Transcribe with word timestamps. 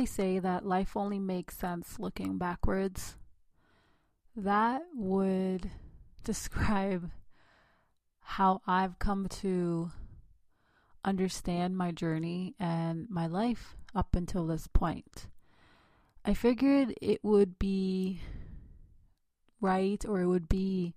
They 0.00 0.06
say 0.06 0.38
that 0.38 0.64
life 0.64 0.96
only 0.96 1.18
makes 1.18 1.58
sense 1.58 1.98
looking 1.98 2.38
backwards? 2.38 3.16
That 4.34 4.80
would 4.96 5.70
describe 6.24 7.10
how 8.22 8.62
I've 8.66 8.98
come 8.98 9.28
to 9.28 9.90
understand 11.04 11.76
my 11.76 11.90
journey 11.90 12.54
and 12.58 13.10
my 13.10 13.26
life 13.26 13.76
up 13.94 14.16
until 14.16 14.46
this 14.46 14.66
point. 14.68 15.26
I 16.24 16.32
figured 16.32 16.94
it 17.02 17.22
would 17.22 17.58
be 17.58 18.22
right 19.60 20.02
or 20.08 20.20
it 20.20 20.26
would 20.26 20.48
be 20.48 20.94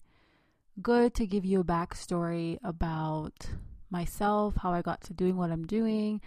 good 0.81 1.14
to 1.16 1.28
give 1.28 1.44
you 1.44 1.59
a 1.59 1.66
backstory 1.66 2.58
about 2.64 3.50
myself, 3.90 4.56
how 4.62 4.72
I 4.72 4.81
got 4.81 5.02
to 5.02 5.14
doing 5.14 5.36
what 5.36 5.52
I'm 5.52 5.68
doing, 5.68 6.22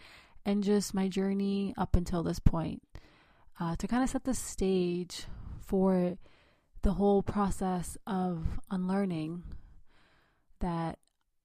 and 0.46 0.62
just 0.62 0.94
my 0.94 1.08
journey 1.08 1.74
up 1.76 1.96
until 1.96 2.22
this 2.22 2.38
point 2.38 2.80
uh, 3.58 3.74
to 3.76 3.88
kind 3.88 4.04
of 4.04 4.08
set 4.08 4.24
the 4.24 4.32
stage 4.32 5.24
for 5.60 6.16
the 6.82 6.92
whole 6.92 7.20
process 7.20 7.98
of 8.06 8.44
unlearning 8.70 9.42
that 10.60 10.98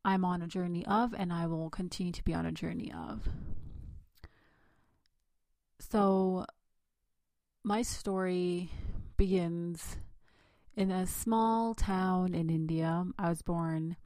I'm 0.06 0.24
on 0.24 0.44
a 0.44 0.48
journey 0.48 0.86
of 0.86 1.16
and 1.18 1.34
I 1.34 1.48
will 1.48 1.72
continue 1.72 2.14
to 2.14 2.24
be 2.24 2.34
on 2.34 2.46
a 2.46 2.52
journey 2.52 2.94
of. 2.96 3.28
So, 5.80 6.46
my 7.64 7.82
story 7.82 8.70
begins 9.18 9.98
in 10.76 10.92
a 10.92 11.08
small 11.08 11.74
town 11.74 12.36
in 12.36 12.50
India. 12.50 13.06
I 13.18 13.30
was 13.30 13.42
born 13.42 13.98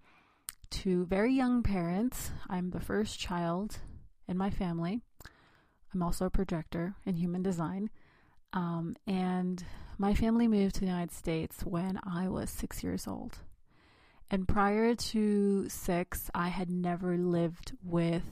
to 0.72 1.06
very 1.06 1.34
young 1.34 1.64
parents. 1.64 2.32
I'm 2.50 2.70
the 2.70 2.80
first 2.80 3.20
child 3.20 3.80
in 4.28 4.38
my 4.38 4.50
family. 4.50 5.02
I'm 5.94 6.04
also 6.04 6.26
a 6.26 6.30
projector 6.30 6.96
in 7.06 7.16
human 7.16 7.42
design. 7.42 7.90
Um, 8.54 8.96
and 9.08 9.64
my 9.98 10.14
family 10.14 10.48
moved 10.48 10.76
to 10.76 10.82
the 10.82 10.88
United 10.88 11.12
States 11.12 11.62
when 11.64 12.00
I 12.04 12.28
was 12.28 12.50
six 12.50 12.84
years 12.84 13.08
old. 13.08 13.40
And 14.30 14.48
prior 14.48 14.96
to 14.96 15.70
six, 15.70 16.30
I 16.34 16.50
had 16.50 16.70
never 16.70 17.18
lived 17.18 17.74
with 17.84 18.24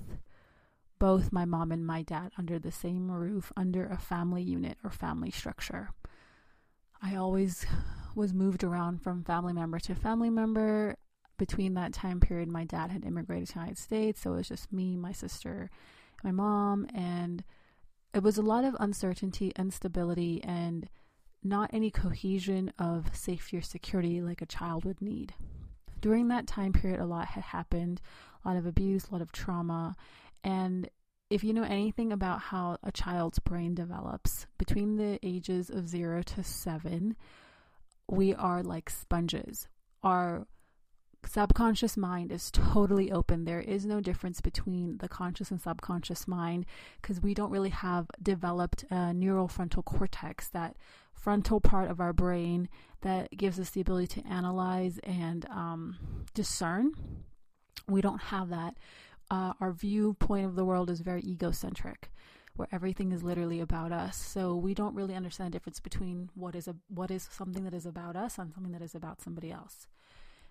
both 0.99 1.31
my 1.31 1.45
mom 1.45 1.71
and 1.71 1.86
my 1.86 2.02
dad 2.02 2.31
under 2.38 2.58
the 2.58 2.71
same 2.71 3.11
roof, 3.11 3.52
under 3.55 3.86
a 3.86 3.97
family 3.97 4.41
unit 4.41 4.77
or 4.83 4.89
family 4.89 5.31
structure. 5.31 5.89
I 7.02 7.15
always 7.15 7.65
was 8.15 8.33
moved 8.33 8.64
around 8.64 9.02
from 9.02 9.23
family 9.23 9.54
member 9.54 9.80
to 9.80 9.95
family 9.95 10.30
member 10.30 10.95
between 11.38 11.73
that 11.73 11.94
time 11.94 12.20
period, 12.20 12.48
my 12.48 12.64
dad 12.64 12.92
had 12.92 13.05
immigrated 13.05 13.48
to 13.48 13.54
the 13.54 13.60
United 13.60 13.77
States, 13.77 14.21
so 14.21 14.33
it 14.33 14.38
was 14.38 14.48
just 14.48 14.71
me, 14.71 14.95
my 14.95 15.11
sister, 15.11 15.70
my 16.23 16.32
mom, 16.32 16.88
and 16.94 17.44
it 18.14 18.23
was 18.23 18.38
a 18.38 18.44
lot 18.44 18.64
of 18.64 18.76
uncertainty, 18.80 19.52
instability, 19.58 20.42
and 20.43 20.89
not 21.43 21.70
any 21.73 21.92
cohesion 21.92 22.72
of 22.80 23.16
safety 23.16 23.58
or 23.58 23.61
security 23.61 24.22
like 24.22 24.42
a 24.42 24.45
child 24.45 24.86
would 24.86 25.02
need. 25.02 25.33
During 25.99 26.27
that 26.27 26.48
time 26.48 26.73
period, 26.73 26.99
a 26.99 27.05
lot 27.05 27.27
had 27.27 27.43
happened, 27.43 28.02
a 28.43 28.48
lot 28.48 28.58
of 28.58 28.66
abuse, 28.66 29.08
a 29.08 29.11
lot 29.11 29.22
of 29.22 29.32
trauma, 29.32 29.95
and 30.43 30.89
if 31.30 31.43
you 31.43 31.52
know 31.52 31.64
anything 31.64 32.11
about 32.11 32.39
how 32.39 32.77
a 32.83 32.92
child's 32.92 33.39
brain 33.39 33.73
develops 33.73 34.45
between 34.60 34.98
the 34.98 35.17
ages 35.23 35.72
of 35.72 35.88
zero 35.88 36.22
to 36.22 36.43
seven, 36.43 37.16
we 38.08 38.36
are 38.36 38.61
like 38.61 38.89
sponges. 38.89 39.67
Our 40.04 40.45
subconscious 41.26 41.98
mind 41.98 42.32
is 42.32 42.52
totally 42.52 43.11
open. 43.11 43.45
There 43.45 43.61
is 43.61 43.86
no 43.86 44.00
difference 44.02 44.42
between 44.42 44.98
the 44.98 45.08
conscious 45.08 45.52
and 45.52 45.61
subconscious 45.61 46.28
mind 46.28 46.66
because 47.02 47.22
we 47.22 47.34
don't 47.34 47.52
really 47.52 47.70
have 47.70 48.08
developed 48.22 48.86
a 48.89 49.14
neural 49.14 49.48
frontal 49.48 49.84
cortex, 49.84 50.50
that 50.50 50.76
frontal 51.14 51.61
part 51.61 51.89
of 51.89 52.00
our 52.00 52.14
brain 52.14 52.70
that 53.02 53.36
gives 53.36 53.60
us 53.60 53.70
the 53.70 53.82
ability 53.82 54.22
to 54.22 54.28
analyze 54.28 55.00
and 55.04 55.45
um, 55.50 55.98
discern. 56.34 56.92
We 57.88 58.02
don't 58.02 58.22
have 58.22 58.50
that. 58.50 58.76
Uh, 59.30 59.54
our 59.60 59.72
viewpoint 59.72 60.45
of 60.45 60.55
the 60.55 60.66
world 60.66 60.90
is 60.90 61.02
very 61.02 61.22
egocentric 61.22 62.11
where 62.55 62.67
everything 62.72 63.11
is 63.11 63.23
literally 63.23 63.60
about 63.60 63.92
us. 63.92 64.17
So 64.17 64.55
we 64.55 64.73
don't 64.73 64.94
really 64.94 65.16
understand 65.16 65.48
the 65.48 65.58
difference 65.58 65.80
between 65.80 66.30
what 66.36 66.55
is 66.55 66.67
a 66.67 66.76
what 66.88 67.10
is 67.10 67.28
something 67.32 67.64
that 67.64 67.73
is 67.73 67.86
about 67.86 68.16
us 68.16 68.38
and 68.38 68.54
something 68.54 68.73
that 68.73 68.82
is 68.82 68.94
about 68.94 69.22
somebody 69.22 69.52
else. 69.52 69.88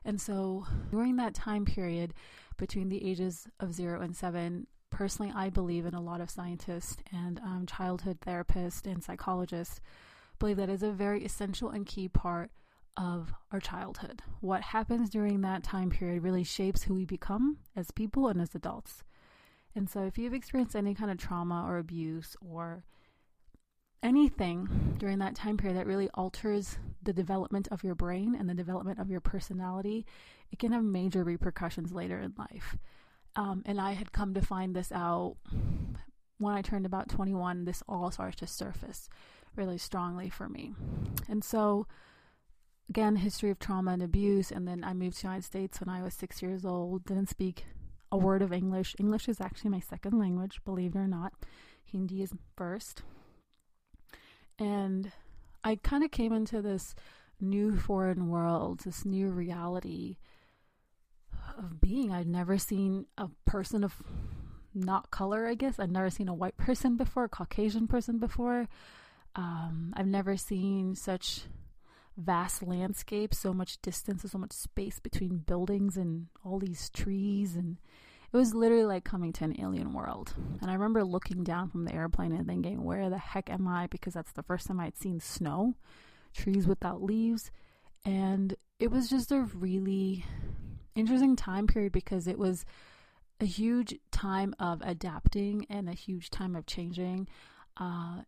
And 0.04 0.20
so 0.20 0.66
during 0.90 1.16
that 1.16 1.34
time 1.34 1.64
period 1.64 2.14
between 2.56 2.88
the 2.88 3.08
ages 3.08 3.46
of 3.60 3.72
zero 3.72 4.00
and 4.00 4.16
seven, 4.16 4.66
personally, 4.90 5.32
I 5.34 5.48
believe 5.48 5.86
in 5.86 5.94
a 5.94 6.00
lot 6.00 6.20
of 6.20 6.30
scientists 6.30 6.96
and 7.12 7.38
um, 7.40 7.66
childhood 7.66 8.18
therapists 8.20 8.91
and 8.91 9.02
psychologists 9.02 9.80
believe 10.38 10.56
that 10.56 10.68
is 10.68 10.82
a 10.82 10.91
very 10.91 11.24
essential 11.24 11.70
and 11.70 11.86
key 11.86 12.08
part 12.08 12.50
of 12.96 13.32
our 13.50 13.60
childhood. 13.60 14.22
What 14.41 14.62
happens 14.62 15.08
during 15.08 15.41
that 15.41 15.62
time 15.62 15.91
period 15.91 16.22
really 16.22 16.44
shapes 16.44 16.82
who 16.82 16.94
we 16.94 17.04
become 17.04 17.58
as 17.74 17.91
people 17.91 18.28
and 18.28 18.41
as 18.41 18.54
adults. 18.54 19.02
And 19.74 19.88
so, 19.88 20.04
if 20.04 20.18
you've 20.18 20.34
experienced 20.34 20.76
any 20.76 20.94
kind 20.94 21.10
of 21.10 21.16
trauma 21.16 21.64
or 21.66 21.78
abuse 21.78 22.36
or 22.46 22.84
anything 24.02 24.96
during 24.98 25.18
that 25.18 25.34
time 25.34 25.56
period 25.56 25.76
that 25.76 25.86
really 25.86 26.08
alters 26.10 26.78
the 27.02 27.12
development 27.12 27.68
of 27.70 27.82
your 27.82 27.94
brain 27.94 28.36
and 28.38 28.48
the 28.48 28.54
development 28.54 28.98
of 28.98 29.10
your 29.10 29.20
personality, 29.20 30.06
it 30.50 30.58
can 30.58 30.72
have 30.72 30.84
major 30.84 31.24
repercussions 31.24 31.92
later 31.92 32.18
in 32.18 32.34
life. 32.38 32.76
Um, 33.34 33.62
and 33.64 33.80
I 33.80 33.92
had 33.92 34.12
come 34.12 34.34
to 34.34 34.42
find 34.42 34.74
this 34.74 34.92
out 34.92 35.36
when 36.38 36.54
I 36.54 36.62
turned 36.62 36.86
about 36.86 37.08
21. 37.08 37.64
This 37.64 37.82
all 37.88 38.10
started 38.10 38.38
to 38.38 38.46
surface 38.46 39.08
really 39.56 39.78
strongly 39.78 40.28
for 40.28 40.48
me. 40.48 40.74
And 41.28 41.42
so, 41.42 41.86
again, 42.88 43.16
history 43.16 43.50
of 43.50 43.58
trauma 43.58 43.92
and 43.92 44.02
abuse. 44.02 44.50
And 44.50 44.68
then 44.68 44.84
I 44.84 44.92
moved 44.92 45.16
to 45.16 45.22
the 45.22 45.28
United 45.28 45.44
States 45.44 45.80
when 45.80 45.88
I 45.88 46.02
was 46.02 46.14
six 46.14 46.42
years 46.42 46.64
old, 46.64 47.04
didn't 47.04 47.30
speak 47.30 47.64
a 48.10 48.18
word 48.18 48.42
of 48.42 48.52
English. 48.52 48.94
English 48.98 49.28
is 49.28 49.41
actually 49.41 49.70
my 49.70 49.80
second 49.80 50.18
language, 50.18 50.60
believe 50.64 50.94
it 50.94 50.98
or 50.98 51.08
not. 51.08 51.32
Hindi 51.84 52.22
is 52.22 52.32
first. 52.56 53.02
And 54.58 55.12
I 55.64 55.76
kind 55.76 56.04
of 56.04 56.10
came 56.10 56.32
into 56.32 56.62
this 56.62 56.94
new 57.40 57.76
foreign 57.76 58.28
world, 58.28 58.80
this 58.80 59.04
new 59.04 59.30
reality 59.30 60.16
of 61.58 61.80
being. 61.80 62.12
I'd 62.12 62.26
never 62.26 62.58
seen 62.58 63.06
a 63.18 63.28
person 63.44 63.84
of 63.84 64.02
not 64.74 65.10
color, 65.10 65.47
I 65.47 65.54
guess. 65.54 65.78
I'd 65.78 65.91
never 65.91 66.10
seen 66.10 66.28
a 66.28 66.34
white 66.34 66.56
person 66.56 66.97
before, 66.97 67.24
a 67.24 67.28
Caucasian 67.28 67.86
person 67.86 68.18
before. 68.18 68.68
Um, 69.34 69.92
I've 69.97 70.06
never 70.06 70.36
seen 70.36 70.94
such 70.94 71.42
vast 72.16 72.62
landscapes, 72.62 73.38
so 73.38 73.53
much 73.53 73.80
distance, 73.80 74.24
so 74.30 74.38
much 74.38 74.53
space 74.53 75.00
between 75.00 75.38
buildings 75.38 75.97
and 75.97 76.27
all 76.44 76.59
these 76.59 76.91
trees 76.91 77.56
and 77.56 77.78
it 78.32 78.36
was 78.36 78.54
literally 78.54 78.84
like 78.84 79.04
coming 79.04 79.32
to 79.34 79.44
an 79.44 79.60
alien 79.60 79.92
world. 79.92 80.34
And 80.60 80.70
I 80.70 80.74
remember 80.74 81.04
looking 81.04 81.44
down 81.44 81.68
from 81.68 81.84
the 81.84 81.94
airplane 81.94 82.32
and 82.32 82.46
thinking, 82.46 82.82
where 82.82 83.10
the 83.10 83.18
heck 83.18 83.50
am 83.50 83.68
I? 83.68 83.88
Because 83.88 84.14
that's 84.14 84.32
the 84.32 84.42
first 84.42 84.66
time 84.66 84.80
I'd 84.80 84.96
seen 84.96 85.20
snow, 85.20 85.74
trees 86.34 86.66
without 86.66 87.02
leaves. 87.02 87.50
And 88.04 88.54
it 88.78 88.90
was 88.90 89.10
just 89.10 89.32
a 89.32 89.42
really 89.54 90.24
interesting 90.94 91.36
time 91.36 91.66
period 91.66 91.92
because 91.92 92.26
it 92.26 92.38
was 92.38 92.64
a 93.40 93.44
huge 93.44 93.94
time 94.10 94.54
of 94.58 94.80
adapting 94.82 95.66
and 95.68 95.88
a 95.88 95.94
huge 95.94 96.30
time 96.30 96.56
of 96.56 96.66
changing. 96.66 97.28
Uh, 97.76 98.22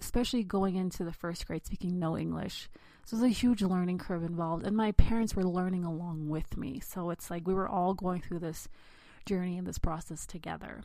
especially 0.00 0.42
going 0.42 0.76
into 0.76 1.04
the 1.04 1.12
first 1.12 1.46
grade 1.46 1.64
speaking 1.64 1.98
no 1.98 2.16
English. 2.16 2.68
So 3.04 3.16
there's 3.16 3.30
a 3.30 3.34
huge 3.34 3.62
learning 3.62 3.98
curve 3.98 4.24
involved, 4.24 4.66
and 4.66 4.76
my 4.76 4.92
parents 4.92 5.34
were 5.34 5.44
learning 5.44 5.84
along 5.84 6.28
with 6.28 6.56
me. 6.56 6.80
So 6.80 7.10
it's 7.10 7.30
like 7.30 7.46
we 7.46 7.54
were 7.54 7.68
all 7.68 7.94
going 7.94 8.20
through 8.20 8.40
this 8.40 8.68
journey 9.24 9.56
in 9.56 9.64
this 9.64 9.78
process 9.78 10.26
together. 10.26 10.82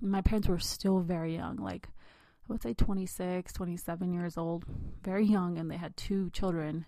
My 0.00 0.20
parents 0.20 0.48
were 0.48 0.58
still 0.58 1.00
very 1.00 1.34
young, 1.34 1.56
like 1.56 1.88
I 2.48 2.52
would 2.52 2.62
say 2.62 2.74
26, 2.74 3.52
27 3.52 4.12
years 4.12 4.36
old, 4.36 4.64
very 5.02 5.26
young, 5.26 5.58
and 5.58 5.70
they 5.70 5.76
had 5.76 5.96
two 5.96 6.30
children 6.30 6.86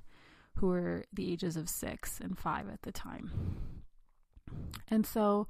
who 0.55 0.69
were 0.69 1.05
the 1.13 1.33
ages 1.33 1.57
of 1.57 1.69
six 1.69 2.21
and 2.21 2.39
five 2.39 2.69
at 2.69 2.83
the 2.83 2.93
time. 2.93 3.31
And 4.89 5.07
so 5.07 5.47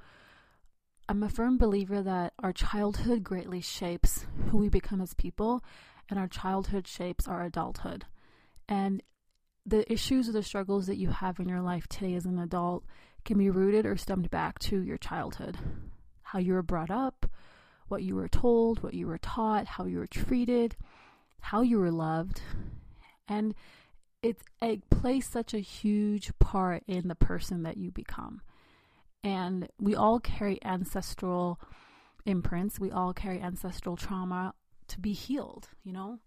I'm 1.08 1.22
a 1.22 1.28
firm 1.28 1.56
believer 1.56 2.02
that 2.02 2.34
our 2.38 2.52
childhood 2.52 3.22
greatly 3.24 3.60
shapes 3.60 4.26
who 4.50 4.58
we 4.58 4.68
become 4.68 5.00
as 5.00 5.14
people, 5.14 5.64
and 6.10 6.18
our 6.18 6.28
childhood 6.28 6.86
shapes 6.86 7.26
our 7.26 7.44
adulthood. 7.44 8.04
And 8.68 9.02
the 9.64 9.90
issues 9.90 10.28
or 10.28 10.32
the 10.32 10.42
struggles 10.42 10.86
that 10.86 10.96
you 10.96 11.08
have 11.10 11.38
in 11.38 11.48
your 11.48 11.60
life 11.60 11.86
today 11.88 12.14
as 12.14 12.24
an 12.24 12.38
adult 12.38 12.84
can 13.28 13.36
be 13.36 13.50
rooted 13.50 13.84
or 13.84 13.94
stemmed 13.94 14.30
back 14.30 14.58
to 14.58 14.80
your 14.80 14.96
childhood. 14.96 15.58
How 16.22 16.38
you 16.38 16.54
were 16.54 16.62
brought 16.62 16.90
up, 16.90 17.30
what 17.88 18.02
you 18.02 18.14
were 18.14 18.26
told, 18.26 18.82
what 18.82 18.94
you 18.94 19.06
were 19.06 19.18
taught, 19.18 19.66
how 19.66 19.84
you 19.84 19.98
were 19.98 20.06
treated, 20.06 20.76
how 21.40 21.60
you 21.60 21.78
were 21.78 21.90
loved. 21.90 22.40
And 23.28 23.54
it, 24.22 24.38
it 24.62 24.88
plays 24.88 25.26
such 25.26 25.52
a 25.52 25.58
huge 25.58 26.32
part 26.38 26.82
in 26.88 27.08
the 27.08 27.14
person 27.14 27.64
that 27.64 27.76
you 27.76 27.90
become. 27.90 28.40
And 29.22 29.68
we 29.78 29.94
all 29.94 30.20
carry 30.20 30.58
ancestral 30.64 31.60
imprints, 32.24 32.80
we 32.80 32.90
all 32.90 33.12
carry 33.12 33.42
ancestral 33.42 33.96
trauma 33.96 34.54
to 34.88 35.00
be 35.00 35.12
healed, 35.12 35.68
you 35.84 35.92
know? 35.92 36.18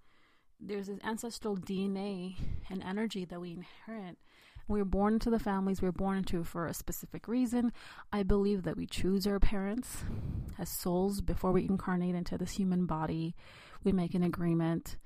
There's 0.60 0.86
this 0.86 1.00
ancestral 1.04 1.58
DNA 1.58 2.36
and 2.70 2.84
energy 2.84 3.26
that 3.26 3.42
we 3.42 3.54
inherit. 3.54 4.20
We 4.68 4.80
were 4.80 4.86
born 4.86 5.14
into 5.14 5.30
the 5.30 5.40
families 5.40 5.82
we 5.82 5.88
were 5.88 5.92
born 5.94 6.18
into 6.18 6.44
for 6.44 6.68
a 6.68 6.74
specific 6.74 7.28
reason. 7.28 7.72
I 8.12 8.24
believe 8.24 8.64
that 8.64 8.78
we 8.78 8.86
choose 8.86 9.28
our 9.28 9.40
parents 9.40 10.04
as 10.58 10.70
souls 10.70 11.22
before 11.22 11.52
we 11.52 11.66
incarnate 11.66 12.16
into 12.16 12.38
this 12.38 12.52
human 12.52 12.86
body. 12.86 13.36
We 13.84 13.92
make 13.92 14.14
an 14.14 14.24
agreement 14.24 14.98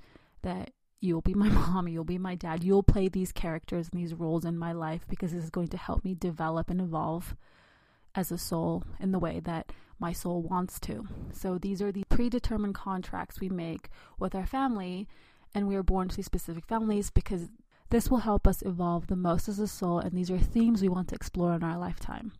that 0.41 0.71
you'll 1.01 1.21
be 1.21 1.33
my 1.33 1.49
mom, 1.67 1.87
you'll 1.87 2.03
be 2.03 2.17
my 2.17 2.35
dad, 2.35 2.63
you'll 2.63 2.83
play 2.83 3.07
these 3.07 3.31
characters 3.31 3.89
and 3.91 4.01
these 4.01 4.13
roles 4.13 4.45
in 4.45 4.57
my 4.57 4.71
life 4.71 5.05
because 5.07 5.31
this 5.31 5.43
is 5.43 5.49
going 5.49 5.69
to 5.69 5.77
help 5.77 6.03
me 6.03 6.15
develop 6.15 6.69
and 6.69 6.81
evolve 6.81 7.35
as 8.15 8.31
a 8.31 8.37
soul 8.37 8.83
in 8.99 9.11
the 9.11 9.19
way 9.19 9.39
that 9.41 9.71
my 9.99 10.11
soul 10.11 10.41
wants 10.41 10.79
to. 10.81 11.07
So 11.31 11.57
these 11.57 11.81
are 11.81 11.91
the 11.91 12.05
predetermined 12.09 12.75
contracts 12.75 13.39
we 13.39 13.49
make 13.49 13.89
with 14.19 14.35
our 14.35 14.45
family, 14.45 15.07
and 15.53 15.67
we 15.67 15.75
are 15.75 15.83
born 15.83 16.09
to 16.09 16.15
these 16.15 16.25
specific 16.25 16.65
families 16.65 17.09
because 17.09 17.49
this 17.89 18.09
will 18.09 18.19
help 18.19 18.47
us 18.47 18.61
evolve 18.63 19.07
the 19.07 19.15
most 19.15 19.47
as 19.47 19.59
a 19.59 19.67
soul, 19.67 19.99
and 19.99 20.11
these 20.13 20.31
are 20.31 20.39
themes 20.39 20.81
we 20.81 20.89
want 20.89 21.09
to 21.09 21.15
explore 21.15 21.53
in 21.53 21.63
our 21.63 21.77
lifetime. 21.77 22.31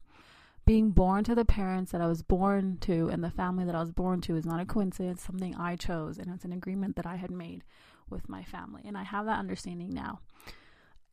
Being 0.66 0.90
born 0.90 1.24
to 1.26 1.36
the 1.36 1.46
parents 1.46 1.92
that 1.92 2.02
I 2.02 2.08
was 2.08 2.24
born 2.24 2.78
to 2.82 3.10
and 3.10 3.24
the 3.24 3.30
family 3.30 3.66
that 3.66 3.76
I 3.76 3.80
was 3.80 3.92
born 3.92 4.22
to 4.22 4.36
is 4.36 4.46
not 4.46 4.60
a 4.60 4.66
coincidence, 4.66 5.22
something 5.22 5.56
I 5.56 5.76
chose, 5.76 6.18
and 6.18 6.34
it's 6.34 6.46
an 6.46 6.54
agreement 6.54 6.96
that 6.96 7.06
I 7.06 7.18
had 7.18 7.30
made 7.30 7.64
with 8.10 8.28
my 8.28 8.44
family. 8.44 8.82
And 8.86 8.98
I 8.98 9.04
have 9.04 9.26
that 9.26 9.40
understanding 9.40 9.94
now. 9.94 10.22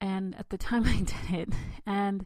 And 0.00 0.35
at 0.37 0.49
the 0.49 0.58
time 0.69 0.85
I 0.85 0.99
did 0.99 1.49
it, 1.49 1.49
and 1.85 2.25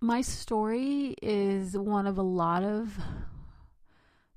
my 0.00 0.20
story 0.20 1.14
is 1.22 1.76
one 1.76 2.06
of 2.06 2.18
a 2.18 2.22
lot 2.22 2.62
of 2.62 2.98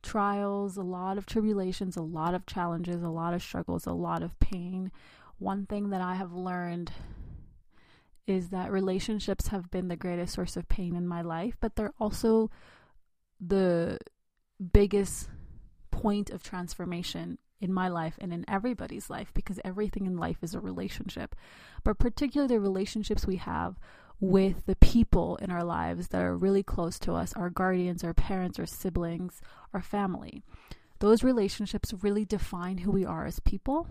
trials, 0.01 0.77
a 0.77 0.83
lot 0.83 1.17
of 1.17 1.25
tribulations, 1.25 1.95
a 1.95 2.01
lot 2.01 2.33
of 2.33 2.45
challenges, 2.45 3.03
a 3.03 3.09
lot 3.09 3.33
of 3.33 3.41
struggles, 3.41 3.85
a 3.85 3.93
lot 3.93 4.23
of 4.23 4.39
pain. 4.39 4.91
One 5.41 5.65
thing 5.65 5.89
that 5.89 6.01
I 6.01 6.13
have 6.13 6.33
learned 6.33 6.91
is 8.27 8.49
that 8.49 8.71
relationships 8.71 9.47
have 9.47 9.71
been 9.71 9.87
the 9.87 9.95
greatest 9.95 10.35
source 10.35 10.55
of 10.55 10.69
pain 10.69 10.95
in 10.95 11.07
my 11.07 11.23
life, 11.23 11.57
but 11.59 11.75
they're 11.75 11.95
also 11.99 12.51
the 13.39 13.97
biggest 14.71 15.29
point 15.89 16.29
of 16.29 16.43
transformation 16.43 17.39
in 17.59 17.73
my 17.73 17.87
life 17.87 18.19
and 18.21 18.31
in 18.31 18.45
everybody's 18.47 19.09
life 19.09 19.31
because 19.33 19.59
everything 19.65 20.05
in 20.05 20.15
life 20.15 20.37
is 20.43 20.53
a 20.53 20.59
relationship. 20.59 21.35
But 21.83 21.97
particularly 21.97 22.53
the 22.53 22.61
relationships 22.61 23.25
we 23.25 23.37
have 23.37 23.79
with 24.19 24.67
the 24.67 24.75
people 24.75 25.37
in 25.37 25.49
our 25.49 25.63
lives 25.63 26.09
that 26.09 26.21
are 26.21 26.37
really 26.37 26.61
close 26.61 26.99
to 26.99 27.13
us 27.13 27.33
our 27.33 27.49
guardians, 27.49 28.03
our 28.03 28.13
parents, 28.13 28.59
our 28.59 28.67
siblings, 28.67 29.41
our 29.73 29.81
family. 29.81 30.43
Those 30.99 31.23
relationships 31.23 31.95
really 32.03 32.25
define 32.25 32.77
who 32.77 32.91
we 32.91 33.03
are 33.03 33.25
as 33.25 33.39
people, 33.39 33.87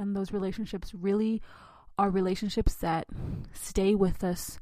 and 0.00 0.16
those 0.16 0.32
relationships 0.32 0.94
really 0.94 1.42
are 1.98 2.10
relationships 2.10 2.74
that 2.76 3.06
stay 3.52 3.94
with 3.94 4.24
us 4.24 4.58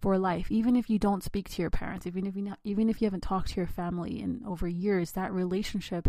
for 0.00 0.16
life. 0.18 0.50
Even 0.50 0.74
if 0.76 0.88
you 0.88 0.98
don't 0.98 1.22
speak 1.22 1.48
to 1.50 1.62
your 1.62 1.70
parents, 1.70 2.06
even 2.06 2.26
if 2.26 2.34
you 2.34 2.42
not, 2.42 2.58
even 2.64 2.88
if 2.88 3.00
you 3.00 3.06
haven't 3.06 3.22
talked 3.22 3.48
to 3.48 3.56
your 3.56 3.66
family 3.66 4.20
in 4.20 4.42
over 4.46 4.66
years, 4.66 5.12
that 5.12 5.32
relationship 5.32 6.08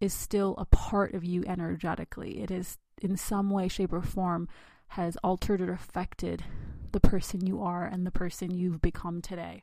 is 0.00 0.12
still 0.12 0.54
a 0.58 0.64
part 0.66 1.14
of 1.14 1.24
you 1.24 1.44
energetically. 1.46 2.40
It 2.42 2.50
is 2.50 2.78
in 3.00 3.16
some 3.16 3.50
way, 3.50 3.68
shape, 3.68 3.92
or 3.92 4.02
form 4.02 4.48
has 4.88 5.16
altered 5.24 5.60
or 5.60 5.72
affected 5.72 6.44
the 6.92 7.00
person 7.00 7.46
you 7.46 7.62
are 7.62 7.86
and 7.86 8.06
the 8.06 8.10
person 8.10 8.50
you've 8.50 8.82
become 8.82 9.22
today. 9.22 9.62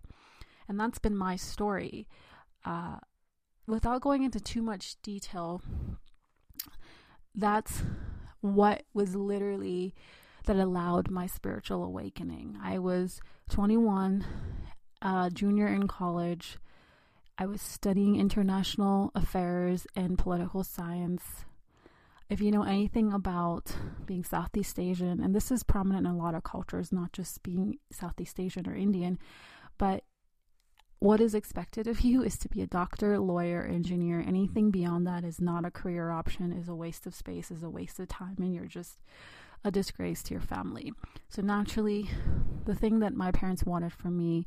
And 0.68 0.80
that's 0.80 1.00
been 1.00 1.16
my 1.16 1.36
story. 1.36 2.08
Uh, 2.66 2.98
without 3.68 4.02
going 4.02 4.24
into 4.24 4.40
too 4.40 4.62
much 4.62 5.00
detail, 5.04 5.62
that's 7.36 7.84
what 8.42 8.84
was 8.94 9.16
literally 9.16 9.94
that 10.46 10.56
allowed 10.56 11.12
my 11.12 11.28
spiritual 11.28 11.84
awakening. 11.84 12.58
I 12.64 12.80
was 12.80 13.22
21, 13.50 14.26
uh, 15.02 15.30
junior 15.30 15.68
in 15.68 15.88
college. 15.88 16.58
I 17.38 17.46
was 17.46 17.62
studying 17.62 18.16
international 18.16 19.12
affairs 19.16 19.86
and 19.96 20.18
political 20.18 20.64
science 20.64 21.46
if 22.30 22.42
you 22.42 22.52
know 22.52 22.64
anything 22.64 23.12
about 23.12 23.76
being 24.06 24.24
Southeast 24.24 24.80
Asian, 24.80 25.20
and 25.20 25.34
this 25.34 25.52
is 25.52 25.64
prominent 25.64 26.06
in 26.06 26.14
a 26.14 26.18
lot 26.18 26.36
of 26.36 26.44
cultures, 26.44 26.92
not 26.92 27.12
just 27.12 27.42
being 27.42 27.80
Southeast 27.92 28.40
Asian 28.40 28.68
or 28.70 28.76
Indian, 28.76 29.18
but 29.80 30.04
what 31.00 31.22
is 31.22 31.34
expected 31.34 31.88
of 31.88 32.02
you 32.02 32.22
is 32.22 32.38
to 32.38 32.50
be 32.50 32.62
a 32.62 32.68
doctor, 32.68 33.18
lawyer, 33.20 33.64
engineer. 33.64 34.24
Anything 34.26 34.70
beyond 34.70 35.08
that 35.08 35.24
is 35.24 35.40
not 35.40 35.66
a 35.66 35.72
career 35.72 36.12
option, 36.12 36.52
is 36.52 36.68
a 36.68 36.76
waste 36.76 37.06
of 37.06 37.16
space, 37.16 37.52
is 37.52 37.64
a 37.64 37.70
waste 37.70 38.00
of 38.00 38.10
time, 38.10 38.36
and 38.40 38.54
you're 38.54 38.66
just 38.66 39.00
a 39.64 39.72
disgrace 39.72 40.22
to 40.24 40.34
your 40.34 40.42
family. 40.42 40.92
So, 41.30 41.42
naturally, 41.42 42.10
the 42.66 42.76
thing 42.76 43.00
that 43.00 43.14
my 43.14 43.32
parents 43.32 43.64
wanted 43.64 43.94
from 43.94 44.18
me 44.18 44.46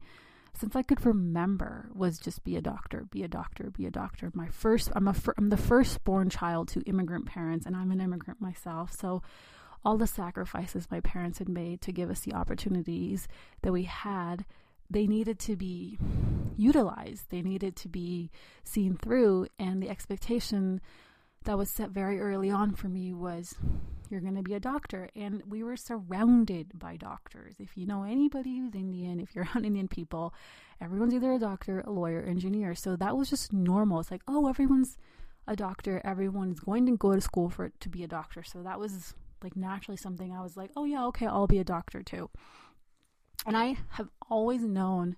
since 0.54 0.76
I 0.76 0.82
could 0.82 1.04
remember 1.06 1.88
was 1.94 2.18
just 2.18 2.44
be 2.44 2.56
a 2.56 2.60
doctor, 2.60 3.06
be 3.10 3.22
a 3.22 3.28
doctor, 3.28 3.70
be 3.70 3.86
a 3.86 3.90
doctor. 3.90 4.30
My 4.34 4.48
first, 4.48 4.90
I'm 4.94 5.08
a, 5.08 5.14
I'm 5.38 5.48
the 5.48 5.56
firstborn 5.56 6.28
child 6.28 6.68
to 6.68 6.82
immigrant 6.82 7.26
parents, 7.26 7.64
and 7.64 7.74
I'm 7.74 7.90
an 7.90 8.00
immigrant 8.00 8.40
myself. 8.40 8.92
So, 8.92 9.22
all 9.84 9.96
the 9.96 10.06
sacrifices 10.06 10.90
my 10.90 11.00
parents 11.00 11.38
had 11.38 11.48
made 11.48 11.80
to 11.80 11.92
give 11.92 12.10
us 12.10 12.20
the 12.20 12.34
opportunities 12.34 13.26
that 13.62 13.72
we 13.72 13.84
had, 13.84 14.44
they 14.90 15.06
needed 15.06 15.38
to 15.40 15.56
be 15.56 15.98
utilized. 16.56 17.30
They 17.30 17.42
needed 17.42 17.76
to 17.76 17.88
be 17.88 18.30
seen 18.64 18.96
through, 18.96 19.46
and 19.58 19.82
the 19.82 19.90
expectation 19.90 20.80
that 21.44 21.58
was 21.58 21.70
set 21.70 21.90
very 21.90 22.20
early 22.20 22.50
on 22.50 22.74
for 22.74 22.88
me 22.88 23.12
was 23.12 23.54
you're 24.12 24.20
going 24.20 24.36
to 24.36 24.42
be 24.42 24.54
a 24.54 24.60
doctor. 24.60 25.08
And 25.16 25.42
we 25.48 25.62
were 25.62 25.76
surrounded 25.76 26.78
by 26.78 26.96
doctors. 26.96 27.56
If 27.58 27.76
you 27.76 27.86
know 27.86 28.04
anybody 28.04 28.58
who's 28.58 28.74
Indian, 28.74 29.18
if 29.18 29.34
you're 29.34 29.44
around 29.54 29.64
Indian 29.64 29.88
people, 29.88 30.34
everyone's 30.80 31.14
either 31.14 31.32
a 31.32 31.38
doctor, 31.38 31.80
a 31.80 31.90
lawyer, 31.90 32.22
engineer. 32.22 32.74
So 32.74 32.94
that 32.96 33.16
was 33.16 33.30
just 33.30 33.52
normal. 33.52 34.00
It's 34.00 34.10
like, 34.10 34.22
oh, 34.28 34.48
everyone's 34.48 34.98
a 35.48 35.56
doctor. 35.56 36.00
Everyone's 36.04 36.60
going 36.60 36.86
to 36.86 36.96
go 36.96 37.14
to 37.14 37.20
school 37.20 37.48
for 37.48 37.70
to 37.80 37.88
be 37.88 38.04
a 38.04 38.08
doctor. 38.08 38.42
So 38.42 38.62
that 38.62 38.78
was 38.78 39.14
like 39.42 39.56
naturally 39.56 39.96
something 39.96 40.32
I 40.32 40.42
was 40.42 40.56
like, 40.56 40.70
oh, 40.76 40.84
yeah, 40.84 41.04
okay, 41.06 41.26
I'll 41.26 41.48
be 41.48 41.58
a 41.58 41.64
doctor 41.64 42.02
too. 42.02 42.30
And 43.46 43.56
I 43.56 43.76
have 43.90 44.08
always 44.30 44.62
known 44.62 45.16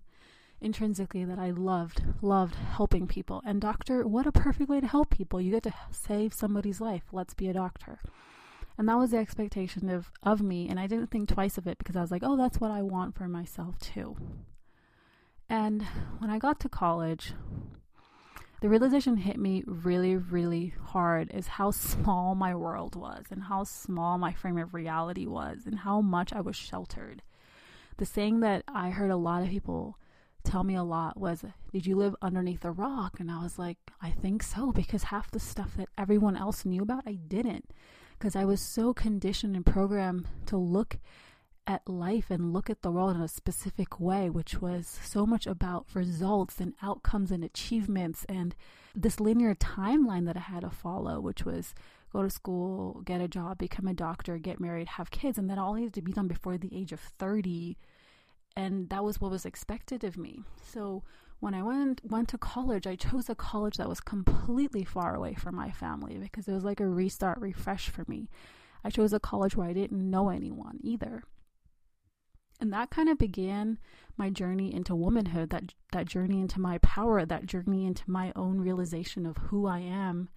intrinsically 0.61 1.25
that 1.25 1.38
I 1.38 1.50
loved, 1.50 2.02
loved 2.23 2.54
helping 2.54 3.07
people. 3.07 3.43
And 3.45 3.61
doctor, 3.61 4.07
what 4.07 4.26
a 4.26 4.33
perfect 4.33 4.71
way 4.71 4.81
to 4.81 4.87
help 4.87 5.11
people. 5.11 5.40
You 5.40 5.50
get 5.50 5.62
to 5.64 5.75
save 5.90 6.33
somebody's 6.33 6.81
life. 6.81 7.04
Let's 7.12 7.35
be 7.35 7.49
a 7.49 7.52
doctor. 7.52 8.00
And 8.78 8.88
that 8.88 8.99
was 8.99 9.11
the 9.11 9.19
expectation 9.19 9.88
of, 9.88 10.11
of 10.23 10.40
me. 10.40 10.69
And 10.69 10.81
I 10.81 10.87
didn't 10.87 11.11
think 11.11 11.28
twice 11.28 11.59
of 11.59 11.66
it 11.66 11.78
because 11.78 11.97
I 11.97 12.00
was 12.00 12.11
like, 12.11 12.23
oh, 12.25 12.37
that's 12.37 12.61
what 12.61 12.71
I 12.71 12.83
want 12.83 13.14
for 13.14 13.28
myself 13.28 13.78
too. 13.78 14.16
And 15.49 15.83
when 16.19 16.31
I 16.31 16.38
got 16.38 16.59
to 16.61 16.69
college, 16.69 17.35
the 18.62 18.69
realization 18.71 19.19
hit 19.19 19.38
me 19.38 19.62
really, 19.66 20.16
really 20.16 20.75
hard 20.87 21.31
is 21.35 21.47
how 21.47 21.71
small 21.71 22.35
my 22.35 22.54
world 22.54 22.97
was 22.97 23.26
and 23.31 23.43
how 23.43 23.64
small 23.64 24.16
my 24.16 24.33
frame 24.33 24.57
of 24.57 24.73
reality 24.73 25.26
was 25.26 25.66
and 25.66 25.81
how 25.81 26.00
much 26.00 26.33
I 26.33 26.40
was 26.40 26.57
sheltered. 26.57 27.23
The 27.96 28.06
saying 28.06 28.40
that 28.40 28.64
I 28.68 28.90
heard 28.90 29.10
a 29.10 29.16
lot 29.16 29.42
of 29.42 29.48
people 29.48 29.98
tell 30.42 30.64
me 30.64 30.74
a 30.74 30.82
lot 30.82 31.16
was, 31.16 31.44
Did 31.72 31.86
you 31.86 31.96
live 31.96 32.16
underneath 32.20 32.64
a 32.64 32.70
rock? 32.70 33.20
And 33.20 33.30
I 33.30 33.42
was 33.42 33.58
like, 33.58 33.78
I 34.02 34.10
think 34.10 34.42
so, 34.42 34.72
because 34.72 35.04
half 35.04 35.30
the 35.30 35.40
stuff 35.40 35.76
that 35.76 35.88
everyone 35.96 36.36
else 36.36 36.64
knew 36.64 36.82
about, 36.82 37.04
I 37.06 37.14
didn't 37.14 37.70
because 38.18 38.36
I 38.36 38.44
was 38.44 38.60
so 38.60 38.94
conditioned 38.94 39.56
and 39.56 39.66
programmed 39.66 40.26
to 40.46 40.56
look 40.56 40.98
at 41.66 41.88
life 41.88 42.30
and 42.30 42.52
look 42.52 42.68
at 42.68 42.82
the 42.82 42.90
world 42.90 43.16
in 43.16 43.22
a 43.22 43.28
specific 43.28 43.98
way, 43.98 44.28
which 44.28 44.60
was 44.60 44.98
so 45.02 45.26
much 45.26 45.46
about 45.46 45.86
results 45.94 46.60
and 46.60 46.74
outcomes 46.82 47.30
and 47.30 47.42
achievements 47.42 48.24
and 48.28 48.54
this 48.94 49.18
linear 49.18 49.54
timeline 49.54 50.26
that 50.26 50.36
I 50.36 50.40
had 50.40 50.60
to 50.60 50.70
follow, 50.70 51.20
which 51.20 51.44
was 51.44 51.74
go 52.14 52.23
to 52.23 52.30
school, 52.30 53.02
get 53.04 53.21
a 53.21 53.28
job, 53.28 53.59
become 53.59 53.88
a 53.88 53.94
doctor, 53.94 54.38
get 54.38 54.61
married, 54.61 54.87
have 54.87 55.11
kids, 55.11 55.37
and 55.37 55.50
that 55.50 55.59
all 55.59 55.75
needed 55.75 55.94
to 55.94 56.02
be 56.02 56.12
done 56.12 56.28
before 56.28 56.56
the 56.56 56.75
age 56.75 56.92
of 56.92 57.00
30. 57.00 57.76
And 58.56 58.88
that 58.90 59.02
was 59.02 59.21
what 59.21 59.33
was 59.33 59.44
expected 59.44 60.04
of 60.04 60.16
me. 60.16 60.44
So 60.62 61.02
when 61.40 61.54
I 61.54 61.62
went 61.62 62.00
went 62.04 62.28
to 62.28 62.38
college, 62.38 62.87
I 62.87 62.94
chose 62.94 63.28
a 63.28 63.35
college 63.35 63.76
that 63.78 63.88
was 63.88 64.00
completely 64.00 64.85
far 64.85 65.14
away 65.14 65.35
from 65.35 65.56
my 65.56 65.73
family 65.73 66.16
because 66.16 66.47
it 66.47 66.52
was 66.52 66.64
like 66.64 66.80
a 66.80 66.87
restart, 66.87 67.38
refresh 67.40 67.88
for 67.88 68.04
me. 68.06 68.30
I 68.85 68.90
chose 68.90 69.12
a 69.12 69.18
college 69.18 69.56
where 69.56 69.68
I 69.68 69.73
didn't 69.73 70.09
know 70.09 70.28
anyone 70.28 70.78
either. 70.83 71.25
And 72.61 72.73
that 72.73 72.90
kind 72.90 73.09
of 73.09 73.18
began 73.18 73.78
my 74.16 74.30
journey 74.30 74.73
into 74.73 74.94
womanhood, 74.94 75.50
that 75.50 75.75
that 75.90 76.06
journey 76.06 76.40
into 76.40 76.61
my 76.61 76.78
power, 76.78 77.26
that 77.26 77.47
journey 77.47 77.85
into 77.85 78.09
my 78.09 78.33
own 78.37 78.61
realization 78.61 79.26
of 79.26 79.37
who 79.37 79.66
I 79.66 79.80
am. 79.80 80.28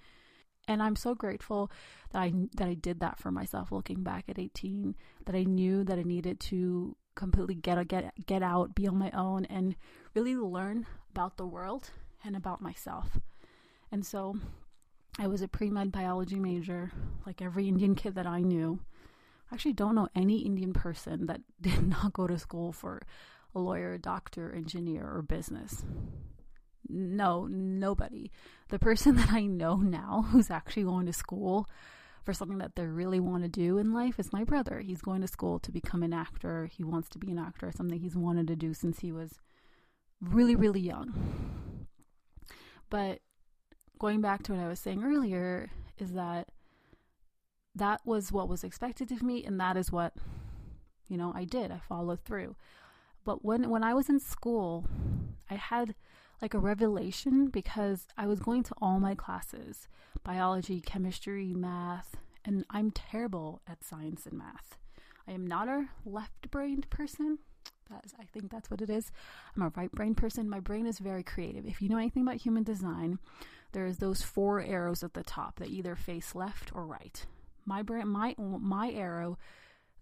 And 0.67 0.83
I'm 0.83 0.95
so 0.95 1.15
grateful 1.15 1.71
that 2.11 2.21
I 2.21 2.33
that 2.55 2.67
I 2.67 2.73
did 2.73 2.99
that 2.99 3.19
for 3.19 3.31
myself 3.31 3.71
looking 3.71 4.03
back 4.03 4.25
at 4.27 4.39
18, 4.39 4.95
that 5.25 5.35
I 5.35 5.43
knew 5.43 5.83
that 5.83 5.97
I 5.97 6.03
needed 6.03 6.39
to 6.41 6.95
completely 7.15 7.55
get 7.55 7.87
get 7.87 8.13
get 8.25 8.43
out, 8.43 8.75
be 8.75 8.87
on 8.87 8.97
my 8.97 9.11
own 9.11 9.45
and 9.45 9.75
really 10.13 10.35
learn 10.35 10.85
about 11.11 11.37
the 11.37 11.47
world 11.47 11.91
and 12.23 12.35
about 12.35 12.61
myself. 12.61 13.17
And 13.91 14.05
so 14.05 14.37
I 15.17 15.27
was 15.27 15.41
a 15.41 15.47
pre-med 15.47 15.91
biology 15.91 16.39
major 16.39 16.91
like 17.25 17.41
every 17.41 17.67
Indian 17.67 17.95
kid 17.95 18.15
that 18.15 18.27
I 18.27 18.41
knew. 18.41 18.79
I 19.49 19.55
actually 19.55 19.73
don't 19.73 19.95
know 19.95 20.09
any 20.13 20.39
Indian 20.39 20.73
person 20.73 21.25
that 21.27 21.41
did 21.61 21.87
not 21.87 22.13
go 22.13 22.27
to 22.27 22.37
school 22.37 22.71
for 22.71 23.01
a 23.55 23.59
lawyer, 23.59 23.97
doctor, 23.97 24.53
engineer, 24.53 25.09
or 25.09 25.21
business. 25.21 25.83
No, 26.89 27.47
nobody. 27.47 28.31
The 28.69 28.79
person 28.79 29.15
that 29.17 29.31
I 29.31 29.45
know 29.45 29.77
now 29.77 30.27
who's 30.29 30.49
actually 30.51 30.83
going 30.83 31.05
to 31.05 31.13
school 31.13 31.67
for 32.23 32.33
something 32.33 32.57
that 32.57 32.75
they 32.75 32.85
really 32.85 33.19
want 33.19 33.43
to 33.43 33.49
do 33.49 33.77
in 33.77 33.93
life 33.93 34.19
is 34.19 34.33
my 34.33 34.43
brother. 34.43 34.79
He's 34.79 35.01
going 35.01 35.21
to 35.21 35.27
school 35.27 35.59
to 35.59 35.71
become 35.71 36.03
an 36.03 36.13
actor. 36.13 36.65
He 36.65 36.83
wants 36.83 37.09
to 37.09 37.17
be 37.17 37.31
an 37.31 37.39
actor, 37.39 37.71
something 37.71 37.99
he's 37.99 38.17
wanted 38.17 38.47
to 38.47 38.55
do 38.55 38.73
since 38.73 38.99
he 38.99 39.11
was 39.11 39.39
really, 40.21 40.55
really 40.55 40.81
young. 40.81 41.87
But 42.89 43.21
going 43.99 44.21
back 44.21 44.43
to 44.43 44.53
what 44.53 44.61
I 44.61 44.67
was 44.67 44.79
saying 44.79 45.03
earlier, 45.03 45.69
is 45.97 46.13
that 46.13 46.47
that 47.77 48.01
was 48.05 48.31
what 48.31 48.49
was 48.49 48.63
expected 48.63 49.11
of 49.11 49.21
me 49.21 49.43
and 49.43 49.59
that 49.59 49.77
is 49.77 49.91
what 49.91 50.13
you 51.07 51.17
know 51.17 51.31
I 51.35 51.45
did 51.45 51.71
I 51.71 51.79
followed 51.79 52.23
through 52.23 52.55
but 53.23 53.45
when 53.45 53.69
when 53.69 53.83
I 53.83 53.93
was 53.93 54.09
in 54.09 54.19
school 54.19 54.85
I 55.49 55.55
had 55.55 55.95
like 56.41 56.53
a 56.53 56.59
revelation 56.59 57.47
because 57.47 58.07
I 58.17 58.27
was 58.27 58.39
going 58.39 58.63
to 58.63 58.75
all 58.81 58.99
my 58.99 59.15
classes 59.15 59.87
biology 60.23 60.81
chemistry 60.81 61.53
math 61.53 62.17
and 62.43 62.65
I'm 62.69 62.91
terrible 62.91 63.61
at 63.67 63.83
science 63.83 64.25
and 64.25 64.37
math 64.37 64.77
I 65.27 65.31
am 65.31 65.45
not 65.45 65.67
a 65.67 65.89
left-brained 66.05 66.89
person 66.89 67.39
that's, 67.89 68.13
I 68.19 68.25
think 68.25 68.51
that's 68.51 68.69
what 68.69 68.81
it 68.81 68.89
is. 68.89 69.13
I'm 69.55 69.61
a 69.61 69.71
right 69.77 69.89
brain 69.89 70.13
person. 70.13 70.49
My 70.49 70.59
brain 70.59 70.85
is 70.85 70.99
very 70.99 71.23
creative. 71.23 71.65
If 71.65 71.81
you 71.81 71.87
know 71.87 71.97
anything 71.97 72.23
about 72.23 72.35
human 72.35 72.63
design, 72.63 73.17
there's 73.71 73.99
those 73.99 74.21
four 74.21 74.61
arrows 74.61 75.03
at 75.03 75.13
the 75.13 75.23
top 75.23 75.59
that 75.59 75.69
either 75.69 75.95
face 75.95 76.35
left 76.35 76.75
or 76.75 76.85
right 76.85 77.25
my 77.65 77.81
brain 77.81 78.07
my 78.07 78.33
my 78.37 78.91
arrow 78.91 79.37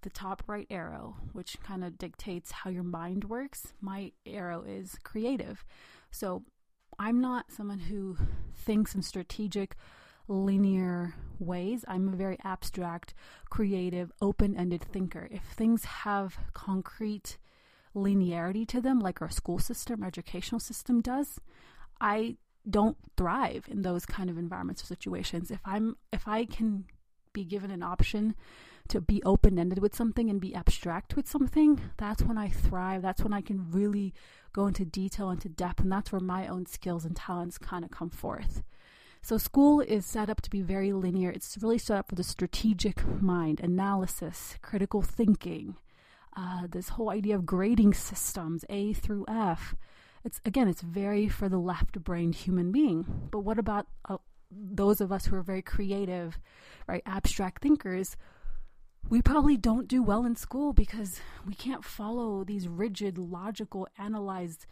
the 0.04 0.10
top 0.10 0.44
right 0.48 0.68
arrow 0.70 1.18
which 1.34 1.58
kind 1.64 1.84
of 1.84 1.98
dictates 1.98 2.52
how 2.52 2.70
your 2.70 2.84
mind 2.84 3.26
works 3.26 3.74
my 3.82 4.12
arrow 4.26 4.64
is 4.66 4.98
creative 5.04 5.66
so 6.16 6.44
i'm 6.98 7.20
not 7.20 7.52
someone 7.52 7.80
who 7.80 8.18
thinks 8.56 8.96
in 8.96 9.02
strategic 9.02 9.76
linear 10.28 11.14
ways. 11.38 11.86
I'm 11.88 12.12
a 12.12 12.16
very 12.16 12.38
abstract 12.44 13.14
creative 13.50 14.12
open-ended 14.22 14.84
thinker. 14.92 15.28
If 15.30 15.44
things 15.44 15.86
have 15.86 16.38
concrete 16.54 17.38
linearity 17.96 18.68
to 18.68 18.82
them 18.82 19.00
like 19.00 19.22
our 19.22 19.30
school 19.30 19.58
system 19.58 20.02
our 20.02 20.08
educational 20.10 20.60
system 20.60 21.00
does 21.00 21.40
i 22.02 22.36
don't 22.70 22.98
thrive 23.16 23.66
in 23.70 23.84
those 23.84 24.06
kind 24.06 24.30
of 24.30 24.38
environments 24.38 24.84
or 24.84 24.86
situations. 24.86 25.50
If 25.50 25.62
i'm 25.64 25.96
if 26.12 26.28
i 26.28 26.44
can 26.44 26.86
be 27.32 27.46
given 27.46 27.72
an 27.72 27.84
option 27.84 28.36
to 28.90 29.02
be 29.02 29.22
open 29.24 29.58
ended 29.60 29.80
with 29.80 29.96
something 29.96 30.30
and 30.30 30.40
be 30.40 30.56
abstract 30.56 31.16
with 31.16 31.28
something, 31.28 31.82
that's 31.98 32.24
when 32.24 32.38
I 32.38 32.50
thrive. 32.50 33.02
That's 33.02 33.22
when 33.22 33.34
I 33.34 33.42
can 33.42 33.72
really 33.72 34.14
go 34.54 34.68
into 34.68 34.86
detail, 34.86 35.30
into 35.30 35.50
depth, 35.50 35.82
and 35.82 35.92
that's 35.92 36.12
where 36.12 36.22
my 36.22 36.48
own 36.48 36.66
skills 36.66 37.06
and 37.06 37.16
talents 37.16 37.58
kind 37.58 37.84
of 37.84 37.92
come 37.92 38.10
forth. 38.10 38.64
So, 39.22 39.38
school 39.38 39.82
is 39.82 40.06
set 40.06 40.30
up 40.30 40.42
to 40.42 40.50
be 40.52 40.62
very 40.62 40.94
linear. 40.94 41.32
It's 41.32 41.58
really 41.60 41.80
set 41.80 41.98
up 41.98 42.10
for 42.10 42.16
the 42.16 42.24
strategic 42.24 43.06
mind, 43.22 43.60
analysis, 43.60 44.56
critical 44.62 45.02
thinking, 45.02 45.78
uh, 46.38 46.68
this 46.70 46.90
whole 46.90 47.10
idea 47.10 47.36
of 47.36 47.46
grading 47.46 47.96
systems, 47.96 48.66
A 48.70 48.94
through 48.94 49.26
F. 49.28 49.76
It's 50.24 50.42
again, 50.46 50.68
it's 50.68 50.82
very 50.82 51.28
for 51.28 51.50
the 51.50 51.58
left-brained 51.58 52.36
human 52.36 52.72
being. 52.72 53.30
But 53.32 53.40
what 53.40 53.58
about 53.58 53.88
a, 54.08 54.20
those 54.52 55.02
of 55.02 55.12
us 55.12 55.26
who 55.26 55.36
are 55.36 55.42
very 55.42 55.62
creative, 55.62 56.40
right, 56.88 57.04
abstract 57.06 57.62
thinkers, 57.62 58.16
we 59.10 59.22
probably 59.22 59.58
don't 59.58 59.88
do 59.88 60.02
well 60.02 60.26
in 60.26 60.36
school 60.36 60.74
because 60.74 61.20
we 61.46 61.54
can't 61.54 61.84
follow 61.84 62.44
these 62.44 62.68
rigid, 62.68 63.18
logical, 63.18 63.88
analyzed, 63.98 64.66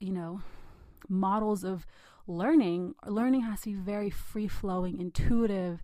you 0.00 0.12
know, 0.12 0.42
models 1.08 1.64
of 1.64 1.86
learning. 2.26 2.94
Learning 3.06 3.42
has 3.42 3.60
to 3.62 3.70
be 3.70 3.74
very 3.74 4.10
free 4.10 4.48
flowing, 4.48 5.00
intuitive, 5.00 5.82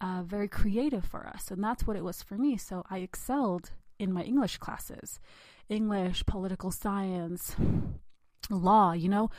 uh, 0.00 0.22
very 0.24 0.48
creative 0.48 1.04
for 1.04 1.26
us. 1.26 1.50
And 1.50 1.62
that's 1.62 1.86
what 1.86 1.96
it 1.96 2.04
was 2.04 2.22
for 2.22 2.36
me. 2.36 2.56
So 2.56 2.84
I 2.88 2.98
excelled 2.98 3.70
in 3.98 4.12
my 4.12 4.22
English 4.22 4.58
classes 4.58 5.18
English, 5.70 6.26
political 6.26 6.70
science, 6.70 7.56
law, 8.50 8.92
you 8.92 9.08
know, 9.08 9.30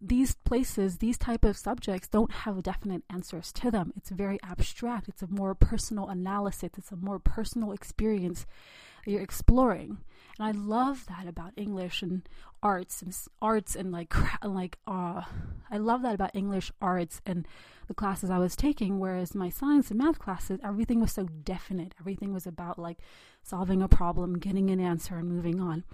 these 0.00 0.34
places, 0.34 0.98
these 0.98 1.18
type 1.18 1.44
of 1.44 1.56
subjects 1.56 2.08
don't 2.08 2.32
have 2.32 2.62
definite 2.62 3.02
answers 3.10 3.52
to 3.52 3.70
them. 3.70 3.92
It's 3.96 4.10
very 4.10 4.38
abstract. 4.42 5.08
It's 5.08 5.22
a 5.22 5.26
more 5.26 5.54
personal 5.54 6.08
analysis. 6.08 6.70
It's 6.76 6.92
a 6.92 6.96
more 6.96 7.18
personal 7.18 7.72
experience 7.72 8.46
you're 9.06 9.22
exploring. 9.22 9.98
And 10.38 10.46
I 10.46 10.52
love 10.52 11.06
that 11.08 11.26
about 11.26 11.52
English 11.56 12.02
and 12.02 12.28
arts 12.62 13.02
and 13.02 13.14
arts 13.40 13.74
and 13.74 13.90
like 13.90 14.14
like 14.44 14.78
uh 14.86 15.22
I 15.70 15.78
love 15.78 16.02
that 16.02 16.14
about 16.14 16.34
English 16.34 16.70
arts 16.80 17.22
and 17.24 17.48
the 17.88 17.94
classes 17.94 18.28
I 18.28 18.38
was 18.38 18.54
taking 18.54 18.98
whereas 18.98 19.34
my 19.34 19.48
science 19.48 19.90
and 19.90 19.98
math 19.98 20.18
classes 20.18 20.60
everything 20.62 21.00
was 21.00 21.12
so 21.12 21.24
definite. 21.24 21.94
Everything 21.98 22.32
was 22.32 22.46
about 22.46 22.78
like 22.78 22.98
solving 23.42 23.82
a 23.82 23.88
problem, 23.88 24.38
getting 24.38 24.70
an 24.70 24.80
answer 24.80 25.16
and 25.16 25.28
moving 25.28 25.60
on 25.60 25.84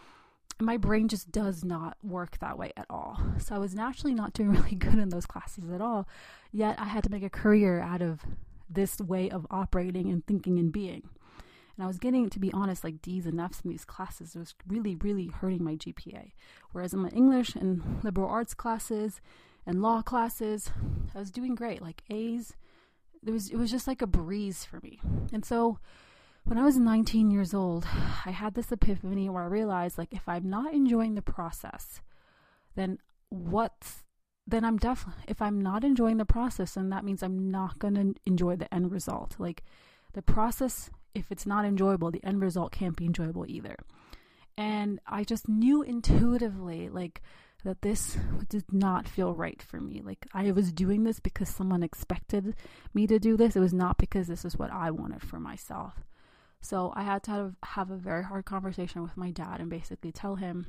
my 0.61 0.77
brain 0.77 1.09
just 1.09 1.31
does 1.31 1.65
not 1.65 1.97
work 2.03 2.39
that 2.39 2.59
way 2.59 2.73
at 2.77 2.87
all. 2.89 3.21
So 3.39 3.55
I 3.55 3.59
was 3.59 3.75
naturally 3.75 4.15
not 4.15 4.33
doing 4.33 4.51
really 4.53 4.75
good 4.75 4.99
in 4.99 5.11
those 5.11 5.27
classes 5.27 5.71
at 5.71 5.81
all. 5.81 6.09
Yet 6.53 6.79
I 6.79 6.85
had 6.85 7.05
to 7.05 7.11
make 7.11 7.23
a 7.23 7.31
career 7.31 7.81
out 7.81 8.03
of 8.03 8.21
this 8.69 8.99
way 8.99 9.31
of 9.31 9.47
operating 9.51 10.11
and 10.11 10.27
thinking 10.27 10.59
and 10.59 10.73
being. 10.73 11.09
And 11.77 11.85
I 11.85 11.87
was 11.87 11.99
getting, 11.99 12.31
to 12.31 12.39
be 12.39 12.53
honest, 12.53 12.85
like 12.85 13.03
D's 13.03 13.27
and 13.27 13.39
F's 13.39 13.61
in 13.61 13.71
these 13.71 13.85
classes. 13.85 14.35
It 14.35 14.39
was 14.39 14.55
really, 14.67 14.95
really 14.95 15.27
hurting 15.27 15.63
my 15.63 15.75
GPA. 15.77 16.33
Whereas 16.73 16.95
in 16.95 17.01
my 17.01 17.11
English 17.11 17.55
and 17.55 18.01
liberal 18.03 18.29
arts 18.29 18.55
classes 18.55 19.21
and 19.67 19.83
law 19.83 20.01
classes, 20.01 20.71
I 21.15 21.19
was 21.19 21.31
doing 21.31 21.55
great, 21.55 21.83
like 21.83 22.03
A's. 22.09 22.55
It 23.27 23.31
was, 23.31 23.51
it 23.51 23.57
was 23.57 23.71
just 23.71 23.87
like 23.87 24.01
a 24.01 24.07
breeze 24.07 24.65
for 24.65 24.81
me. 24.83 25.01
And 25.33 25.45
so 25.45 25.79
when 26.47 26.59
I 26.59 26.65
was 26.65 26.79
19 26.79 27.33
years 27.33 27.53
old, 27.53 27.87
I 28.25 28.31
had 28.31 28.55
this 28.55 28.71
epiphany 28.71 29.29
where 29.29 29.43
I 29.43 29.47
realized 29.47 29.99
like 29.99 30.13
if 30.13 30.29
I'm 30.29 30.49
not 30.49 30.73
enjoying 30.73 31.17
the 31.17 31.23
process, 31.23 32.01
then 32.77 32.99
what's 33.31 34.05
then 34.47 34.65
I'm 34.65 34.77
definitely 34.77 35.25
if 35.27 35.43
I'm 35.43 35.61
not 35.61 35.83
enjoying 35.83 36.19
the 36.19 36.25
process, 36.25 36.75
then 36.75 36.91
that 36.91 37.05
means 37.05 37.23
I'm 37.23 37.51
not 37.51 37.81
going 37.81 37.95
to 37.95 38.15
enjoy 38.27 38.55
the 38.55 38.73
end 38.73 38.93
result. 38.93 39.35
Like 39.39 39.65
the 40.13 40.23
process 40.23 40.89
if 41.17 41.33
it's 41.33 41.47
not 41.47 41.65
enjoyable, 41.65 42.13
the 42.13 42.25
end 42.25 42.41
result 42.41 42.71
can't 42.71 42.97
be 42.97 43.07
enjoyable 43.07 43.45
either. 43.49 43.75
And 44.57 45.01
I 45.05 45.25
just 45.25 45.49
knew 45.49 45.83
intuitively 45.83 46.89
like 46.89 47.23
that 47.65 47.83
this 47.83 48.17
did 48.49 48.73
not 48.73 49.09
feel 49.09 49.35
right 49.35 49.61
for 49.61 49.81
me. 49.81 50.01
Like 50.01 50.27
I 50.33 50.53
was 50.53 50.73
doing 50.73 51.03
this 51.03 51.19
because 51.19 51.49
someone 51.49 51.83
expected 51.83 52.55
me 52.95 53.09
to 53.09 53.19
do 53.19 53.37
this. 53.37 53.57
It 53.57 53.61
was 53.61 53.75
not 53.75 53.99
because 53.99 54.29
this 54.29 54.45
is 54.45 54.57
what 54.57 54.71
I 54.71 54.93
wanted 54.93 55.23
for 55.23 55.41
myself. 55.41 56.05
So 56.61 56.93
I 56.97 57.03
had 57.03 57.23
to 57.25 57.31
have, 57.31 57.55
have 57.63 57.91
a 57.91 57.97
very 57.97 58.25
hard 58.25 58.45
conversation 58.45 59.03
with 59.03 59.17
my 59.17 59.31
dad 59.31 59.61
and 59.61 59.71
basically 59.71 60.13
tell 60.13 60.37
him 60.37 60.67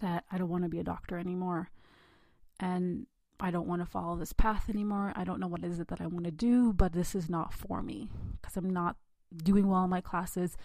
that 0.00 0.24
I 0.30 0.38
don't 0.38 0.48
want 0.48 0.64
to 0.64 0.68
be 0.68 0.80
a 0.80 0.84
doctor 0.84 1.18
anymore. 1.18 1.70
And 2.58 3.06
I 3.38 3.50
don't 3.50 3.66
want 3.66 3.82
to 3.82 3.86
follow 3.86 4.16
this 4.16 4.32
path 4.32 4.68
anymore. 4.68 5.12
I 5.16 5.24
don't 5.24 5.40
know 5.40 5.48
what 5.48 5.64
is 5.64 5.80
it 5.80 5.88
that 5.88 6.00
I 6.00 6.06
want 6.06 6.24
to 6.24 6.30
do, 6.30 6.72
but 6.72 6.92
this 6.92 7.14
is 7.14 7.28
not 7.28 7.52
for 7.52 7.82
me 7.82 8.08
because 8.40 8.56
I'm 8.56 8.70
not 8.70 8.96
doing 9.36 9.68
well 9.68 9.84
in 9.84 9.90
my 9.90 10.00
classes. 10.00 10.56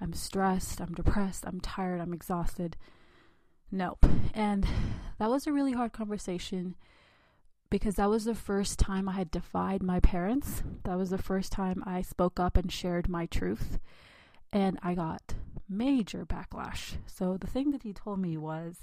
I'm 0.00 0.12
stressed, 0.12 0.80
I'm 0.80 0.94
depressed, 0.94 1.44
I'm 1.46 1.60
tired, 1.60 2.00
I'm 2.00 2.12
exhausted. 2.12 2.76
Nope. 3.70 4.04
And 4.34 4.66
that 5.18 5.30
was 5.30 5.46
a 5.46 5.52
really 5.52 5.72
hard 5.72 5.92
conversation 5.92 6.74
because 7.74 7.96
that 7.96 8.08
was 8.08 8.24
the 8.24 8.36
first 8.36 8.78
time 8.78 9.08
I 9.08 9.14
had 9.14 9.32
defied 9.32 9.82
my 9.82 9.98
parents. 9.98 10.62
That 10.84 10.96
was 10.96 11.10
the 11.10 11.18
first 11.18 11.50
time 11.50 11.82
I 11.84 12.02
spoke 12.02 12.38
up 12.38 12.56
and 12.56 12.70
shared 12.70 13.08
my 13.08 13.26
truth. 13.26 13.80
And 14.52 14.78
I 14.80 14.94
got 14.94 15.34
major 15.68 16.24
backlash. 16.24 16.98
So 17.08 17.36
the 17.36 17.48
thing 17.48 17.72
that 17.72 17.82
he 17.82 17.92
told 17.92 18.20
me 18.20 18.36
was, 18.36 18.76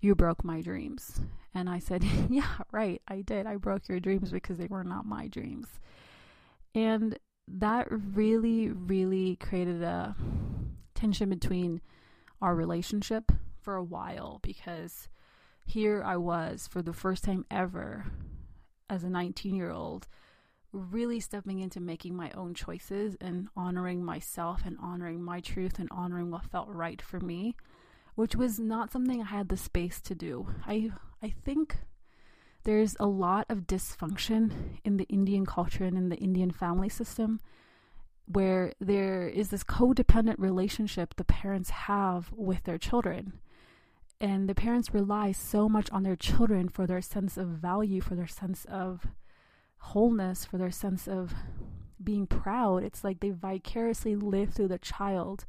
You 0.00 0.14
broke 0.14 0.44
my 0.44 0.60
dreams. 0.60 1.20
And 1.52 1.68
I 1.68 1.80
said, 1.80 2.04
Yeah, 2.30 2.58
right, 2.70 3.02
I 3.08 3.22
did. 3.22 3.48
I 3.48 3.56
broke 3.56 3.88
your 3.88 3.98
dreams 3.98 4.30
because 4.30 4.58
they 4.58 4.68
were 4.68 4.84
not 4.84 5.04
my 5.04 5.26
dreams. 5.26 5.66
And 6.76 7.18
that 7.48 7.88
really, 7.90 8.68
really 8.68 9.34
created 9.34 9.82
a 9.82 10.14
tension 10.94 11.28
between 11.28 11.80
our 12.40 12.54
relationship 12.54 13.32
for 13.60 13.74
a 13.74 13.82
while 13.82 14.38
because 14.44 15.08
here 15.64 16.02
I 16.04 16.16
was 16.16 16.68
for 16.68 16.82
the 16.82 16.92
first 16.92 17.24
time 17.24 17.44
ever 17.50 18.06
as 18.88 19.04
a 19.04 19.10
19 19.10 19.54
year 19.54 19.70
old, 19.70 20.08
really 20.72 21.20
stepping 21.20 21.60
into 21.60 21.80
making 21.80 22.16
my 22.16 22.30
own 22.32 22.54
choices 22.54 23.16
and 23.20 23.48
honoring 23.56 24.04
myself 24.04 24.62
and 24.64 24.76
honoring 24.82 25.22
my 25.22 25.40
truth 25.40 25.78
and 25.78 25.88
honoring 25.90 26.30
what 26.30 26.50
felt 26.50 26.68
right 26.68 27.00
for 27.00 27.20
me, 27.20 27.56
which 28.14 28.34
was 28.34 28.58
not 28.58 28.92
something 28.92 29.22
I 29.22 29.26
had 29.26 29.48
the 29.48 29.56
space 29.56 30.00
to 30.02 30.14
do. 30.14 30.48
I 30.66 30.90
I 31.22 31.34
think 31.44 31.76
there's 32.64 32.96
a 33.00 33.06
lot 33.06 33.46
of 33.48 33.66
dysfunction 33.66 34.78
in 34.84 34.96
the 34.96 35.04
Indian 35.04 35.46
culture 35.46 35.84
and 35.84 35.96
in 35.96 36.08
the 36.08 36.16
Indian 36.16 36.50
family 36.50 36.88
system 36.88 37.40
where 38.26 38.72
there 38.80 39.26
is 39.26 39.48
this 39.48 39.64
codependent 39.64 40.36
relationship 40.38 41.14
the 41.16 41.24
parents 41.24 41.70
have 41.70 42.30
with 42.32 42.62
their 42.64 42.78
children 42.78 43.40
and 44.20 44.48
the 44.48 44.54
parents 44.54 44.92
rely 44.92 45.32
so 45.32 45.68
much 45.68 45.90
on 45.90 46.02
their 46.02 46.16
children 46.16 46.68
for 46.68 46.86
their 46.86 47.00
sense 47.00 47.36
of 47.36 47.48
value, 47.48 48.00
for 48.00 48.14
their 48.14 48.26
sense 48.26 48.66
of 48.66 49.06
wholeness, 49.78 50.44
for 50.44 50.58
their 50.58 50.70
sense 50.70 51.08
of 51.08 51.34
being 52.02 52.26
proud. 52.26 52.82
It's 52.82 53.02
like 53.02 53.20
they 53.20 53.30
vicariously 53.30 54.16
live 54.16 54.52
through 54.52 54.68
the 54.68 54.78
child 54.78 55.46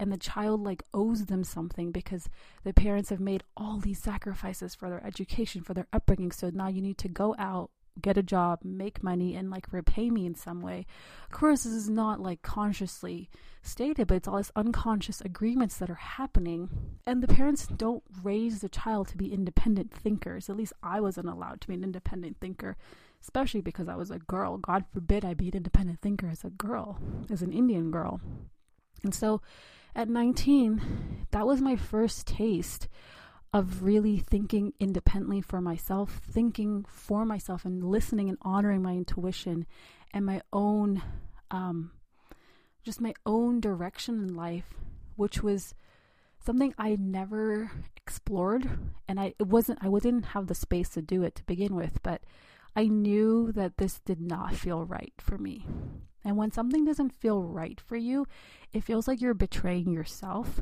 and 0.00 0.12
the 0.12 0.16
child 0.16 0.62
like 0.62 0.82
owes 0.94 1.26
them 1.26 1.44
something 1.44 1.90
because 1.90 2.28
the 2.64 2.72
parents 2.72 3.10
have 3.10 3.20
made 3.20 3.42
all 3.56 3.78
these 3.78 3.98
sacrifices 3.98 4.74
for 4.74 4.88
their 4.88 5.04
education, 5.04 5.62
for 5.62 5.74
their 5.74 5.88
upbringing. 5.92 6.30
So 6.30 6.50
now 6.50 6.68
you 6.68 6.80
need 6.80 6.98
to 6.98 7.08
go 7.08 7.34
out 7.38 7.70
get 8.00 8.18
a 8.18 8.22
job, 8.22 8.60
make 8.62 9.02
money, 9.02 9.34
and 9.34 9.50
like 9.50 9.72
repay 9.72 10.10
me 10.10 10.26
in 10.26 10.34
some 10.34 10.60
way. 10.60 10.86
Of 11.24 11.38
course, 11.38 11.64
this 11.64 11.72
is 11.72 11.88
not 11.88 12.20
like 12.20 12.42
consciously 12.42 13.28
stated, 13.62 14.06
but 14.06 14.16
it's 14.16 14.28
all 14.28 14.36
these 14.36 14.52
unconscious 14.56 15.20
agreements 15.20 15.76
that 15.78 15.90
are 15.90 15.94
happening. 15.94 16.68
And 17.06 17.22
the 17.22 17.28
parents 17.28 17.66
don't 17.66 18.02
raise 18.22 18.60
the 18.60 18.68
child 18.68 19.08
to 19.08 19.16
be 19.16 19.32
independent 19.32 19.92
thinkers. 19.92 20.48
At 20.48 20.56
least 20.56 20.72
I 20.82 21.00
wasn't 21.00 21.28
allowed 21.28 21.60
to 21.62 21.68
be 21.68 21.74
an 21.74 21.84
independent 21.84 22.38
thinker, 22.40 22.76
especially 23.22 23.60
because 23.60 23.88
I 23.88 23.96
was 23.96 24.10
a 24.10 24.18
girl. 24.18 24.56
God 24.58 24.84
forbid 24.92 25.24
I 25.24 25.34
be 25.34 25.48
an 25.48 25.56
independent 25.56 26.00
thinker 26.00 26.28
as 26.28 26.44
a 26.44 26.50
girl, 26.50 26.98
as 27.30 27.42
an 27.42 27.52
Indian 27.52 27.90
girl. 27.90 28.20
And 29.04 29.14
so 29.14 29.40
at 29.94 30.08
19, 30.08 31.26
that 31.30 31.46
was 31.46 31.60
my 31.60 31.76
first 31.76 32.26
taste 32.26 32.88
of 33.52 33.82
really 33.82 34.18
thinking 34.18 34.72
independently 34.78 35.40
for 35.40 35.60
myself, 35.60 36.20
thinking 36.30 36.84
for 36.88 37.24
myself, 37.24 37.64
and 37.64 37.82
listening 37.82 38.28
and 38.28 38.38
honoring 38.42 38.82
my 38.82 38.92
intuition 38.92 39.66
and 40.12 40.26
my 40.26 40.42
own, 40.52 41.02
um, 41.50 41.90
just 42.82 43.00
my 43.00 43.14
own 43.24 43.60
direction 43.60 44.22
in 44.22 44.34
life, 44.34 44.74
which 45.16 45.42
was 45.42 45.74
something 46.44 46.74
I 46.78 46.96
never 46.96 47.70
explored, 47.96 48.68
and 49.06 49.18
I 49.18 49.34
it 49.38 49.46
wasn't 49.46 49.78
I 49.82 49.88
didn't 49.88 50.26
have 50.26 50.46
the 50.46 50.54
space 50.54 50.90
to 50.90 51.02
do 51.02 51.22
it 51.22 51.34
to 51.36 51.44
begin 51.44 51.74
with, 51.74 52.02
but 52.02 52.22
I 52.76 52.84
knew 52.84 53.50
that 53.52 53.78
this 53.78 53.98
did 54.00 54.20
not 54.20 54.54
feel 54.54 54.84
right 54.84 55.14
for 55.18 55.38
me. 55.38 55.66
And 56.24 56.36
when 56.36 56.52
something 56.52 56.84
doesn't 56.84 57.18
feel 57.18 57.42
right 57.42 57.80
for 57.80 57.96
you, 57.96 58.26
it 58.72 58.84
feels 58.84 59.08
like 59.08 59.20
you're 59.20 59.34
betraying 59.34 59.92
yourself 59.92 60.60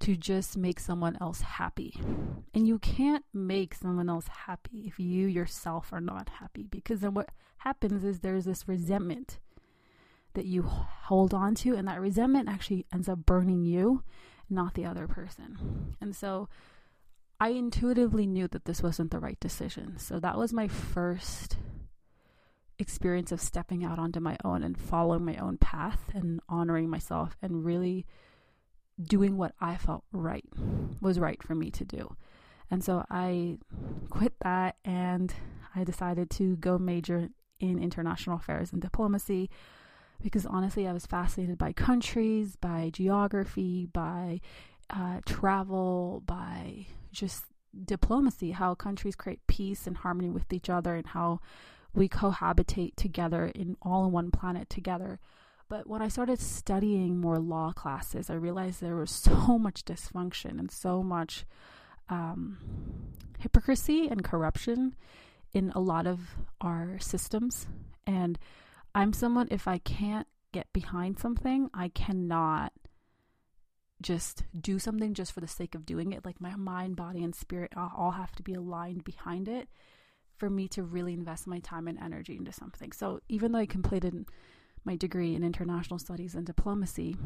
to 0.00 0.16
just 0.16 0.56
make 0.56 0.80
someone 0.80 1.16
else 1.20 1.42
happy. 1.42 1.94
And 2.54 2.66
you 2.66 2.78
can't 2.78 3.24
make 3.32 3.74
someone 3.74 4.08
else 4.08 4.28
happy 4.46 4.84
if 4.86 4.98
you 4.98 5.26
yourself 5.26 5.92
are 5.92 6.00
not 6.00 6.28
happy 6.40 6.66
because 6.70 7.00
then 7.00 7.14
what 7.14 7.28
happens 7.58 8.04
is 8.04 8.20
there's 8.20 8.46
this 8.46 8.66
resentment 8.66 9.38
that 10.34 10.46
you 10.46 10.62
hold 10.62 11.34
on 11.34 11.54
to 11.56 11.74
and 11.74 11.86
that 11.86 12.00
resentment 12.00 12.48
actually 12.48 12.86
ends 12.92 13.08
up 13.08 13.26
burning 13.26 13.64
you, 13.64 14.02
not 14.48 14.74
the 14.74 14.86
other 14.86 15.06
person. 15.06 15.94
And 16.00 16.16
so 16.16 16.48
I 17.38 17.48
intuitively 17.50 18.26
knew 18.26 18.48
that 18.48 18.64
this 18.64 18.82
wasn't 18.82 19.10
the 19.10 19.18
right 19.18 19.38
decision. 19.40 19.98
So 19.98 20.18
that 20.20 20.38
was 20.38 20.52
my 20.52 20.68
first 20.68 21.56
experience 22.78 23.32
of 23.32 23.40
stepping 23.40 23.84
out 23.84 23.98
onto 23.98 24.20
my 24.20 24.38
own 24.44 24.62
and 24.62 24.78
following 24.78 25.24
my 25.24 25.36
own 25.36 25.58
path 25.58 26.00
and 26.14 26.40
honoring 26.48 26.88
myself 26.88 27.36
and 27.42 27.64
really 27.64 28.06
doing 29.02 29.36
what 29.36 29.54
I 29.60 29.76
felt 29.76 30.04
right 30.12 30.44
was 31.00 31.18
right 31.18 31.42
for 31.42 31.54
me 31.54 31.70
to 31.72 31.84
do. 31.84 32.16
And 32.70 32.84
so 32.84 33.04
I 33.10 33.58
quit 34.10 34.34
that 34.42 34.76
and 34.84 35.34
I 35.74 35.84
decided 35.84 36.30
to 36.30 36.56
go 36.56 36.78
major 36.78 37.30
in 37.58 37.78
international 37.78 38.36
affairs 38.36 38.72
and 38.72 38.80
diplomacy 38.80 39.50
because 40.22 40.46
honestly, 40.46 40.86
I 40.86 40.92
was 40.92 41.06
fascinated 41.06 41.58
by 41.58 41.72
countries, 41.72 42.56
by 42.56 42.90
geography, 42.92 43.86
by 43.86 44.40
uh, 44.90 45.20
travel, 45.24 46.22
by 46.26 46.86
just 47.12 47.44
diplomacy, 47.84 48.50
how 48.50 48.74
countries 48.74 49.16
create 49.16 49.40
peace 49.46 49.86
and 49.86 49.96
harmony 49.96 50.28
with 50.28 50.52
each 50.52 50.68
other, 50.68 50.94
and 50.94 51.06
how 51.06 51.40
we 51.94 52.08
cohabitate 52.08 52.96
together 52.96 53.46
in 53.54 53.76
all 53.82 54.04
in 54.04 54.12
one 54.12 54.30
planet 54.30 54.68
together. 54.68 55.20
But 55.70 55.86
when 55.86 56.02
I 56.02 56.08
started 56.08 56.40
studying 56.40 57.20
more 57.20 57.38
law 57.38 57.72
classes, 57.72 58.28
I 58.28 58.34
realized 58.34 58.80
there 58.80 58.96
was 58.96 59.12
so 59.12 59.56
much 59.58 59.84
dysfunction 59.84 60.58
and 60.58 60.68
so 60.68 61.00
much 61.00 61.46
um, 62.08 62.58
hypocrisy 63.38 64.08
and 64.08 64.24
corruption 64.24 64.96
in 65.54 65.70
a 65.70 65.80
lot 65.80 66.08
of 66.08 66.18
our 66.60 66.98
systems. 66.98 67.68
And 68.04 68.36
I'm 68.96 69.12
someone, 69.12 69.46
if 69.52 69.68
I 69.68 69.78
can't 69.78 70.26
get 70.50 70.66
behind 70.72 71.20
something, 71.20 71.70
I 71.72 71.88
cannot 71.90 72.72
just 74.02 74.42
do 74.60 74.80
something 74.80 75.14
just 75.14 75.30
for 75.30 75.40
the 75.40 75.46
sake 75.46 75.76
of 75.76 75.86
doing 75.86 76.12
it. 76.12 76.24
Like 76.24 76.40
my 76.40 76.56
mind, 76.56 76.96
body, 76.96 77.22
and 77.22 77.32
spirit 77.32 77.72
all 77.76 78.10
have 78.10 78.32
to 78.32 78.42
be 78.42 78.54
aligned 78.54 79.04
behind 79.04 79.46
it 79.46 79.68
for 80.36 80.50
me 80.50 80.66
to 80.66 80.82
really 80.82 81.12
invest 81.12 81.46
my 81.46 81.60
time 81.60 81.86
and 81.86 81.98
energy 82.00 82.34
into 82.34 82.50
something. 82.50 82.90
So 82.90 83.20
even 83.28 83.52
though 83.52 83.60
I 83.60 83.66
completed 83.66 84.26
my 84.84 84.96
degree 84.96 85.34
in 85.34 85.44
international 85.44 85.98
studies 85.98 86.34
and 86.34 86.46
diplomacy, 86.46 87.16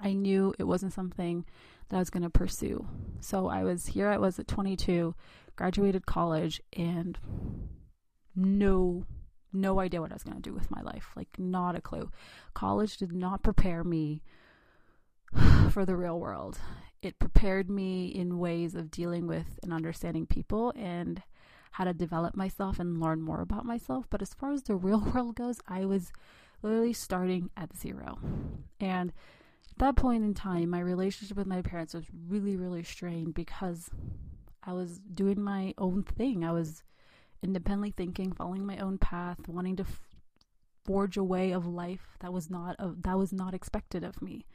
I 0.00 0.12
knew 0.12 0.54
it 0.58 0.64
wasn't 0.64 0.92
something 0.92 1.44
that 1.88 1.96
I 1.96 1.98
was 1.98 2.10
going 2.10 2.22
to 2.22 2.30
pursue. 2.30 2.86
So 3.20 3.48
I 3.48 3.64
was 3.64 3.86
here, 3.86 4.08
I 4.08 4.18
was 4.18 4.38
at 4.38 4.48
22, 4.48 5.14
graduated 5.56 6.06
college, 6.06 6.60
and 6.72 7.18
no 8.34 9.04
no 9.52 9.80
idea 9.80 10.00
what 10.00 10.10
I 10.10 10.14
was 10.14 10.22
going 10.22 10.36
to 10.36 10.42
do 10.42 10.52
with 10.52 10.70
my 10.70 10.82
life. 10.82 11.10
Like, 11.16 11.28
not 11.38 11.74
a 11.74 11.80
clue. 11.80 12.10
College 12.54 12.98
did 12.98 13.12
not 13.12 13.42
prepare 13.42 13.82
me 13.82 14.22
for 15.70 15.86
the 15.86 15.96
real 15.96 16.20
world. 16.20 16.58
It 17.00 17.18
prepared 17.18 17.70
me 17.70 18.08
in 18.08 18.38
ways 18.38 18.74
of 18.74 18.90
dealing 18.90 19.26
with 19.26 19.58
and 19.62 19.72
understanding 19.72 20.26
people 20.26 20.72
and 20.76 21.22
how 21.72 21.84
to 21.84 21.92
develop 21.94 22.36
myself 22.36 22.78
and 22.78 23.00
learn 23.00 23.20
more 23.20 23.40
about 23.40 23.64
myself. 23.64 24.06
But 24.10 24.22
as 24.22 24.34
far 24.34 24.52
as 24.52 24.62
the 24.62 24.74
real 24.86 25.00
world 25.00 25.36
goes, 25.36 25.60
I 25.68 25.84
was 25.84 26.12
literally 26.62 26.92
starting 26.92 27.50
at 27.56 27.76
zero. 27.76 28.18
And 28.80 29.12
at 29.70 29.78
that 29.78 29.96
point 29.96 30.24
in 30.24 30.34
time, 30.34 30.70
my 30.70 30.80
relationship 30.80 31.36
with 31.36 31.46
my 31.46 31.62
parents 31.62 31.94
was 31.94 32.06
really, 32.28 32.56
really 32.56 32.82
strained 32.82 33.34
because 33.34 33.90
I 34.62 34.72
was 34.72 34.98
doing 34.98 35.40
my 35.40 35.72
own 35.78 36.02
thing. 36.02 36.44
I 36.44 36.52
was 36.52 36.82
independently 37.42 37.92
thinking, 37.96 38.32
following 38.32 38.66
my 38.66 38.78
own 38.78 38.98
path, 38.98 39.46
wanting 39.46 39.76
to 39.76 39.84
f- 39.84 40.00
forge 40.84 41.16
a 41.16 41.24
way 41.24 41.52
of 41.52 41.66
life 41.66 42.16
that 42.20 42.32
was 42.32 42.50
not 42.50 42.76
a, 42.78 42.92
that 43.02 43.16
was 43.16 43.32
not 43.32 43.54
expected 43.54 44.02
of 44.02 44.20
me. 44.20 44.46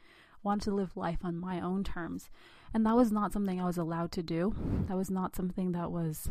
wanted 0.42 0.64
to 0.64 0.74
live 0.74 0.96
life 0.96 1.20
on 1.24 1.38
my 1.38 1.58
own 1.60 1.82
terms, 1.82 2.28
and 2.74 2.84
that 2.84 2.96
was 2.96 3.10
not 3.10 3.32
something 3.32 3.60
I 3.60 3.64
was 3.64 3.78
allowed 3.78 4.12
to 4.12 4.22
do. 4.22 4.54
That 4.88 4.96
was 4.96 5.10
not 5.10 5.34
something 5.34 5.72
that 5.72 5.90
was 5.90 6.28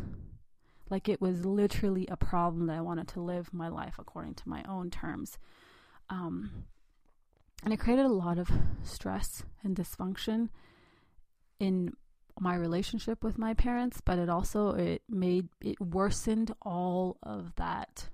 like 0.90 1.08
it 1.08 1.20
was 1.20 1.44
literally 1.44 2.06
a 2.10 2.16
problem 2.16 2.66
that 2.66 2.76
I 2.76 2.80
wanted 2.80 3.08
to 3.08 3.20
live 3.20 3.52
my 3.52 3.68
life 3.68 3.94
according 3.98 4.34
to 4.34 4.48
my 4.48 4.62
own 4.68 4.90
terms. 4.90 5.38
Um, 6.10 6.64
and 7.62 7.72
it 7.72 7.80
created 7.80 8.04
a 8.04 8.12
lot 8.12 8.38
of 8.38 8.50
stress 8.82 9.42
and 9.62 9.74
dysfunction 9.74 10.50
in 11.58 11.94
my 12.38 12.54
relationship 12.54 13.22
with 13.22 13.38
my 13.38 13.54
parents, 13.54 14.00
but 14.04 14.18
it 14.18 14.28
also 14.28 14.70
it 14.70 15.02
made 15.08 15.48
it 15.62 15.80
worsened 15.80 16.52
all 16.62 17.16
of 17.22 17.54
that 17.56 18.08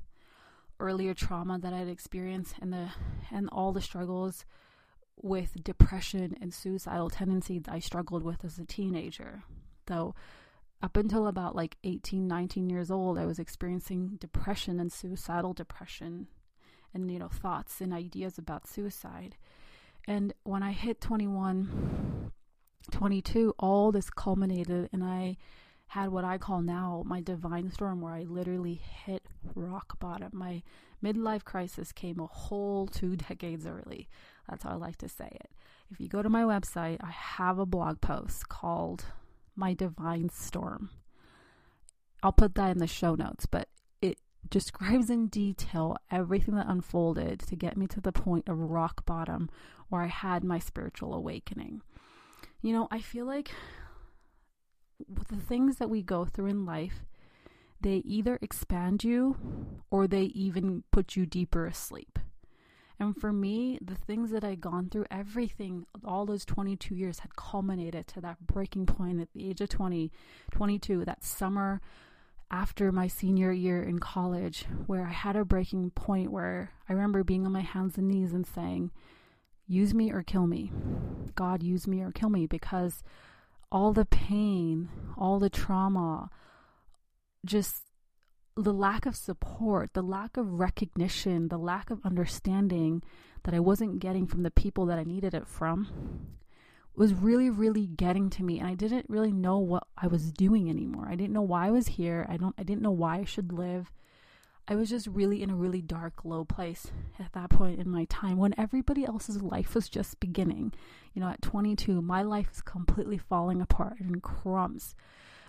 earlier 0.78 1.14
trauma 1.14 1.58
that 1.58 1.72
I'd 1.72 1.88
experienced 1.88 2.54
and 2.60 2.72
the 2.72 2.90
and 3.30 3.48
all 3.50 3.72
the 3.72 3.80
struggles 3.80 4.44
with 5.16 5.62
depression 5.62 6.36
and 6.40 6.52
suicidal 6.54 7.10
tendencies 7.10 7.64
I 7.68 7.78
struggled 7.78 8.22
with 8.22 8.44
as 8.44 8.58
a 8.58 8.64
teenager. 8.64 9.42
Though 9.86 10.14
up 10.82 10.96
until 10.96 11.26
about 11.26 11.54
like 11.54 11.76
18, 11.84 12.26
19 12.26 12.70
years 12.70 12.90
old, 12.90 13.18
I 13.18 13.26
was 13.26 13.38
experiencing 13.38 14.16
depression 14.18 14.80
and 14.80 14.92
suicidal 14.92 15.52
depression 15.52 16.28
and, 16.94 17.10
you 17.10 17.18
know, 17.18 17.28
thoughts 17.28 17.80
and 17.80 17.92
ideas 17.92 18.38
about 18.38 18.66
suicide. 18.66 19.36
And 20.08 20.32
when 20.44 20.62
I 20.62 20.72
hit 20.72 21.00
21, 21.00 22.32
22, 22.90 23.54
all 23.58 23.92
this 23.92 24.10
culminated 24.10 24.88
and 24.92 25.04
I 25.04 25.36
had 25.88 26.10
what 26.10 26.24
I 26.24 26.38
call 26.38 26.62
now 26.62 27.02
my 27.04 27.20
divine 27.20 27.70
storm 27.70 28.00
where 28.00 28.14
I 28.14 28.22
literally 28.22 28.74
hit 28.74 29.24
rock 29.54 29.98
bottom. 29.98 30.30
My 30.32 30.62
midlife 31.04 31.44
crisis 31.44 31.92
came 31.92 32.20
a 32.20 32.26
whole 32.26 32.86
two 32.86 33.16
decades 33.28 33.66
early. 33.66 34.08
That's 34.48 34.62
how 34.62 34.70
I 34.70 34.76
like 34.76 34.96
to 34.98 35.08
say 35.08 35.28
it. 35.30 35.50
If 35.90 36.00
you 36.00 36.08
go 36.08 36.22
to 36.22 36.30
my 36.30 36.44
website, 36.44 36.98
I 37.02 37.10
have 37.10 37.58
a 37.58 37.66
blog 37.66 38.00
post 38.00 38.48
called 38.48 39.04
My 39.54 39.74
Divine 39.74 40.30
Storm. 40.30 40.90
I'll 42.22 42.32
put 42.32 42.54
that 42.54 42.70
in 42.70 42.78
the 42.78 42.86
show 42.86 43.14
notes, 43.14 43.46
but 43.46 43.68
it 44.00 44.18
describes 44.48 45.10
in 45.10 45.28
detail 45.28 45.96
everything 46.10 46.54
that 46.56 46.68
unfolded 46.68 47.40
to 47.40 47.56
get 47.56 47.76
me 47.76 47.86
to 47.88 48.00
the 48.00 48.12
point 48.12 48.48
of 48.48 48.58
rock 48.58 49.04
bottom 49.06 49.48
where 49.88 50.02
I 50.02 50.06
had 50.06 50.44
my 50.44 50.58
spiritual 50.58 51.14
awakening. 51.14 51.82
You 52.62 52.72
know, 52.72 52.88
I 52.90 53.00
feel 53.00 53.26
like 53.26 53.50
the 55.08 55.36
things 55.36 55.76
that 55.76 55.90
we 55.90 56.02
go 56.02 56.24
through 56.24 56.46
in 56.46 56.66
life, 56.66 57.04
they 57.80 57.96
either 58.04 58.38
expand 58.42 59.02
you 59.02 59.36
or 59.90 60.06
they 60.06 60.24
even 60.24 60.84
put 60.90 61.16
you 61.16 61.26
deeper 61.26 61.66
asleep. 61.66 62.18
And 63.00 63.16
for 63.16 63.32
me, 63.32 63.78
the 63.80 63.94
things 63.94 64.30
that 64.30 64.44
I'd 64.44 64.60
gone 64.60 64.90
through, 64.90 65.06
everything, 65.10 65.86
all 66.04 66.26
those 66.26 66.44
22 66.44 66.94
years 66.94 67.20
had 67.20 67.34
culminated 67.34 68.06
to 68.08 68.20
that 68.20 68.46
breaking 68.46 68.84
point 68.84 69.22
at 69.22 69.32
the 69.32 69.48
age 69.48 69.62
of 69.62 69.70
20, 69.70 70.12
22, 70.50 71.06
that 71.06 71.24
summer 71.24 71.80
after 72.50 72.92
my 72.92 73.06
senior 73.06 73.52
year 73.52 73.82
in 73.82 74.00
college, 74.00 74.66
where 74.86 75.06
I 75.06 75.12
had 75.12 75.34
a 75.34 75.46
breaking 75.46 75.90
point 75.92 76.30
where 76.30 76.72
I 76.88 76.92
remember 76.92 77.24
being 77.24 77.46
on 77.46 77.52
my 77.52 77.62
hands 77.62 77.96
and 77.96 78.08
knees 78.08 78.34
and 78.34 78.46
saying, 78.46 78.90
Use 79.66 79.94
me 79.94 80.12
or 80.12 80.22
kill 80.22 80.48
me. 80.48 80.72
God, 81.36 81.62
use 81.62 81.86
me 81.86 82.02
or 82.02 82.10
kill 82.10 82.28
me 82.28 82.46
because 82.46 83.04
all 83.70 83.92
the 83.92 84.04
pain, 84.04 84.88
all 85.16 85.38
the 85.38 85.48
trauma, 85.48 86.28
just 87.46 87.84
the 88.62 88.72
lack 88.72 89.06
of 89.06 89.16
support, 89.16 89.94
the 89.94 90.02
lack 90.02 90.36
of 90.36 90.60
recognition, 90.60 91.48
the 91.48 91.58
lack 91.58 91.90
of 91.90 92.00
understanding 92.04 93.02
that 93.44 93.54
I 93.54 93.60
wasn't 93.60 94.00
getting 94.00 94.26
from 94.26 94.42
the 94.42 94.50
people 94.50 94.86
that 94.86 94.98
I 94.98 95.04
needed 95.04 95.34
it 95.34 95.46
from 95.46 96.28
was 96.94 97.14
really, 97.14 97.48
really 97.48 97.86
getting 97.86 98.28
to 98.30 98.42
me. 98.42 98.58
And 98.58 98.68
I 98.68 98.74
didn't 98.74 99.06
really 99.08 99.32
know 99.32 99.58
what 99.58 99.84
I 99.96 100.06
was 100.06 100.32
doing 100.32 100.68
anymore. 100.68 101.06
I 101.08 101.14
didn't 101.14 101.32
know 101.32 101.42
why 101.42 101.68
I 101.68 101.70
was 101.70 101.86
here. 101.88 102.26
I 102.28 102.36
don't 102.36 102.54
I 102.58 102.62
didn't 102.62 102.82
know 102.82 102.90
why 102.90 103.18
I 103.18 103.24
should 103.24 103.52
live. 103.52 103.90
I 104.68 104.76
was 104.76 104.88
just 104.88 105.08
really 105.08 105.42
in 105.42 105.50
a 105.50 105.56
really 105.56 105.82
dark, 105.82 106.24
low 106.24 106.44
place 106.44 106.92
at 107.18 107.32
that 107.32 107.50
point 107.50 107.80
in 107.80 107.90
my 107.90 108.04
time 108.04 108.36
when 108.36 108.54
everybody 108.56 109.04
else's 109.04 109.42
life 109.42 109.74
was 109.74 109.88
just 109.88 110.20
beginning. 110.20 110.72
You 111.12 111.20
know, 111.20 111.28
at 111.28 111.42
22, 111.42 112.00
my 112.00 112.22
life 112.22 112.50
is 112.52 112.62
completely 112.62 113.18
falling 113.18 113.60
apart 113.60 113.94
in 113.98 114.20
crumbs. 114.20 114.94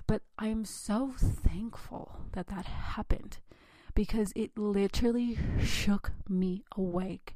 But 0.08 0.22
I 0.38 0.48
am 0.48 0.66
so 0.66 1.14
thankful 1.18 2.18
that 2.34 2.48
that 2.48 2.66
happened 2.66 3.40
because 3.94 4.32
it 4.36 4.58
literally 4.58 5.38
shook 5.64 6.12
me 6.28 6.64
awake. 6.76 7.36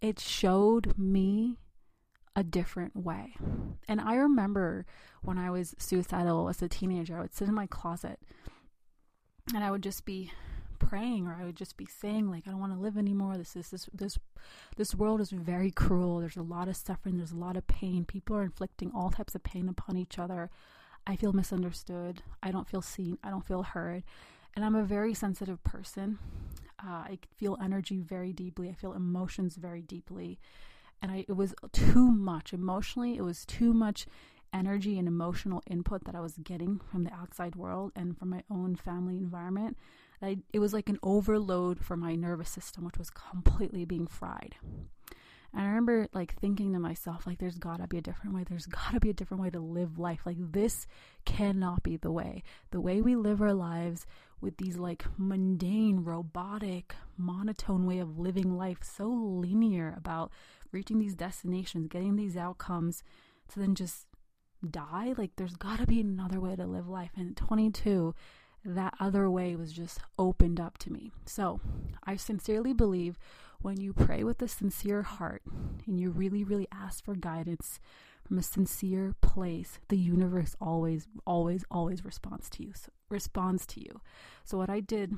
It 0.00 0.20
showed 0.20 0.96
me 0.98 1.56
a 2.34 2.44
different 2.44 2.94
way. 2.94 3.34
And 3.88 4.00
I 4.00 4.16
remember 4.16 4.84
when 5.22 5.38
I 5.38 5.50
was 5.50 5.74
suicidal 5.78 6.48
as 6.48 6.60
a 6.60 6.68
teenager, 6.68 7.18
I 7.18 7.22
would 7.22 7.34
sit 7.34 7.48
in 7.48 7.54
my 7.54 7.66
closet 7.66 8.20
and 9.54 9.64
I 9.64 9.70
would 9.70 9.82
just 9.82 10.04
be 10.04 10.32
praying 10.78 11.26
or 11.26 11.36
I 11.40 11.44
would 11.44 11.56
just 11.56 11.76
be 11.76 11.86
saying 11.86 12.30
like 12.30 12.46
I 12.46 12.50
don't 12.50 12.60
want 12.60 12.74
to 12.74 12.80
live 12.80 12.96
anymore. 12.98 13.38
This 13.38 13.56
is 13.56 13.70
this 13.70 13.88
this 13.92 14.18
this 14.76 14.94
world 14.94 15.20
is 15.20 15.30
very 15.30 15.70
cruel. 15.70 16.20
There's 16.20 16.36
a 16.36 16.42
lot 16.42 16.68
of 16.68 16.76
suffering, 16.76 17.16
there's 17.16 17.32
a 17.32 17.36
lot 17.36 17.56
of 17.56 17.66
pain. 17.66 18.04
People 18.04 18.36
are 18.36 18.42
inflicting 18.42 18.92
all 18.94 19.10
types 19.10 19.34
of 19.34 19.42
pain 19.42 19.68
upon 19.68 19.96
each 19.96 20.18
other. 20.18 20.50
I 21.06 21.16
feel 21.16 21.32
misunderstood. 21.32 22.22
I 22.42 22.50
don't 22.50 22.68
feel 22.68 22.82
seen. 22.82 23.18
I 23.22 23.30
don't 23.30 23.46
feel 23.46 23.62
heard. 23.62 24.02
And 24.54 24.64
I'm 24.64 24.74
a 24.74 24.84
very 24.84 25.14
sensitive 25.14 25.62
person. 25.64 26.18
Uh, 26.82 26.90
I 26.90 27.18
feel 27.36 27.58
energy 27.62 28.00
very 28.00 28.32
deeply. 28.32 28.68
I 28.68 28.74
feel 28.74 28.92
emotions 28.92 29.56
very 29.56 29.82
deeply. 29.82 30.38
And 31.02 31.12
I, 31.12 31.24
it 31.28 31.36
was 31.36 31.54
too 31.72 32.10
much 32.10 32.52
emotionally. 32.52 33.16
It 33.16 33.22
was 33.22 33.44
too 33.44 33.72
much 33.72 34.06
energy 34.52 34.98
and 34.98 35.06
emotional 35.06 35.62
input 35.68 36.04
that 36.04 36.14
I 36.14 36.20
was 36.20 36.38
getting 36.42 36.80
from 36.90 37.04
the 37.04 37.12
outside 37.12 37.56
world 37.56 37.92
and 37.94 38.16
from 38.16 38.30
my 38.30 38.42
own 38.50 38.76
family 38.76 39.16
environment 39.18 39.76
I, 40.22 40.38
it 40.52 40.60
was 40.60 40.72
like 40.72 40.88
an 40.88 40.98
overload 41.02 41.84
for 41.84 41.96
my 41.96 42.14
nervous 42.14 42.50
system, 42.50 42.84
which 42.84 42.98
was 42.98 43.10
completely 43.10 43.84
being 43.84 44.06
fried. 44.06 44.56
And 45.52 45.62
I 45.62 45.66
remember 45.66 46.08
like 46.12 46.38
thinking 46.38 46.72
to 46.72 46.78
myself, 46.78 47.26
like, 47.26 47.38
there's 47.38 47.58
gotta 47.58 47.86
be 47.86 47.98
a 47.98 48.02
different 48.02 48.34
way. 48.34 48.44
There's 48.44 48.66
gotta 48.66 49.00
be 49.00 49.10
a 49.10 49.14
different 49.14 49.42
way 49.42 49.50
to 49.50 49.60
live 49.60 49.98
life. 49.98 50.20
Like, 50.24 50.36
this 50.38 50.86
cannot 51.24 51.82
be 51.82 51.96
the 51.96 52.10
way. 52.10 52.42
The 52.70 52.80
way 52.80 53.00
we 53.00 53.16
live 53.16 53.40
our 53.40 53.54
lives 53.54 54.06
with 54.40 54.58
these 54.58 54.76
like 54.76 55.04
mundane, 55.16 56.04
robotic, 56.04 56.94
monotone 57.16 57.86
way 57.86 57.98
of 57.98 58.18
living 58.18 58.56
life, 58.56 58.78
so 58.82 59.08
linear 59.08 59.94
about 59.96 60.30
reaching 60.72 60.98
these 60.98 61.14
destinations, 61.14 61.88
getting 61.88 62.16
these 62.16 62.36
outcomes, 62.36 63.02
to 63.48 63.60
then 63.60 63.74
just 63.74 64.06
die. 64.68 65.14
Like, 65.16 65.36
there's 65.36 65.56
gotta 65.56 65.86
be 65.86 66.00
another 66.00 66.40
way 66.40 66.56
to 66.56 66.66
live 66.66 66.88
life. 66.88 67.12
And 67.16 67.36
22, 67.36 68.14
that 68.64 68.94
other 68.98 69.30
way 69.30 69.54
was 69.56 69.72
just 69.72 70.00
opened 70.18 70.60
up 70.60 70.78
to 70.78 70.92
me. 70.92 71.12
So 71.24 71.60
I 72.04 72.16
sincerely 72.16 72.72
believe 72.72 73.18
when 73.60 73.80
you 73.80 73.92
pray 73.92 74.24
with 74.24 74.40
a 74.42 74.48
sincere 74.48 75.02
heart 75.02 75.42
and 75.86 76.00
you 76.00 76.10
really, 76.10 76.44
really 76.44 76.68
ask 76.72 77.04
for 77.04 77.14
guidance 77.14 77.78
from 78.26 78.38
a 78.38 78.42
sincere 78.42 79.14
place, 79.20 79.78
the 79.88 79.96
universe 79.96 80.56
always, 80.60 81.06
always, 81.26 81.64
always 81.70 82.04
responds 82.04 82.50
to 82.50 82.64
you. 82.64 82.72
So, 82.74 82.90
responds 83.08 83.66
to 83.66 83.80
you. 83.80 84.00
So 84.44 84.58
what 84.58 84.70
I 84.70 84.80
did 84.80 85.16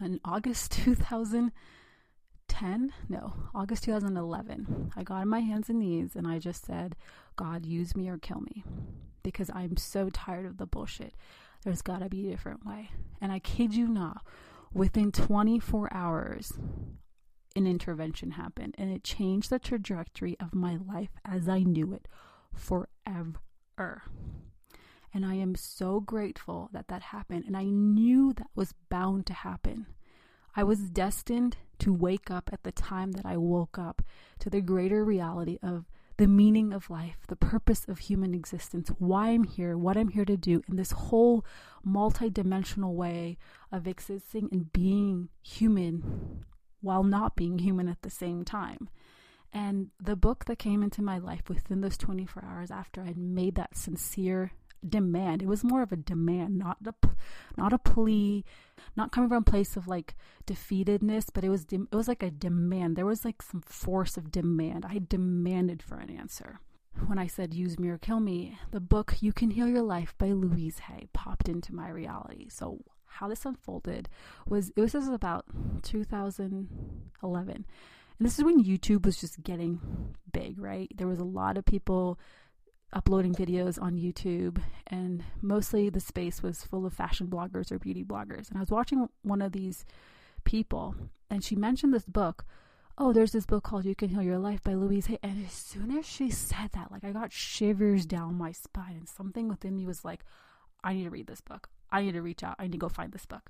on 0.00 0.20
August 0.24 0.72
2010, 0.72 2.92
no, 3.08 3.34
August 3.54 3.84
2011, 3.84 4.92
I 4.96 5.02
got 5.02 5.20
on 5.20 5.28
my 5.28 5.40
hands 5.40 5.68
and 5.68 5.78
knees 5.78 6.16
and 6.16 6.26
I 6.26 6.38
just 6.38 6.64
said, 6.64 6.96
God, 7.36 7.66
use 7.66 7.94
me 7.94 8.08
or 8.08 8.18
kill 8.18 8.40
me 8.40 8.64
because 9.22 9.50
I'm 9.54 9.76
so 9.76 10.08
tired 10.10 10.46
of 10.46 10.58
the 10.58 10.66
bullshit. 10.66 11.14
There's 11.64 11.82
got 11.82 12.00
to 12.00 12.08
be 12.08 12.26
a 12.26 12.30
different 12.30 12.66
way. 12.66 12.90
And 13.20 13.32
I 13.32 13.38
kid 13.38 13.74
you 13.74 13.88
not, 13.88 14.22
within 14.72 15.12
24 15.12 15.88
hours, 15.92 16.52
an 17.56 17.66
intervention 17.66 18.32
happened 18.32 18.74
and 18.78 18.90
it 18.90 19.04
changed 19.04 19.50
the 19.50 19.58
trajectory 19.58 20.36
of 20.40 20.54
my 20.54 20.76
life 20.76 21.10
as 21.24 21.48
I 21.48 21.60
knew 21.60 21.92
it 21.92 22.08
forever. 22.52 24.02
And 25.12 25.24
I 25.24 25.34
am 25.34 25.54
so 25.54 26.00
grateful 26.00 26.68
that 26.72 26.88
that 26.88 27.02
happened. 27.02 27.44
And 27.46 27.56
I 27.56 27.64
knew 27.64 28.32
that 28.32 28.48
was 28.56 28.74
bound 28.88 29.26
to 29.26 29.32
happen. 29.32 29.86
I 30.56 30.64
was 30.64 30.90
destined 30.90 31.56
to 31.80 31.92
wake 31.92 32.30
up 32.30 32.50
at 32.52 32.64
the 32.64 32.72
time 32.72 33.12
that 33.12 33.26
I 33.26 33.36
woke 33.36 33.78
up 33.78 34.02
to 34.40 34.50
the 34.50 34.60
greater 34.60 35.04
reality 35.04 35.58
of 35.62 35.84
the 36.16 36.28
meaning 36.28 36.72
of 36.72 36.90
life, 36.90 37.18
the 37.26 37.36
purpose 37.36 37.84
of 37.88 37.98
human 37.98 38.34
existence, 38.34 38.88
why 38.98 39.30
I'm 39.30 39.44
here, 39.44 39.76
what 39.76 39.96
I'm 39.96 40.08
here 40.08 40.24
to 40.24 40.36
do, 40.36 40.62
in 40.68 40.76
this 40.76 40.92
whole 40.92 41.44
multidimensional 41.86 42.94
way 42.94 43.36
of 43.72 43.88
existing 43.88 44.48
and 44.52 44.72
being 44.72 45.28
human 45.42 46.44
while 46.84 47.02
not 47.02 47.36
being 47.36 47.58
human 47.58 47.88
at 47.88 48.02
the 48.02 48.10
same 48.10 48.44
time. 48.44 48.88
And 49.52 49.90
the 50.00 50.16
book 50.16 50.46
that 50.46 50.58
came 50.58 50.82
into 50.82 51.02
my 51.02 51.18
life 51.18 51.48
within 51.48 51.80
those 51.80 51.96
24 51.96 52.44
hours 52.44 52.70
after 52.70 53.02
I'd 53.02 53.16
made 53.16 53.54
that 53.54 53.76
sincere 53.76 54.52
demand. 54.86 55.42
It 55.42 55.48
was 55.48 55.64
more 55.64 55.82
of 55.82 55.92
a 55.92 55.96
demand, 55.96 56.58
not 56.58 56.78
a 56.84 56.94
not 57.56 57.72
a 57.72 57.78
plea, 57.78 58.44
not 58.96 59.12
coming 59.12 59.28
from 59.28 59.42
a 59.42 59.50
place 59.50 59.76
of 59.76 59.88
like 59.88 60.14
defeatedness, 60.46 61.26
but 61.32 61.44
it 61.44 61.48
was 61.48 61.64
de- 61.64 61.86
it 61.90 61.94
was 61.94 62.08
like 62.08 62.22
a 62.22 62.30
demand. 62.30 62.96
There 62.96 63.06
was 63.06 63.24
like 63.24 63.42
some 63.42 63.62
force 63.62 64.16
of 64.16 64.30
demand. 64.30 64.84
I 64.84 65.00
demanded 65.08 65.82
for 65.82 65.96
an 65.98 66.10
answer. 66.10 66.60
When 67.06 67.18
I 67.18 67.26
said 67.26 67.54
use 67.54 67.78
me 67.78 67.88
or 67.88 67.98
kill 67.98 68.20
me, 68.20 68.58
the 68.70 68.80
book 68.80 69.16
You 69.20 69.32
Can 69.32 69.50
Heal 69.50 69.68
Your 69.68 69.82
Life 69.82 70.14
by 70.16 70.30
Louise 70.32 70.80
Hay 70.80 71.08
popped 71.12 71.48
into 71.48 71.74
my 71.74 71.88
reality. 71.88 72.48
So 72.48 72.84
how 73.14 73.28
this 73.28 73.44
unfolded 73.44 74.08
was 74.46 74.70
it 74.76 74.80
was 74.80 74.92
this 74.92 75.06
was 75.06 75.14
about 75.14 75.44
2011. 75.82 77.66
And 78.18 78.26
this 78.26 78.38
is 78.38 78.44
when 78.44 78.62
YouTube 78.62 79.04
was 79.04 79.20
just 79.20 79.42
getting 79.42 80.14
big, 80.32 80.58
right? 80.58 80.90
There 80.94 81.08
was 81.08 81.18
a 81.18 81.24
lot 81.24 81.58
of 81.58 81.64
people 81.64 82.18
uploading 82.92 83.34
videos 83.34 83.80
on 83.82 83.98
YouTube, 83.98 84.62
and 84.86 85.24
mostly 85.42 85.90
the 85.90 86.00
space 86.00 86.42
was 86.42 86.62
full 86.64 86.86
of 86.86 86.92
fashion 86.92 87.26
bloggers 87.26 87.72
or 87.72 87.78
beauty 87.78 88.04
bloggers. 88.04 88.48
And 88.48 88.56
I 88.56 88.60
was 88.60 88.70
watching 88.70 89.08
one 89.22 89.42
of 89.42 89.52
these 89.52 89.84
people, 90.44 90.94
and 91.28 91.42
she 91.42 91.56
mentioned 91.56 91.92
this 91.92 92.04
book. 92.04 92.44
Oh, 92.96 93.12
there's 93.12 93.32
this 93.32 93.46
book 93.46 93.64
called 93.64 93.84
You 93.84 93.96
Can 93.96 94.10
Heal 94.10 94.22
Your 94.22 94.38
Life 94.38 94.62
by 94.62 94.74
Louise 94.74 95.06
Hay. 95.06 95.18
And 95.20 95.44
as 95.44 95.52
soon 95.52 95.98
as 95.98 96.06
she 96.06 96.30
said 96.30 96.70
that, 96.74 96.92
like 96.92 97.02
I 97.02 97.10
got 97.10 97.32
shivers 97.32 98.06
down 98.06 98.38
my 98.38 98.52
spine, 98.52 98.94
and 98.96 99.08
something 99.08 99.48
within 99.48 99.74
me 99.74 99.84
was 99.84 100.04
like, 100.04 100.24
I 100.84 100.94
need 100.94 101.04
to 101.04 101.10
read 101.10 101.26
this 101.26 101.40
book. 101.40 101.68
I 101.94 102.02
need 102.02 102.12
to 102.12 102.22
reach 102.22 102.42
out. 102.42 102.56
I 102.58 102.64
need 102.64 102.72
to 102.72 102.78
go 102.78 102.88
find 102.88 103.12
this 103.12 103.24
book. 103.24 103.48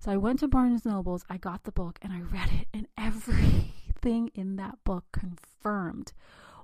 So 0.00 0.10
I 0.10 0.16
went 0.16 0.40
to 0.40 0.48
Barnes 0.48 0.84
and 0.84 0.94
Nobles, 0.94 1.24
I 1.30 1.38
got 1.38 1.62
the 1.62 1.72
book, 1.72 1.98
and 2.02 2.12
I 2.12 2.20
read 2.20 2.50
it, 2.52 2.66
and 2.74 2.88
everything 2.98 4.30
in 4.34 4.56
that 4.56 4.82
book 4.84 5.04
confirmed 5.12 6.12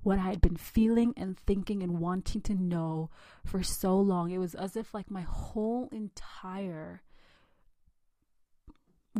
what 0.02 0.18
I 0.18 0.22
had 0.22 0.40
been 0.40 0.56
feeling 0.56 1.14
and 1.16 1.38
thinking 1.38 1.82
and 1.82 2.00
wanting 2.00 2.42
to 2.42 2.54
know 2.54 3.10
for 3.44 3.62
so 3.62 3.98
long. 3.98 4.32
It 4.32 4.38
was 4.38 4.56
as 4.56 4.76
if 4.76 4.92
like 4.92 5.10
my 5.10 5.22
whole 5.22 5.88
entire 5.92 7.02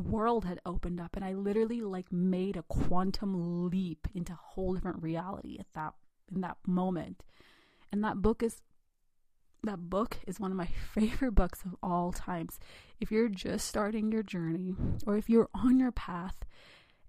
world 0.02 0.44
had 0.44 0.60
opened 0.66 1.00
up 1.00 1.14
and 1.14 1.24
I 1.24 1.32
literally 1.32 1.80
like 1.80 2.12
made 2.12 2.56
a 2.56 2.64
quantum 2.64 3.70
leap 3.70 4.08
into 4.14 4.32
a 4.32 4.40
whole 4.40 4.74
different 4.74 5.02
reality 5.02 5.56
at 5.58 5.72
that 5.74 5.94
in 6.34 6.40
that 6.42 6.58
moment. 6.66 7.22
And 7.90 8.02
that 8.04 8.20
book 8.20 8.42
is 8.42 8.60
that 9.66 9.90
book 9.90 10.18
is 10.26 10.40
one 10.40 10.50
of 10.50 10.56
my 10.56 10.68
favorite 10.94 11.34
books 11.34 11.62
of 11.64 11.76
all 11.82 12.12
times. 12.12 12.58
If 13.00 13.10
you're 13.10 13.28
just 13.28 13.66
starting 13.66 14.12
your 14.12 14.22
journey 14.22 14.74
or 15.06 15.16
if 15.16 15.28
you're 15.28 15.48
on 15.54 15.78
your 15.78 15.92
path 15.92 16.36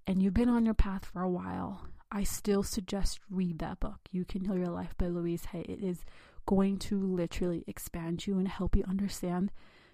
and 0.08 0.22
you've 0.22 0.34
been 0.34 0.50
on 0.50 0.66
your 0.66 0.74
path 0.74 1.06
for 1.06 1.22
a 1.22 1.30
while, 1.30 1.88
I 2.12 2.24
still 2.24 2.64
suggest 2.64 3.20
read 3.30 3.60
that 3.60 3.80
book. 3.80 4.00
You 4.12 4.26
Can 4.26 4.46
Heal 4.46 4.58
Your 4.58 4.70
Life 4.70 4.96
by 4.98 5.08
Louise 5.08 5.46
Hay. 5.46 5.66
It 5.68 5.84
is 5.84 6.06
going 6.46 6.78
to 6.78 7.00
literally 7.00 7.64
expand 7.68 8.28
you 8.28 8.38
and 8.38 8.48
help 8.48 8.76
you 8.76 8.84
understand 8.88 9.52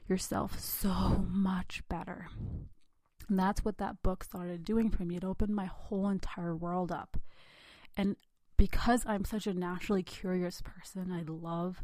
yourself 0.07 0.59
so 0.59 1.25
much 1.29 1.81
better. 1.89 2.27
And 3.29 3.39
that's 3.39 3.63
what 3.63 3.77
that 3.77 4.03
book 4.03 4.23
started 4.23 4.65
doing 4.65 4.89
for 4.89 5.03
me. 5.03 5.15
It 5.15 5.23
opened 5.23 5.55
my 5.55 5.65
whole 5.65 6.09
entire 6.09 6.55
world 6.55 6.91
up. 6.91 7.17
And 7.95 8.17
because 8.57 9.05
I'm 9.07 9.25
such 9.25 9.47
a 9.47 9.53
naturally 9.53 10.03
curious 10.03 10.61
person, 10.61 11.11
I 11.11 11.23
love 11.25 11.81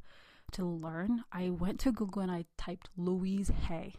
to 0.54 0.66
learn. 0.66 1.24
I 1.32 1.50
went 1.50 1.80
to 1.82 1.92
Google 1.92 2.22
and 2.22 2.32
I 2.32 2.46
typed 2.58 2.90
Louise 2.96 3.52
Hay. 3.68 3.96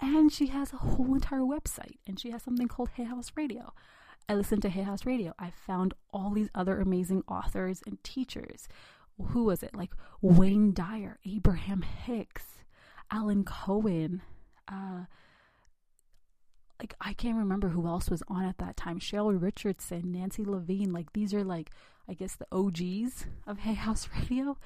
And 0.00 0.32
she 0.32 0.46
has 0.48 0.72
a 0.72 0.76
whole 0.76 1.14
entire 1.14 1.40
website 1.40 1.96
and 2.06 2.18
she 2.18 2.30
has 2.30 2.42
something 2.42 2.68
called 2.68 2.90
Hay 2.94 3.04
House 3.04 3.32
Radio. 3.36 3.72
I 4.28 4.34
listened 4.34 4.62
to 4.62 4.68
Hay 4.68 4.82
House 4.82 5.06
Radio. 5.06 5.32
I 5.38 5.50
found 5.50 5.94
all 6.12 6.30
these 6.30 6.50
other 6.54 6.80
amazing 6.80 7.24
authors 7.26 7.82
and 7.86 8.02
teachers. 8.04 8.68
Who 9.30 9.44
was 9.44 9.62
it? 9.62 9.74
Like 9.74 9.92
Wayne 10.20 10.72
Dyer, 10.72 11.18
Abraham 11.26 11.82
Hicks, 11.82 12.44
Alan 13.10 13.44
Cohen, 13.44 14.22
uh, 14.70 15.04
like 16.80 16.94
I 17.00 17.12
can't 17.12 17.36
remember 17.36 17.68
who 17.70 17.86
else 17.86 18.10
was 18.10 18.22
on 18.28 18.44
at 18.44 18.58
that 18.58 18.76
time. 18.76 19.00
Cheryl 19.00 19.40
Richardson, 19.40 20.12
Nancy 20.12 20.44
Levine, 20.44 20.92
like 20.92 21.12
these 21.12 21.34
are 21.34 21.42
like 21.44 21.70
I 22.08 22.14
guess 22.14 22.36
the 22.36 22.46
OGs 22.52 23.26
of 23.46 23.58
Hay 23.60 23.74
House 23.74 24.08
Radio. 24.30 24.56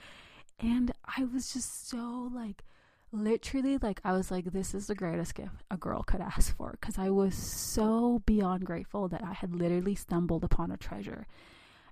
And 0.62 0.92
I 1.05 1.25
was 1.25 1.53
just 1.53 1.88
so 1.88 2.31
like 2.33 2.62
literally 3.11 3.77
like 3.79 4.01
I 4.05 4.12
was 4.12 4.31
like 4.31 4.53
this 4.53 4.75
is 4.75 4.87
the 4.87 4.94
greatest 4.94 5.35
gift 5.35 5.64
a 5.70 5.77
girl 5.77 6.03
could 6.03 6.22
ask 6.22 6.57
for 6.57 6.79
cuz 6.81 6.96
I 6.98 7.11
was 7.11 7.35
so 7.35 8.22
beyond 8.25 8.64
grateful 8.64 9.09
that 9.09 9.22
I 9.22 9.35
had 9.35 9.55
literally 9.55 9.94
stumbled 9.94 10.44
upon 10.44 10.70
a 10.70 10.79
treasure. 10.79 11.27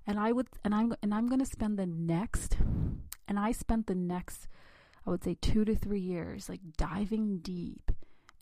And 0.07 0.19
I 0.19 0.31
would 0.31 0.47
and 0.63 0.73
I'm 0.73 0.95
and 1.03 1.13
I'm 1.13 1.27
going 1.27 1.39
to 1.39 1.45
spend 1.45 1.77
the 1.77 1.85
next 1.85 2.57
and 3.27 3.37
I 3.37 3.51
spent 3.51 3.87
the 3.87 3.95
next 3.95 4.47
I 5.05 5.09
would 5.09 5.23
say 5.23 5.35
2 5.41 5.65
to 5.65 5.75
3 5.75 5.99
years 5.99 6.49
like 6.49 6.61
diving 6.77 7.39
deep 7.39 7.91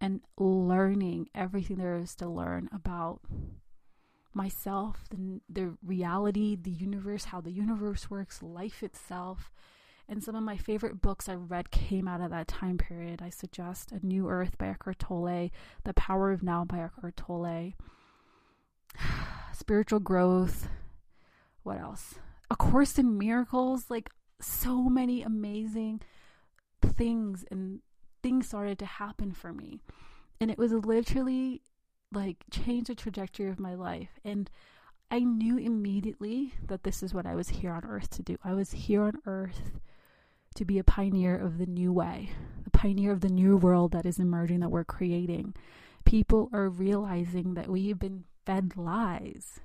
and 0.02 0.22
learning 0.38 1.30
everything 1.36 1.78
there 1.78 1.96
is 1.96 2.16
to 2.16 2.28
learn 2.28 2.70
about 2.72 3.22
myself, 4.34 5.06
the, 5.10 5.42
the 5.50 5.78
reality, 5.84 6.56
the 6.56 6.72
universe, 6.72 7.26
how 7.26 7.42
the 7.42 7.52
universe 7.52 8.10
works, 8.10 8.42
life 8.42 8.84
itself. 8.84 9.52
And 10.10 10.24
some 10.24 10.36
of 10.36 10.42
my 10.42 10.58
favorite 10.58 11.02
books 11.02 11.30
I 11.30 11.36
read 11.36 11.70
came 11.70 12.08
out 12.08 12.20
of 12.20 12.32
that 12.32 12.48
time 12.48 12.80
period. 12.80 13.22
I 13.22 13.30
suggest 13.30 13.92
A 13.92 14.04
New 14.04 14.28
Earth 14.28 14.58
by 14.58 14.70
Eckhart 14.70 14.98
Tolle, 14.98 15.52
The 15.84 15.94
Power 15.94 16.32
of 16.32 16.42
Now 16.42 16.66
by 16.66 16.80
Eckhart 16.80 17.16
Tolle, 17.16 17.74
Spiritual 19.54 20.00
Growth. 20.00 20.68
What 21.62 21.80
else? 21.80 22.16
A 22.50 22.56
Course 22.56 22.98
in 22.98 23.20
Miracles. 23.20 23.92
Like 23.92 24.10
so 24.42 24.90
many 24.90 25.22
amazing 25.22 26.02
things 26.84 27.46
and 27.52 27.82
things 28.24 28.48
started 28.48 28.80
to 28.80 28.88
happen 28.88 29.32
for 29.32 29.54
me. 29.54 29.80
And 30.42 30.50
it 30.50 30.58
was 30.58 30.72
literally 30.72 31.62
like 32.12 32.46
changed 32.50 32.90
the 32.90 32.96
trajectory 32.96 33.50
of 33.50 33.60
my 33.60 33.76
life. 33.76 34.20
And 34.26 34.50
I 35.12 35.20
knew 35.20 35.58
immediately 35.58 36.54
that 36.66 36.82
this 36.82 37.04
is 37.04 37.14
what 37.14 37.28
I 37.28 37.36
was 37.36 37.50
here 37.50 37.72
on 37.72 37.86
earth 37.86 38.10
to 38.12 38.24
do. 38.24 38.38
I 38.44 38.54
was 38.54 38.72
here 38.72 39.04
on 39.04 39.20
earth 39.28 39.80
to 40.56 40.66
be 40.66 40.80
a 40.80 40.84
pioneer 40.84 41.38
of 41.38 41.58
the 41.58 41.66
new 41.66 41.92
way, 41.94 42.32
the 42.64 42.72
pioneer 42.72 43.12
of 43.12 43.22
the 43.22 43.30
new 43.30 43.58
world 43.58 43.92
that 43.92 44.06
is 44.06 44.20
emerging 44.20 44.60
that 44.60 44.72
we're 44.72 44.84
creating. 44.84 45.54
People 46.06 46.50
are 46.54 46.70
realizing 46.70 47.54
that 47.54 47.70
we 47.70 47.90
have 47.90 48.00
been 48.00 48.24
fed 48.46 48.76
lies, 48.76 49.60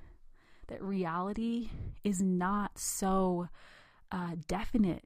that 0.67 0.81
reality 0.81 1.69
is 2.03 2.21
not 2.21 2.77
so 2.77 3.47
uh, 4.11 4.31
definite 4.47 5.03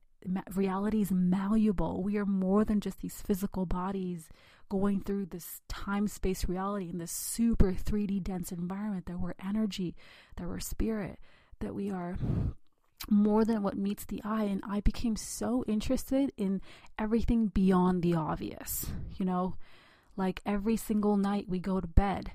reality 0.54 1.02
is 1.02 1.12
malleable. 1.12 2.04
We 2.04 2.18
are 2.18 2.26
more 2.26 2.66
than 2.66 2.82
just 2.82 3.00
these 3.00 3.22
physical 3.22 3.66
bodies 3.66 4.28
going 4.70 5.02
through 5.02 5.28
this 5.28 5.62
time 5.68 6.08
space 6.08 6.48
reality 6.48 6.90
in 6.90 6.98
this 6.98 7.12
super 7.12 7.72
3D 7.72 8.24
dense 8.24 8.52
environment, 8.52 9.06
that 9.08 9.20
we're 9.20 9.34
energy, 9.44 9.96
that 10.38 10.48
we're 10.48 10.60
spirit, 10.60 11.20
that 11.60 11.74
we 11.74 11.90
are 11.90 12.18
more 13.10 13.46
than 13.46 13.64
what 13.64 13.78
meets 13.78 14.06
the 14.06 14.22
eye. 14.24 14.44
And 14.44 14.62
I 14.68 14.82
became 14.82 15.16
so 15.16 15.64
interested 15.68 16.32
in 16.38 16.62
everything 16.98 17.48
beyond 17.48 18.02
the 18.02 18.16
obvious. 18.16 18.92
You 19.18 19.26
know, 19.26 19.56
like 20.18 20.42
every 20.46 20.76
single 20.76 21.18
night 21.18 21.48
we 21.48 21.60
go 21.60 21.80
to 21.80 21.88
bed 21.88 22.32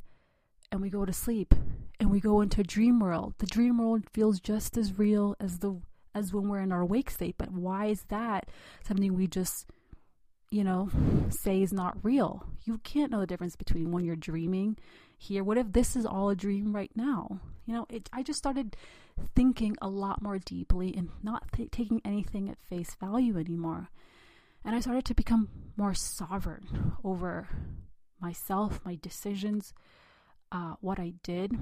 and 0.72 0.80
we 0.80 0.90
go 0.90 1.04
to 1.04 1.12
sleep 1.12 1.54
and 2.00 2.10
we 2.10 2.20
go 2.20 2.40
into 2.40 2.60
a 2.60 2.64
dream 2.64 2.98
world. 3.00 3.34
The 3.38 3.46
dream 3.46 3.78
world 3.78 4.04
feels 4.12 4.40
just 4.40 4.76
as 4.76 4.98
real 4.98 5.36
as 5.38 5.58
the 5.58 5.80
as 6.14 6.32
when 6.32 6.48
we're 6.48 6.60
in 6.60 6.72
our 6.72 6.82
awake 6.82 7.10
state. 7.10 7.34
But 7.38 7.52
why 7.52 7.86
is 7.86 8.04
that 8.08 8.48
something 8.86 9.14
we 9.14 9.26
just, 9.26 9.66
you 10.50 10.62
know, 10.62 10.88
say 11.28 11.62
is 11.62 11.72
not 11.72 11.98
real? 12.02 12.46
You 12.64 12.78
can't 12.78 13.10
know 13.10 13.20
the 13.20 13.26
difference 13.26 13.56
between 13.56 13.90
when 13.90 14.04
you're 14.04 14.16
dreaming 14.16 14.76
here. 15.18 15.42
What 15.42 15.58
if 15.58 15.72
this 15.72 15.96
is 15.96 16.06
all 16.06 16.30
a 16.30 16.36
dream 16.36 16.74
right 16.74 16.92
now? 16.94 17.40
You 17.66 17.74
know, 17.74 17.86
it, 17.88 18.08
I 18.12 18.22
just 18.22 18.38
started 18.38 18.76
thinking 19.34 19.76
a 19.80 19.88
lot 19.88 20.22
more 20.22 20.38
deeply 20.38 20.94
and 20.96 21.10
not 21.22 21.52
th- 21.52 21.70
taking 21.70 22.00
anything 22.04 22.48
at 22.48 22.58
face 22.68 22.94
value 22.94 23.38
anymore. 23.38 23.90
And 24.64 24.74
I 24.74 24.80
started 24.80 25.04
to 25.06 25.14
become 25.14 25.48
more 25.76 25.94
sovereign 25.94 26.92
over 27.04 27.48
myself, 28.20 28.80
my 28.84 28.98
decisions, 29.00 29.74
uh, 30.50 30.74
what 30.80 30.98
I 30.98 31.14
did, 31.22 31.52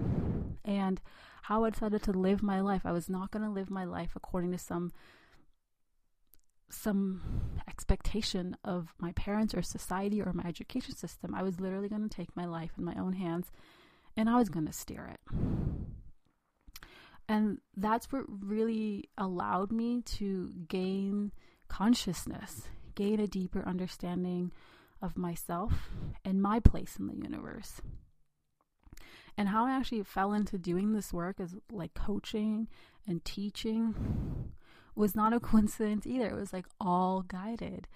and 0.65 1.01
how 1.43 1.65
I 1.65 1.71
decided 1.71 2.03
to 2.05 2.13
live 2.13 2.43
my 2.43 2.61
life. 2.61 2.83
I 2.85 2.93
was 2.93 3.09
not 3.09 3.31
going 3.31 3.45
to 3.45 3.51
live 3.51 3.71
my 3.71 3.85
life 3.85 4.13
according 4.15 4.53
to 4.53 4.59
some 4.59 4.93
some 6.71 7.21
expectation 7.69 8.57
of 8.65 8.95
my 8.99 9.13
parents 9.13 9.55
or 9.55 9.61
society 9.61 10.23
or 10.23 10.33
my 10.33 10.45
education 10.45 10.95
system. 10.95 11.35
I 11.35 11.43
was 11.43 11.61
literally 11.61 11.89
going 11.89 12.09
to 12.09 12.17
take 12.17 12.35
my 12.35 12.47
life 12.47 12.71
in 12.79 12.85
my 12.85 12.95
own 12.95 13.13
hands 13.13 13.53
and 14.17 14.29
I 14.31 14.39
was 14.39 14.49
going 14.49 14.67
to 14.67 14.73
steer 14.73 15.07
it. 15.13 15.21
And 17.33 17.61
that's 17.75 18.13
what 18.13 18.25
really 18.29 19.09
allowed 19.17 19.73
me 19.73 20.03
to 20.03 20.53
gain 20.69 21.33
consciousness, 21.67 22.69
gain 22.95 23.21
a 23.21 23.27
deeper 23.27 23.67
understanding 23.67 24.53
of 25.01 25.17
myself 25.17 25.89
and 26.27 26.43
my 26.43 26.61
place 26.61 26.97
in 26.99 27.07
the 27.07 27.17
universe. 27.17 27.81
And 29.39 29.49
how 29.49 29.65
I 29.65 29.71
actually 29.71 30.03
fell 30.03 30.35
into 30.35 30.59
doing 30.59 30.93
this 30.93 31.11
work 31.11 31.41
as 31.41 31.57
like 31.71 31.95
coaching 31.95 32.69
and 33.07 33.25
teaching 33.25 33.95
was 34.95 35.17
not 35.17 35.33
a 35.33 35.41
coincidence 35.51 36.07
either. 36.07 36.27
It 36.27 36.37
was 36.37 36.53
like 36.53 36.67
all 36.79 37.23
guided. 37.23 37.89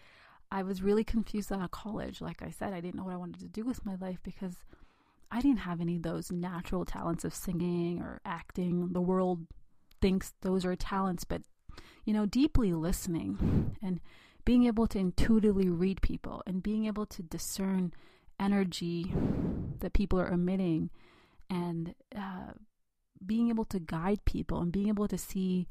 I 0.50 0.62
was 0.62 0.80
really 0.80 1.04
confused 1.04 1.52
out 1.52 1.60
of 1.60 1.72
college. 1.72 2.22
Like 2.22 2.40
I 2.40 2.48
said, 2.48 2.72
I 2.72 2.80
didn't 2.80 2.94
know 2.94 3.04
what 3.04 3.12
I 3.12 3.18
wanted 3.18 3.40
to 3.40 3.48
do 3.48 3.66
with 3.66 3.84
my 3.84 3.96
life 3.96 4.20
because 4.22 4.54
I 5.30 5.40
didn't 5.40 5.60
have 5.60 5.80
any 5.80 5.96
of 5.96 6.02
those 6.02 6.30
natural 6.30 6.84
talents 6.84 7.24
of 7.24 7.34
singing 7.34 8.00
or 8.00 8.20
acting. 8.24 8.92
The 8.92 9.00
world 9.00 9.46
thinks 10.00 10.32
those 10.42 10.64
are 10.64 10.76
talents, 10.76 11.24
but 11.24 11.42
you 12.04 12.12
know, 12.12 12.26
deeply 12.26 12.72
listening 12.72 13.76
and 13.82 14.00
being 14.44 14.64
able 14.66 14.86
to 14.86 14.98
intuitively 14.98 15.68
read 15.68 16.00
people 16.02 16.42
and 16.46 16.62
being 16.62 16.86
able 16.86 17.06
to 17.06 17.22
discern 17.22 17.92
energy 18.38 19.12
that 19.80 19.92
people 19.92 20.20
are 20.20 20.28
emitting 20.28 20.90
and 21.50 21.94
uh, 22.16 22.52
being 23.24 23.48
able 23.48 23.64
to 23.64 23.80
guide 23.80 24.24
people 24.24 24.60
and 24.60 24.72
being 24.72 24.88
able 24.88 25.08
to 25.08 25.18
see 25.18 25.66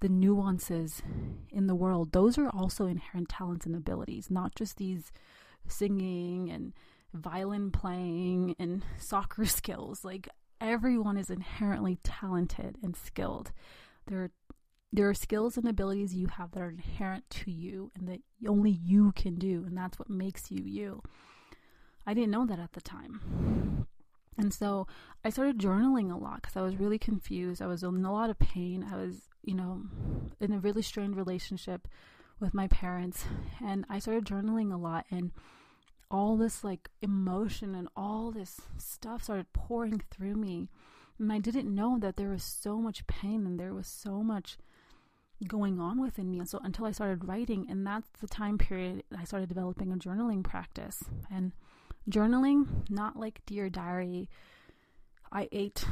the 0.00 0.08
nuances 0.08 1.02
in 1.50 1.66
the 1.66 1.74
world, 1.74 2.12
those 2.12 2.38
are 2.38 2.50
also 2.50 2.86
inherent 2.86 3.28
talents 3.28 3.66
and 3.66 3.74
abilities, 3.74 4.30
not 4.30 4.54
just 4.54 4.76
these 4.76 5.10
singing 5.66 6.50
and 6.50 6.72
violin 7.12 7.70
playing 7.70 8.54
and 8.58 8.84
soccer 8.98 9.44
skills. 9.44 10.04
Like 10.04 10.28
everyone 10.60 11.16
is 11.16 11.30
inherently 11.30 11.98
talented 12.02 12.76
and 12.82 12.96
skilled. 12.96 13.52
There 14.06 14.24
are 14.24 14.30
there 14.90 15.08
are 15.08 15.14
skills 15.14 15.58
and 15.58 15.68
abilities 15.68 16.14
you 16.14 16.28
have 16.28 16.52
that 16.52 16.62
are 16.62 16.70
inherent 16.70 17.28
to 17.28 17.50
you 17.50 17.92
and 17.94 18.08
that 18.08 18.20
only 18.48 18.70
you 18.70 19.12
can 19.12 19.34
do, 19.34 19.64
and 19.66 19.76
that's 19.76 19.98
what 19.98 20.08
makes 20.08 20.50
you 20.50 20.64
you. 20.64 21.02
I 22.06 22.14
didn't 22.14 22.30
know 22.30 22.46
that 22.46 22.58
at 22.58 22.72
the 22.72 22.80
time. 22.80 23.86
And 24.38 24.54
so 24.54 24.86
I 25.24 25.30
started 25.30 25.58
journaling 25.58 26.12
a 26.12 26.16
lot 26.16 26.40
because 26.40 26.56
I 26.56 26.62
was 26.62 26.76
really 26.76 26.98
confused. 26.98 27.60
I 27.60 27.66
was 27.66 27.82
in 27.82 28.04
a 28.04 28.12
lot 28.12 28.30
of 28.30 28.38
pain. 28.38 28.86
I 28.90 28.96
was, 28.96 29.28
you 29.42 29.54
know, 29.54 29.82
in 30.40 30.52
a 30.52 30.58
really 30.58 30.80
strained 30.80 31.16
relationship 31.16 31.88
with 32.38 32.54
my 32.54 32.68
parents. 32.68 33.24
And 33.62 33.84
I 33.90 33.98
started 33.98 34.24
journaling 34.24 34.72
a 34.72 34.76
lot. 34.76 35.06
And 35.10 35.32
all 36.10 36.36
this 36.36 36.64
like 36.64 36.88
emotion 37.02 37.74
and 37.74 37.88
all 37.96 38.30
this 38.30 38.60
stuff 38.78 39.24
started 39.24 39.52
pouring 39.52 40.02
through 40.10 40.34
me. 40.34 40.68
And 41.18 41.32
I 41.32 41.38
didn't 41.38 41.74
know 41.74 41.98
that 42.00 42.16
there 42.16 42.30
was 42.30 42.44
so 42.44 42.78
much 42.78 43.06
pain 43.06 43.44
and 43.46 43.58
there 43.58 43.74
was 43.74 43.86
so 43.86 44.22
much 44.22 44.56
going 45.46 45.78
on 45.78 46.00
within 46.00 46.30
me. 46.30 46.38
And 46.38 46.48
so 46.48 46.60
until 46.62 46.84
I 46.86 46.92
started 46.92 47.26
writing, 47.28 47.66
and 47.68 47.86
that's 47.86 48.08
the 48.20 48.26
time 48.26 48.58
period 48.58 49.02
I 49.16 49.24
started 49.24 49.48
developing 49.48 49.92
a 49.92 49.96
journaling 49.96 50.42
practice. 50.42 51.02
And 51.30 51.52
journaling, 52.10 52.88
not 52.90 53.16
like 53.16 53.42
Dear 53.46 53.68
Diary, 53.68 54.28
I 55.30 55.48
ate 55.52 55.84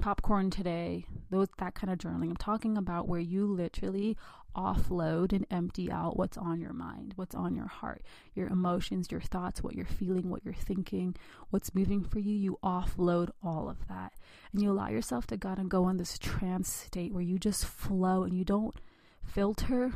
popcorn 0.00 0.50
today, 0.50 1.06
those 1.30 1.48
that 1.58 1.74
kind 1.74 1.92
of 1.92 1.98
journaling. 1.98 2.30
I'm 2.30 2.36
talking 2.36 2.76
about 2.76 3.08
where 3.08 3.20
you 3.20 3.46
literally 3.46 4.16
offload 4.56 5.32
and 5.32 5.46
empty 5.50 5.90
out 5.90 6.16
what's 6.16 6.36
on 6.36 6.60
your 6.60 6.72
mind, 6.72 7.12
what's 7.16 7.34
on 7.34 7.54
your 7.54 7.66
heart, 7.66 8.02
your 8.34 8.48
emotions, 8.48 9.10
your 9.10 9.20
thoughts, 9.20 9.62
what 9.62 9.74
you're 9.74 9.84
feeling, 9.84 10.30
what 10.30 10.44
you're 10.44 10.54
thinking, 10.54 11.14
what's 11.50 11.74
moving 11.74 12.04
for 12.04 12.18
you. 12.18 12.34
You 12.34 12.58
offload 12.62 13.30
all 13.42 13.68
of 13.68 13.88
that. 13.88 14.12
And 14.52 14.62
you 14.62 14.70
allow 14.70 14.88
yourself 14.88 15.26
to 15.28 15.36
God 15.36 15.58
and 15.58 15.70
go 15.70 15.88
in 15.88 15.96
this 15.96 16.18
trance 16.18 16.72
state 16.72 17.12
where 17.12 17.22
you 17.22 17.38
just 17.38 17.64
flow 17.64 18.22
and 18.22 18.36
you 18.36 18.44
don't 18.44 18.76
filter 19.24 19.92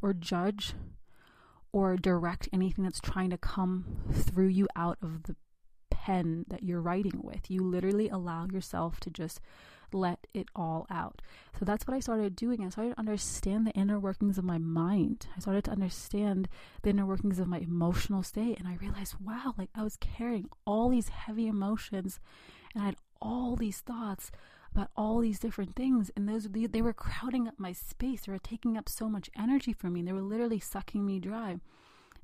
or 0.00 0.12
judge 0.12 0.74
or 1.72 1.96
direct 1.96 2.48
anything 2.52 2.84
that's 2.84 3.00
trying 3.00 3.30
to 3.30 3.38
come 3.38 3.84
through 4.12 4.48
you 4.48 4.68
out 4.76 4.98
of 5.02 5.24
the 5.24 5.36
pen 6.06 6.44
that 6.48 6.62
you're 6.62 6.80
writing 6.80 7.20
with. 7.22 7.50
You 7.50 7.62
literally 7.62 8.08
allow 8.08 8.46
yourself 8.46 9.00
to 9.00 9.10
just 9.10 9.40
let 9.92 10.26
it 10.32 10.46
all 10.54 10.86
out. 10.88 11.20
So 11.58 11.64
that's 11.64 11.86
what 11.86 11.96
I 11.96 12.00
started 12.00 12.36
doing. 12.36 12.64
I 12.64 12.68
started 12.68 12.94
to 12.94 13.00
understand 13.00 13.66
the 13.66 13.72
inner 13.72 13.98
workings 13.98 14.38
of 14.38 14.44
my 14.44 14.58
mind. 14.58 15.26
I 15.36 15.40
started 15.40 15.64
to 15.64 15.72
understand 15.72 16.48
the 16.82 16.90
inner 16.90 17.06
workings 17.06 17.40
of 17.40 17.48
my 17.48 17.58
emotional 17.58 18.22
state. 18.22 18.58
And 18.58 18.68
I 18.68 18.76
realized, 18.76 19.16
wow, 19.20 19.54
like 19.58 19.70
I 19.74 19.82
was 19.82 19.96
carrying 19.96 20.48
all 20.64 20.88
these 20.88 21.08
heavy 21.08 21.48
emotions 21.48 22.20
and 22.72 22.82
I 22.82 22.86
had 22.86 22.96
all 23.20 23.56
these 23.56 23.80
thoughts 23.80 24.30
about 24.72 24.90
all 24.96 25.18
these 25.20 25.40
different 25.40 25.74
things 25.74 26.10
and 26.14 26.28
those 26.28 26.48
they 26.52 26.82
were 26.82 26.92
crowding 26.92 27.48
up 27.48 27.54
my 27.56 27.72
space 27.72 28.26
they 28.26 28.32
were 28.32 28.38
taking 28.38 28.76
up 28.76 28.90
so 28.90 29.08
much 29.08 29.30
energy 29.34 29.72
from 29.72 29.94
me 29.94 30.02
they 30.02 30.12
were 30.12 30.20
literally 30.20 30.60
sucking 30.60 31.06
me 31.06 31.18
dry 31.18 31.56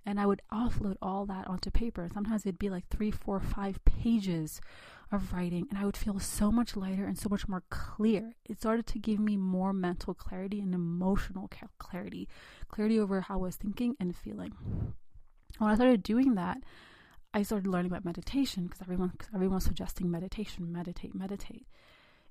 and 0.04 0.18
I 0.18 0.26
would 0.26 0.42
offload 0.52 0.96
all 1.00 1.26
that 1.26 1.46
onto 1.46 1.70
paper. 1.70 2.08
Sometimes 2.12 2.44
it'd 2.44 2.58
be 2.58 2.70
like 2.70 2.88
three, 2.88 3.10
four, 3.10 3.40
five 3.40 3.84
pages 3.84 4.60
of 5.10 5.32
writing, 5.32 5.66
and 5.70 5.78
I 5.78 5.84
would 5.84 5.96
feel 5.96 6.18
so 6.18 6.50
much 6.50 6.76
lighter 6.76 7.04
and 7.04 7.18
so 7.18 7.28
much 7.28 7.46
more 7.46 7.62
clear. 7.70 8.34
It 8.48 8.58
started 8.58 8.86
to 8.88 8.98
give 8.98 9.20
me 9.20 9.36
more 9.36 9.72
mental 9.72 10.14
clarity 10.14 10.60
and 10.60 10.74
emotional 10.74 11.50
clarity, 11.78 12.28
clarity 12.68 12.98
over 12.98 13.20
how 13.22 13.34
I 13.34 13.42
was 13.42 13.56
thinking 13.56 13.94
and 14.00 14.16
feeling. 14.16 14.52
When 15.58 15.70
I 15.70 15.74
started 15.74 16.02
doing 16.02 16.34
that, 16.34 16.58
I 17.34 17.42
started 17.42 17.68
learning 17.68 17.90
about 17.90 18.04
meditation 18.04 18.64
because 18.64 18.82
everyone, 18.82 19.12
everyone's 19.34 19.64
suggesting 19.64 20.10
meditation, 20.10 20.72
meditate, 20.72 21.14
meditate. 21.14 21.66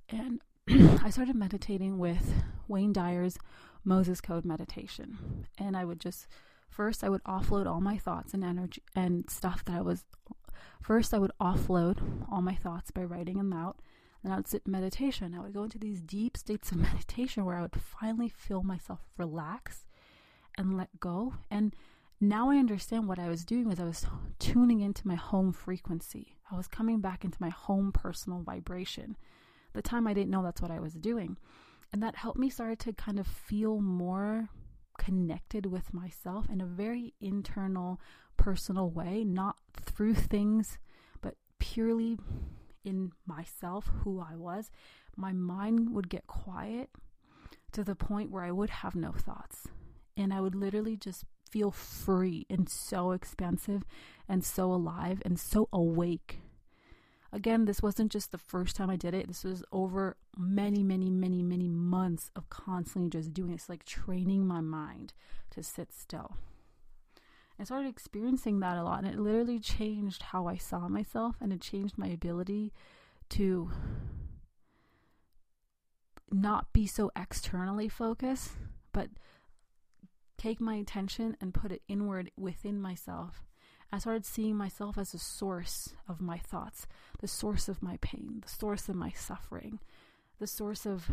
And 0.09 0.41
I 1.03 1.09
started 1.09 1.35
meditating 1.35 1.97
with 1.97 2.33
Wayne 2.67 2.93
Dyer's 2.93 3.37
Moses 3.83 4.21
Code 4.21 4.45
meditation. 4.45 5.47
And 5.57 5.75
I 5.75 5.85
would 5.85 5.99
just 5.99 6.27
First, 6.71 7.03
I 7.03 7.09
would 7.09 7.23
offload 7.25 7.67
all 7.67 7.81
my 7.81 7.97
thoughts 7.97 8.33
and 8.33 8.43
energy 8.43 8.81
and 8.95 9.29
stuff 9.29 9.63
that 9.65 9.75
I 9.75 9.81
was. 9.81 10.05
First, 10.81 11.13
I 11.13 11.19
would 11.19 11.33
offload 11.39 11.97
all 12.31 12.41
my 12.41 12.55
thoughts 12.55 12.91
by 12.91 13.03
writing 13.03 13.37
them 13.37 13.53
out. 13.53 13.79
Then 14.23 14.31
I 14.31 14.37
would 14.37 14.47
sit 14.47 14.63
in 14.65 14.71
meditation. 14.71 15.35
I 15.35 15.41
would 15.41 15.53
go 15.53 15.63
into 15.63 15.77
these 15.77 15.99
deep 16.01 16.37
states 16.37 16.71
of 16.71 16.77
meditation 16.93 17.43
where 17.43 17.57
I 17.57 17.61
would 17.61 17.75
finally 17.75 18.29
feel 18.29 18.63
myself 18.63 18.99
relax 19.17 19.85
and 20.57 20.77
let 20.77 20.99
go. 20.99 21.33
And 21.51 21.75
now 22.21 22.49
I 22.49 22.57
understand 22.57 23.07
what 23.07 23.19
I 23.19 23.27
was 23.27 23.43
doing 23.43 23.67
was 23.67 23.79
I 23.79 23.85
was 23.85 24.05
tuning 24.39 24.79
into 24.79 25.07
my 25.07 25.15
home 25.15 25.51
frequency. 25.51 26.37
I 26.49 26.55
was 26.55 26.67
coming 26.67 27.01
back 27.01 27.25
into 27.25 27.37
my 27.41 27.49
home 27.49 27.91
personal 27.91 28.39
vibration. 28.39 29.17
The 29.73 29.81
time 29.81 30.07
I 30.07 30.13
didn't 30.13 30.29
know 30.29 30.43
that's 30.43 30.61
what 30.61 30.71
I 30.71 30.79
was 30.79 30.93
doing. 30.93 31.37
And 31.91 32.01
that 32.01 32.15
helped 32.15 32.39
me 32.39 32.49
start 32.49 32.79
to 32.79 32.93
kind 32.93 33.19
of 33.19 33.27
feel 33.27 33.81
more 33.81 34.49
connected 35.01 35.65
with 35.65 35.95
myself 35.95 36.47
in 36.47 36.61
a 36.61 36.65
very 36.65 37.15
internal, 37.19 37.99
personal 38.37 38.87
way, 38.87 39.23
not 39.23 39.57
through 39.73 40.13
things, 40.13 40.77
but 41.21 41.35
purely 41.57 42.19
in 42.85 43.11
myself, 43.25 43.89
who 44.03 44.19
I 44.19 44.35
was, 44.35 44.69
my 45.17 45.33
mind 45.33 45.91
would 45.95 46.07
get 46.07 46.27
quiet 46.27 46.91
to 47.71 47.83
the 47.83 47.95
point 47.95 48.29
where 48.29 48.43
I 48.43 48.51
would 48.51 48.69
have 48.69 48.95
no 48.95 49.11
thoughts. 49.11 49.67
And 50.15 50.31
I 50.31 50.39
would 50.39 50.53
literally 50.53 50.97
just 50.97 51.25
feel 51.49 51.71
free 51.71 52.45
and 52.47 52.69
so 52.69 53.11
expansive 53.11 53.83
and 54.29 54.43
so 54.43 54.71
alive 54.71 55.21
and 55.25 55.39
so 55.39 55.67
awake 55.73 56.41
Again, 57.33 57.65
this 57.65 57.81
wasn't 57.81 58.11
just 58.11 58.31
the 58.31 58.37
first 58.37 58.75
time 58.75 58.89
I 58.89 58.97
did 58.97 59.13
it. 59.13 59.27
This 59.27 59.45
was 59.45 59.63
over 59.71 60.17
many, 60.37 60.83
many, 60.83 61.09
many, 61.09 61.41
many 61.41 61.69
months 61.69 62.29
of 62.35 62.49
constantly 62.49 63.09
just 63.09 63.33
doing 63.33 63.51
this, 63.51 63.69
like 63.69 63.85
training 63.85 64.45
my 64.45 64.59
mind 64.59 65.13
to 65.51 65.63
sit 65.63 65.93
still. 65.93 66.35
I 67.57 67.63
started 67.63 67.87
experiencing 67.87 68.59
that 68.59 68.77
a 68.77 68.83
lot, 68.83 69.03
and 69.03 69.13
it 69.13 69.19
literally 69.19 69.59
changed 69.59 70.23
how 70.23 70.47
I 70.47 70.57
saw 70.57 70.89
myself, 70.89 71.35
and 71.39 71.53
it 71.53 71.61
changed 71.61 71.97
my 71.97 72.07
ability 72.07 72.73
to 73.29 73.71
not 76.31 76.73
be 76.73 76.87
so 76.87 77.11
externally 77.15 77.87
focused, 77.87 78.51
but 78.91 79.09
take 80.37 80.59
my 80.59 80.75
attention 80.75 81.37
and 81.39 81.53
put 81.53 81.71
it 81.71 81.83
inward 81.87 82.31
within 82.35 82.81
myself 82.81 83.43
I 83.91 83.99
started 83.99 84.25
seeing 84.25 84.55
myself 84.55 84.97
as 84.97 85.11
the 85.11 85.19
source 85.19 85.89
of 86.07 86.21
my 86.21 86.37
thoughts, 86.37 86.87
the 87.19 87.27
source 87.27 87.67
of 87.67 87.83
my 87.83 87.97
pain, 88.01 88.41
the 88.41 88.49
source 88.49 88.87
of 88.87 88.95
my 88.95 89.11
suffering, 89.11 89.79
the 90.39 90.47
source 90.47 90.85
of 90.85 91.11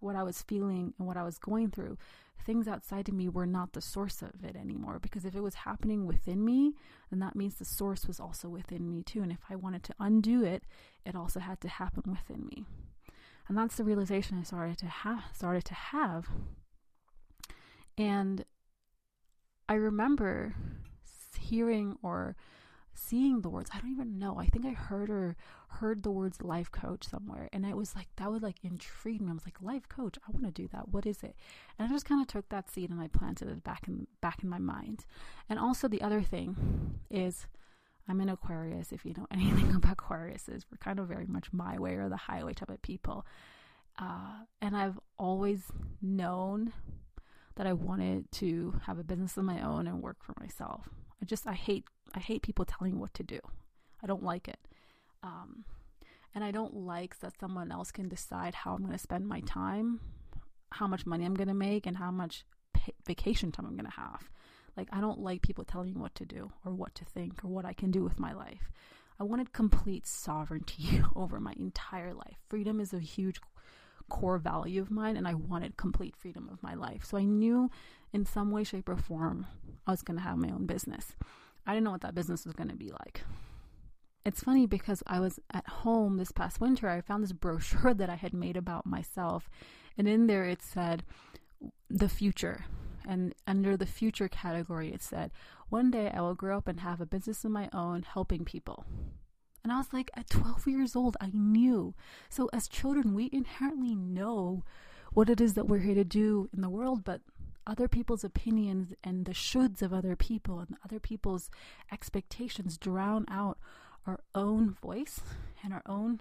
what 0.00 0.16
I 0.16 0.22
was 0.22 0.42
feeling 0.42 0.92
and 0.98 1.06
what 1.06 1.16
I 1.16 1.22
was 1.22 1.38
going 1.38 1.70
through. 1.70 1.96
Things 2.44 2.68
outside 2.68 3.08
of 3.08 3.14
me 3.14 3.28
were 3.28 3.46
not 3.46 3.72
the 3.72 3.80
source 3.80 4.22
of 4.22 4.44
it 4.44 4.56
anymore 4.56 4.98
because 4.98 5.24
if 5.24 5.34
it 5.34 5.42
was 5.42 5.54
happening 5.54 6.06
within 6.06 6.44
me, 6.44 6.74
then 7.10 7.20
that 7.20 7.36
means 7.36 7.54
the 7.54 7.64
source 7.64 8.06
was 8.06 8.20
also 8.20 8.48
within 8.48 8.90
me 8.90 9.02
too. 9.02 9.22
And 9.22 9.32
if 9.32 9.40
I 9.48 9.56
wanted 9.56 9.82
to 9.84 9.94
undo 9.98 10.44
it, 10.44 10.64
it 11.04 11.14
also 11.14 11.40
had 11.40 11.60
to 11.62 11.68
happen 11.68 12.02
within 12.06 12.46
me. 12.46 12.64
And 13.48 13.56
that's 13.56 13.76
the 13.76 13.84
realization 13.84 14.38
I 14.38 14.44
started 14.44 14.78
to 14.78 14.86
have 14.86 15.24
started 15.34 15.64
to 15.66 15.74
have. 15.74 16.28
And 17.98 18.44
I 19.68 19.74
remember 19.74 20.54
hearing 21.50 21.96
or 22.02 22.36
seeing 22.94 23.40
the 23.40 23.48
words. 23.48 23.70
I 23.72 23.78
don't 23.78 23.92
even 23.92 24.18
know. 24.18 24.38
I 24.38 24.46
think 24.46 24.66
I 24.66 24.70
heard 24.70 25.10
or 25.10 25.36
heard 25.68 26.02
the 26.02 26.10
words 26.10 26.42
life 26.42 26.70
coach 26.72 27.04
somewhere 27.04 27.48
and 27.52 27.64
it 27.64 27.76
was 27.76 27.94
like 27.94 28.08
that 28.16 28.30
would 28.30 28.42
like 28.42 28.56
intrigue 28.62 29.20
me. 29.20 29.30
I 29.30 29.34
was 29.34 29.46
like, 29.46 29.62
life 29.62 29.88
coach, 29.88 30.16
I 30.26 30.30
want 30.32 30.44
to 30.44 30.62
do 30.62 30.68
that. 30.72 30.88
What 30.88 31.06
is 31.06 31.22
it? 31.22 31.36
And 31.78 31.88
I 31.88 31.90
just 31.90 32.04
kind 32.04 32.20
of 32.20 32.26
took 32.26 32.48
that 32.48 32.70
seed 32.70 32.90
and 32.90 33.00
I 33.00 33.08
planted 33.08 33.48
it 33.48 33.64
back 33.64 33.86
in 33.88 34.06
back 34.20 34.42
in 34.42 34.48
my 34.48 34.58
mind. 34.58 35.06
And 35.48 35.58
also 35.58 35.88
the 35.88 36.02
other 36.02 36.22
thing 36.22 36.98
is 37.10 37.46
I'm 38.08 38.20
in 38.20 38.28
Aquarius. 38.28 38.92
If 38.92 39.04
you 39.04 39.14
know 39.16 39.26
anything 39.32 39.74
about 39.74 39.92
Aquarius, 39.92 40.48
is 40.48 40.66
we're 40.70 40.78
kind 40.78 40.98
of 40.98 41.06
very 41.06 41.26
much 41.26 41.52
my 41.52 41.78
way 41.78 41.94
or 41.94 42.08
the 42.08 42.16
highway 42.16 42.52
type 42.52 42.70
of 42.70 42.82
people. 42.82 43.24
Uh, 43.98 44.44
and 44.60 44.76
I've 44.76 44.98
always 45.18 45.64
known 46.02 46.72
that 47.56 47.66
I 47.66 47.72
wanted 47.72 48.30
to 48.32 48.80
have 48.86 48.98
a 48.98 49.04
business 49.04 49.36
of 49.36 49.44
my 49.44 49.60
own 49.60 49.86
and 49.86 50.02
work 50.02 50.16
for 50.22 50.34
myself. 50.40 50.88
I 51.22 51.26
just 51.26 51.46
I 51.46 51.54
hate 51.54 51.84
I 52.14 52.20
hate 52.20 52.42
people 52.42 52.64
telling 52.64 52.98
what 52.98 53.14
to 53.14 53.22
do. 53.22 53.40
I 54.02 54.06
don't 54.06 54.22
like 54.22 54.48
it. 54.48 54.58
Um, 55.22 55.64
and 56.34 56.44
I 56.44 56.50
don't 56.50 56.74
like 56.74 57.18
that 57.20 57.38
someone 57.38 57.70
else 57.72 57.90
can 57.90 58.08
decide 58.08 58.54
how 58.54 58.74
I'm 58.74 58.80
going 58.80 58.92
to 58.92 58.98
spend 58.98 59.26
my 59.26 59.40
time, 59.40 60.00
how 60.72 60.86
much 60.86 61.06
money 61.06 61.24
I'm 61.24 61.34
going 61.34 61.48
to 61.48 61.54
make, 61.54 61.86
and 61.86 61.96
how 61.96 62.10
much 62.10 62.44
pay- 62.72 62.94
vacation 63.06 63.52
time 63.52 63.66
I'm 63.66 63.76
going 63.76 63.90
to 63.90 64.00
have. 64.00 64.30
Like, 64.76 64.88
I 64.92 65.00
don't 65.00 65.18
like 65.18 65.42
people 65.42 65.64
telling 65.64 65.92
me 65.94 66.00
what 66.00 66.14
to 66.16 66.24
do 66.24 66.52
or 66.64 66.72
what 66.72 66.94
to 66.96 67.04
think 67.04 67.44
or 67.44 67.48
what 67.48 67.64
I 67.64 67.72
can 67.72 67.90
do 67.90 68.04
with 68.04 68.20
my 68.20 68.32
life. 68.32 68.70
I 69.18 69.24
wanted 69.24 69.52
complete 69.52 70.06
sovereignty 70.06 71.02
over 71.16 71.40
my 71.40 71.54
entire 71.58 72.14
life. 72.14 72.38
Freedom 72.48 72.80
is 72.80 72.92
a 72.94 73.00
huge 73.00 73.40
core 74.08 74.38
value 74.38 74.80
of 74.80 74.90
mine, 74.90 75.16
and 75.16 75.26
I 75.26 75.34
wanted 75.34 75.76
complete 75.76 76.16
freedom 76.16 76.48
of 76.50 76.62
my 76.62 76.74
life. 76.74 77.04
So 77.04 77.18
I 77.18 77.24
knew 77.24 77.70
in 78.12 78.26
some 78.26 78.50
way, 78.50 78.64
shape, 78.64 78.88
or 78.88 78.96
form, 78.96 79.46
I 79.86 79.92
was 79.92 80.02
going 80.02 80.16
to 80.18 80.24
have 80.24 80.38
my 80.38 80.50
own 80.50 80.66
business. 80.66 81.14
I 81.66 81.72
didn't 81.72 81.84
know 81.84 81.92
what 81.92 82.00
that 82.02 82.14
business 82.14 82.44
was 82.44 82.54
going 82.54 82.70
to 82.70 82.76
be 82.76 82.90
like. 82.90 83.22
It's 84.24 84.42
funny 84.42 84.66
because 84.66 85.02
I 85.06 85.20
was 85.20 85.40
at 85.52 85.66
home 85.66 86.16
this 86.16 86.32
past 86.32 86.60
winter. 86.60 86.88
I 86.88 87.00
found 87.00 87.22
this 87.22 87.32
brochure 87.32 87.94
that 87.94 88.10
I 88.10 88.16
had 88.16 88.34
made 88.34 88.56
about 88.56 88.86
myself, 88.86 89.48
and 89.96 90.08
in 90.08 90.26
there 90.26 90.44
it 90.44 90.62
said, 90.62 91.04
the 91.88 92.08
future. 92.08 92.64
And 93.08 93.34
under 93.46 93.76
the 93.76 93.86
future 93.86 94.28
category, 94.28 94.92
it 94.92 95.02
said, 95.02 95.30
One 95.68 95.90
day 95.90 96.10
I 96.12 96.20
will 96.20 96.34
grow 96.34 96.58
up 96.58 96.68
and 96.68 96.80
have 96.80 97.00
a 97.00 97.06
business 97.06 97.44
of 97.44 97.50
my 97.50 97.68
own 97.72 98.02
helping 98.02 98.44
people. 98.44 98.84
And 99.62 99.72
I 99.72 99.78
was 99.78 99.92
like, 99.92 100.10
at 100.14 100.30
12 100.30 100.66
years 100.66 100.96
old, 100.96 101.16
I 101.20 101.30
knew. 101.32 101.94
So, 102.28 102.48
as 102.52 102.68
children, 102.68 103.14
we 103.14 103.28
inherently 103.32 103.94
know 103.94 104.64
what 105.12 105.28
it 105.28 105.40
is 105.40 105.54
that 105.54 105.66
we're 105.66 105.78
here 105.78 105.94
to 105.94 106.04
do 106.04 106.48
in 106.54 106.62
the 106.62 106.70
world, 106.70 107.04
but 107.04 107.20
other 107.66 107.88
people's 107.88 108.24
opinions 108.24 108.92
and 109.04 109.24
the 109.24 109.32
shoulds 109.32 109.82
of 109.82 109.92
other 109.92 110.16
people 110.16 110.60
and 110.60 110.76
other 110.84 110.98
people's 110.98 111.50
expectations 111.92 112.78
drown 112.78 113.24
out 113.28 113.58
our 114.06 114.20
own 114.34 114.76
voice 114.82 115.20
and 115.62 115.72
our 115.72 115.82
own 115.86 116.20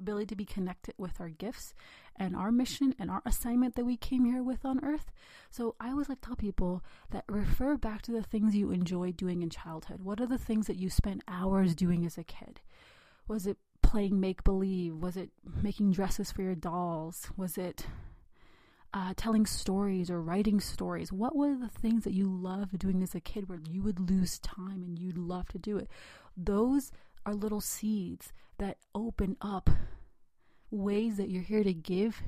ability 0.00 0.26
to 0.26 0.36
be 0.36 0.44
connected 0.44 0.94
with 0.96 1.20
our 1.20 1.28
gifts 1.28 1.74
and 2.16 2.34
our 2.34 2.50
mission 2.50 2.94
and 2.98 3.10
our 3.10 3.22
assignment 3.26 3.76
that 3.76 3.84
we 3.84 3.96
came 3.96 4.24
here 4.24 4.42
with 4.42 4.64
on 4.64 4.82
earth. 4.84 5.10
So 5.50 5.74
I 5.78 5.90
always 5.90 6.08
like 6.08 6.20
to 6.22 6.28
tell 6.28 6.36
people 6.36 6.82
that 7.10 7.24
refer 7.28 7.76
back 7.76 8.02
to 8.02 8.12
the 8.12 8.22
things 8.22 8.56
you 8.56 8.70
enjoyed 8.70 9.16
doing 9.16 9.42
in 9.42 9.50
childhood. 9.50 10.02
What 10.02 10.20
are 10.20 10.26
the 10.26 10.38
things 10.38 10.66
that 10.66 10.76
you 10.76 10.90
spent 10.90 11.22
hours 11.28 11.74
doing 11.74 12.06
as 12.06 12.16
a 12.16 12.24
kid? 12.24 12.60
Was 13.28 13.46
it 13.46 13.58
playing 13.82 14.20
make 14.20 14.42
believe? 14.44 14.96
Was 14.96 15.16
it 15.16 15.30
making 15.62 15.92
dresses 15.92 16.32
for 16.32 16.42
your 16.42 16.54
dolls? 16.54 17.28
Was 17.36 17.58
it 17.58 17.86
uh, 18.92 19.14
telling 19.16 19.46
stories 19.46 20.10
or 20.10 20.20
writing 20.20 20.60
stories? 20.60 21.12
What 21.12 21.36
were 21.36 21.54
the 21.54 21.68
things 21.68 22.04
that 22.04 22.12
you 22.12 22.28
loved 22.28 22.78
doing 22.78 23.02
as 23.02 23.14
a 23.14 23.20
kid 23.20 23.48
where 23.48 23.60
you 23.70 23.82
would 23.82 24.10
lose 24.10 24.38
time 24.38 24.82
and 24.82 24.98
you'd 24.98 25.18
love 25.18 25.48
to 25.48 25.58
do 25.58 25.76
it? 25.76 25.88
Those 26.36 26.92
are 27.26 27.34
little 27.34 27.60
seeds 27.60 28.32
that 28.58 28.78
open 28.94 29.36
up 29.40 29.70
ways 30.70 31.16
that 31.16 31.30
you're 31.30 31.42
here 31.42 31.64
to 31.64 31.74
give 31.74 32.22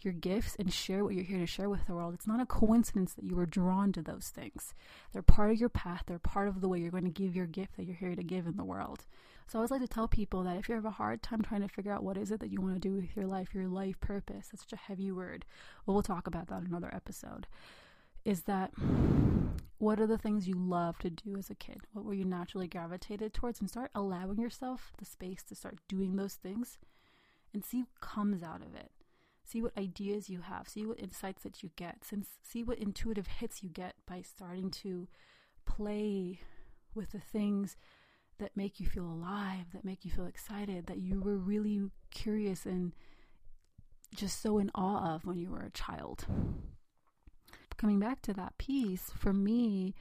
your 0.00 0.12
gifts 0.12 0.54
and 0.58 0.72
share 0.72 1.02
what 1.02 1.14
you're 1.14 1.24
here 1.24 1.38
to 1.38 1.46
share 1.46 1.70
with 1.70 1.86
the 1.86 1.94
world. 1.94 2.14
It's 2.14 2.26
not 2.26 2.40
a 2.40 2.46
coincidence 2.46 3.14
that 3.14 3.24
you 3.24 3.34
were 3.34 3.46
drawn 3.46 3.92
to 3.92 4.02
those 4.02 4.28
things. 4.28 4.74
They're 5.12 5.22
part 5.22 5.50
of 5.50 5.58
your 5.58 5.68
path, 5.68 6.04
they're 6.06 6.18
part 6.18 6.48
of 6.48 6.60
the 6.60 6.68
way 6.68 6.78
you're 6.78 6.90
going 6.90 7.04
to 7.04 7.10
give 7.10 7.34
your 7.34 7.46
gift 7.46 7.76
that 7.76 7.84
you're 7.84 7.96
here 7.96 8.14
to 8.14 8.22
give 8.22 8.46
in 8.46 8.56
the 8.56 8.64
world. 8.64 9.06
So 9.46 9.58
I 9.58 9.60
always 9.60 9.70
like 9.70 9.82
to 9.82 9.88
tell 9.88 10.08
people 10.08 10.42
that 10.44 10.56
if 10.56 10.68
you 10.68 10.74
have 10.74 10.84
a 10.84 10.90
hard 10.90 11.22
time 11.22 11.42
trying 11.42 11.60
to 11.60 11.68
figure 11.68 11.92
out 11.92 12.02
what 12.02 12.16
is 12.16 12.30
it 12.30 12.40
that 12.40 12.50
you 12.50 12.60
want 12.60 12.74
to 12.74 12.80
do 12.80 12.94
with 12.94 13.14
your 13.14 13.26
life, 13.26 13.54
your 13.54 13.68
life 13.68 14.00
purpose, 14.00 14.48
that's 14.48 14.62
such 14.62 14.72
a 14.72 14.76
heavy 14.76 15.12
word. 15.12 15.44
Well, 15.84 15.94
we'll 15.94 16.02
talk 16.02 16.26
about 16.26 16.48
that 16.48 16.60
in 16.60 16.66
another 16.66 16.92
episode. 16.94 17.46
Is 18.24 18.42
that 18.42 18.72
what 19.78 20.00
are 20.00 20.06
the 20.06 20.18
things 20.18 20.48
you 20.48 20.54
love 20.54 20.98
to 21.00 21.10
do 21.10 21.36
as 21.36 21.50
a 21.50 21.54
kid? 21.54 21.82
What 21.92 22.06
were 22.06 22.14
you 22.14 22.24
naturally 22.24 22.66
gravitated 22.66 23.34
towards? 23.34 23.60
And 23.60 23.68
start 23.68 23.90
allowing 23.94 24.40
yourself 24.40 24.92
the 24.96 25.04
space 25.04 25.42
to 25.44 25.54
start 25.54 25.78
doing 25.88 26.16
those 26.16 26.34
things 26.34 26.78
and 27.52 27.62
see 27.62 27.80
what 27.80 28.00
comes 28.00 28.42
out 28.42 28.62
of 28.62 28.74
it. 28.74 28.90
See 29.44 29.60
what 29.60 29.76
ideas 29.76 30.30
you 30.30 30.40
have, 30.40 30.68
see 30.68 30.86
what 30.86 30.98
insights 30.98 31.42
that 31.42 31.62
you 31.62 31.70
get, 31.76 32.02
since 32.02 32.28
see 32.42 32.62
what 32.64 32.78
intuitive 32.78 33.26
hits 33.26 33.62
you 33.62 33.68
get 33.68 33.94
by 34.06 34.22
starting 34.22 34.70
to 34.70 35.06
play 35.66 36.40
with 36.94 37.10
the 37.10 37.20
things 37.20 37.76
that 38.38 38.56
make 38.56 38.80
you 38.80 38.86
feel 38.86 39.04
alive, 39.04 39.66
that 39.72 39.84
make 39.84 40.04
you 40.04 40.10
feel 40.10 40.26
excited, 40.26 40.86
that 40.86 40.98
you 40.98 41.20
were 41.20 41.36
really 41.36 41.82
curious 42.10 42.66
and 42.66 42.92
just 44.14 44.40
so 44.40 44.58
in 44.58 44.70
awe 44.74 45.14
of 45.14 45.24
when 45.24 45.38
you 45.38 45.50
were 45.50 45.62
a 45.62 45.70
child. 45.70 46.26
Coming 47.76 47.98
back 47.98 48.22
to 48.22 48.34
that 48.34 48.56
piece, 48.58 49.10
for 49.16 49.32
me, 49.32 49.94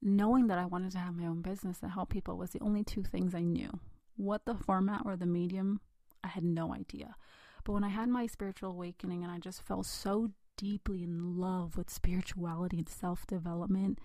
knowing 0.00 0.46
that 0.46 0.58
I 0.58 0.66
wanted 0.66 0.92
to 0.92 0.98
have 0.98 1.16
my 1.16 1.26
own 1.26 1.42
business 1.42 1.78
and 1.82 1.92
help 1.92 2.10
people 2.10 2.36
was 2.36 2.50
the 2.50 2.60
only 2.60 2.84
two 2.84 3.02
things 3.02 3.34
I 3.34 3.42
knew. 3.42 3.80
What 4.16 4.44
the 4.44 4.54
format 4.54 5.02
or 5.04 5.16
the 5.16 5.26
medium, 5.26 5.80
I 6.22 6.28
had 6.28 6.44
no 6.44 6.72
idea. 6.72 7.16
But 7.64 7.72
when 7.72 7.84
I 7.84 7.88
had 7.88 8.08
my 8.08 8.26
spiritual 8.26 8.70
awakening 8.70 9.22
and 9.22 9.32
I 9.32 9.38
just 9.38 9.62
fell 9.62 9.82
so 9.82 10.30
deeply 10.56 11.02
in 11.02 11.36
love 11.36 11.76
with 11.76 11.90
spirituality 11.90 12.78
and 12.78 12.88
self 12.88 13.26
development 13.26 13.98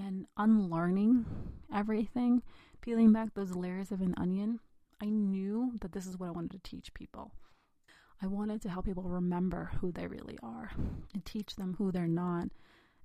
and 0.00 0.26
unlearning 0.36 1.26
everything, 1.74 2.42
peeling 2.80 3.12
back 3.12 3.34
those 3.34 3.54
layers 3.54 3.92
of 3.92 4.00
an 4.00 4.14
onion, 4.16 4.60
I 5.02 5.06
knew 5.06 5.72
that 5.80 5.92
this 5.92 6.06
is 6.06 6.18
what 6.18 6.28
I 6.28 6.32
wanted 6.32 6.52
to 6.52 6.70
teach 6.70 6.94
people. 6.94 7.32
I 8.22 8.26
wanted 8.26 8.60
to 8.62 8.68
help 8.68 8.84
people 8.84 9.04
remember 9.04 9.70
who 9.80 9.92
they 9.92 10.06
really 10.06 10.38
are 10.42 10.72
and 11.14 11.24
teach 11.24 11.56
them 11.56 11.74
who 11.78 11.90
they're 11.90 12.06
not 12.06 12.48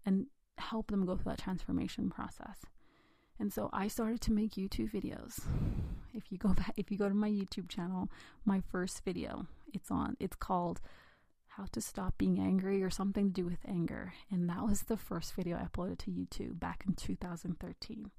and 0.06 0.28
help 0.58 0.92
them 0.92 1.06
go 1.06 1.16
through 1.16 1.32
that 1.32 1.40
transformation 1.40 2.10
process. 2.10 2.60
And 3.40 3.52
so 3.52 3.70
I 3.74 3.88
started 3.88 4.22
to 4.22 4.32
make 4.32 4.52
YouTube 4.56 4.92
videos. 4.92 5.40
If 6.14 6.32
you 6.32 6.38
go 6.38 6.54
back 6.54 6.74
if 6.78 6.92
you 6.92 6.98
go 6.98 7.10
to 7.10 7.16
my 7.16 7.30
YouTube 7.30 7.70
channel, 7.70 8.10
my 8.46 8.62
first 8.72 9.04
video, 9.04 9.48
it's 9.74 9.92
on 9.92 10.16
it's 10.20 10.36
called 10.36 10.80
how 11.58 11.66
to 11.72 11.80
stop 11.80 12.18
being 12.18 12.40
angry 12.40 12.84
or 12.84 12.90
something 12.90 13.28
to 13.28 13.42
do 13.42 13.46
with 13.46 13.60
anger. 13.68 14.14
And 14.30 14.50
that 14.50 14.66
was 14.66 14.84
the 14.84 14.98
first 14.98 15.34
video 15.36 15.58
I 15.58 15.62
uploaded 15.62 16.00
to 16.00 16.12
YouTube 16.12 16.60
back 16.60 16.84
in 16.86 16.96
2013. 16.96 18.12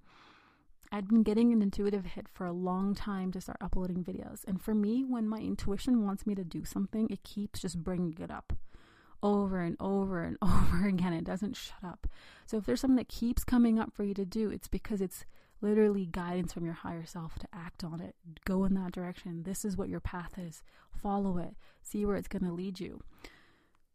I'd 0.91 1.09
been 1.09 1.23
getting 1.23 1.53
an 1.53 1.61
intuitive 1.61 2.07
hit 2.07 2.29
for 2.33 2.47
a 2.47 2.53
long 2.53 2.95
time 2.95 3.33
to 3.33 3.41
start 3.41 3.59
uploading 3.61 4.05
videos. 4.05 4.45
And 4.47 4.63
for 4.63 4.75
me, 4.75 5.05
when 5.05 5.29
my 5.29 5.39
intuition 5.39 6.05
wants 6.05 6.27
me 6.27 6.35
to 6.35 6.45
do 6.45 6.65
something, 6.65 7.09
it 7.11 7.25
keeps 7.25 7.61
just 7.61 7.83
bringing 7.83 8.17
it 8.21 8.31
up 8.31 8.55
over 9.23 9.61
and 9.61 9.77
over 9.81 10.23
and 10.23 10.39
over 10.43 10.87
again. 10.87 11.13
It 11.13 11.25
doesn't 11.25 11.57
shut 11.57 11.85
up. 11.85 12.07
So 12.47 12.57
if 12.57 12.65
there's 12.65 12.81
something 12.81 12.97
that 12.97 13.09
keeps 13.09 13.45
coming 13.45 13.79
up 13.79 13.93
for 13.93 14.05
you 14.05 14.15
to 14.15 14.25
do, 14.25 14.49
it's 14.51 14.69
because 14.69 15.03
it's 15.03 15.25
literally 15.61 16.07
guidance 16.07 16.53
from 16.53 16.65
your 16.65 16.75
higher 16.75 17.05
self 17.07 17.39
to 17.39 17.49
act 17.53 17.83
on 17.85 18.01
it. 18.01 18.15
Go 18.45 18.65
in 18.65 18.75
that 18.75 18.93
direction. 18.93 19.43
This 19.43 19.65
is 19.65 19.77
what 19.77 19.89
your 19.89 20.01
path 20.01 20.35
is. 20.39 20.63
Follow 21.03 21.39
it. 21.39 21.55
See 21.83 22.05
where 22.05 22.17
it's 22.17 22.29
going 22.29 22.45
to 22.45 22.53
lead 22.53 22.81
you. 22.81 23.03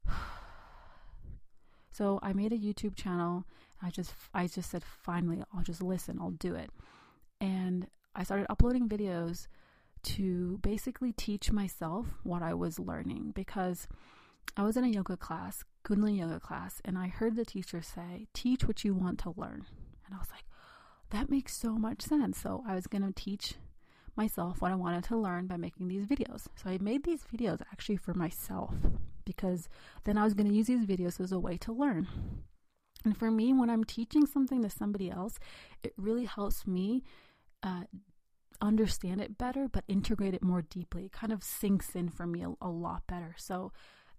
So 1.94 2.20
I 2.24 2.32
made 2.32 2.54
a 2.54 2.58
YouTube 2.58 2.96
channel. 2.96 3.44
I 3.84 3.90
just 3.90 4.14
I 4.34 4.48
just 4.48 4.72
said 4.72 4.82
finally 4.82 5.44
I'll 5.54 5.62
just 5.62 5.84
listen, 5.84 6.20
I'll 6.22 6.32
do 6.32 6.56
it. 6.56 6.70
And 7.42 7.88
I 8.16 8.24
started 8.24 8.48
uploading 8.50 8.88
videos 8.88 9.48
to 10.04 10.58
basically 10.62 11.12
teach 11.12 11.52
myself 11.52 12.08
what 12.24 12.42
I 12.42 12.54
was 12.54 12.80
learning 12.80 13.34
because 13.36 13.88
I 14.58 14.64
was 14.64 14.78
in 14.78 14.84
a 14.84 14.88
yoga 14.90 15.18
class, 15.18 15.64
Kundalini 15.86 16.20
yoga 16.20 16.40
class, 16.40 16.82
and 16.84 16.98
I 16.98 17.08
heard 17.08 17.36
the 17.36 17.46
teacher 17.46 17.82
say, 17.82 18.28
"Teach 18.34 18.68
what 18.68 18.84
you 18.84 18.94
want 18.94 19.20
to 19.20 19.34
learn." 19.36 19.66
And 20.06 20.16
I 20.16 20.18
was 20.18 20.32
like, 20.32 20.46
that 21.12 21.30
makes 21.30 21.56
so 21.56 21.74
much 21.74 22.02
sense. 22.02 22.40
So 22.40 22.64
I 22.68 22.76
was 22.76 22.88
going 22.88 23.04
to 23.04 23.14
teach 23.14 23.56
myself 24.16 24.62
what 24.62 24.72
I 24.72 24.76
wanted 24.76 25.04
to 25.06 25.18
learn 25.18 25.48
by 25.48 25.58
making 25.58 25.88
these 25.88 26.06
videos. 26.06 26.48
So 26.56 26.70
I 26.70 26.78
made 26.80 27.04
these 27.04 27.24
videos 27.24 27.62
actually 27.72 27.98
for 27.98 28.14
myself 28.14 28.74
because 29.26 29.70
then 30.04 30.18
I 30.18 30.24
was 30.24 30.34
going 30.34 30.48
to 30.48 30.54
use 30.54 30.68
these 30.68 30.86
videos 30.86 31.20
as 31.20 31.32
a 31.32 31.40
way 31.40 31.58
to 31.58 31.72
learn. 31.72 32.08
And 33.04 33.18
for 33.18 33.32
me, 33.32 33.54
when 33.54 33.70
I'm 33.70 33.84
teaching 33.84 34.26
something 34.26 34.62
to 34.62 34.70
somebody 34.70 35.10
else, 35.10 35.40
it 35.84 35.94
really 35.98 36.26
helps 36.26 36.68
me 36.68 37.04
uh, 37.64 37.84
understand 38.62 39.22
it 39.22 39.38
better, 39.38 39.68
but 39.68 39.84
integrate 39.88 40.34
it 40.34 40.44
more 40.44 40.62
deeply. 40.62 41.06
It 41.06 41.12
kind 41.12 41.34
of 41.34 41.44
sinks 41.44 41.96
in 41.96 42.10
for 42.10 42.28
me 42.28 42.44
a, 42.44 42.54
a 42.62 42.70
lot 42.70 43.04
better. 43.08 43.36
So 43.38 43.72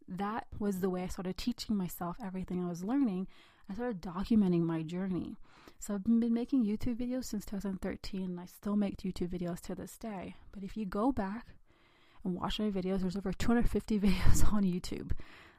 that 0.09 0.47
was 0.59 0.80
the 0.80 0.90
way 0.90 1.05
I 1.05 1.09
started 1.09 1.36
teaching 1.36 1.76
myself 1.76 2.16
everything 2.24 2.64
I 2.64 2.68
was 2.68 2.82
learning. 2.82 3.28
I 3.72 3.74
started 3.74 4.02
documenting 4.02 4.64
my 4.64 4.82
journey. 4.82 5.38
So 5.78 5.94
I've 5.94 6.04
been 6.04 6.34
making 6.34 6.66
YouTube 6.66 6.96
videos 6.96 7.24
since 7.24 7.46
2013 7.46 8.22
and 8.24 8.38
I 8.38 8.44
still 8.44 8.76
make 8.76 8.98
YouTube 8.98 9.28
videos 9.28 9.60
to 9.62 9.74
this 9.74 9.96
day. 9.96 10.34
But 10.52 10.62
if 10.62 10.76
you 10.76 10.84
go 10.84 11.10
back 11.10 11.46
and 12.22 12.34
watch 12.34 12.60
my 12.60 12.70
videos, 12.70 13.00
there's 13.00 13.16
over 13.16 13.32
250 13.32 13.98
videos 14.00 14.52
on 14.52 14.62
YouTube 14.62 15.12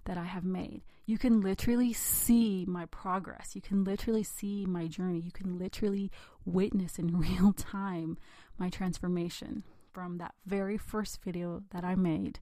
that 0.05 0.15
I 0.15 0.25
have 0.25 0.43
made. 0.43 0.83
You 1.07 1.17
can 1.17 1.41
literally 1.41 1.91
see 1.91 2.65
my 2.67 2.85
progress. 2.85 3.55
You 3.55 3.61
can 3.61 3.83
literally 3.83 4.21
see 4.21 4.67
my 4.67 4.85
journey. 4.85 5.19
You 5.19 5.31
can 5.31 5.57
literally 5.57 6.11
witness 6.45 6.99
in 6.99 7.17
real 7.19 7.51
time 7.51 8.19
my 8.59 8.69
transformation 8.69 9.63
from 9.91 10.19
that 10.19 10.35
very 10.45 10.77
first 10.77 11.23
video 11.23 11.63
that 11.71 11.83
I 11.83 11.95
made 11.95 12.37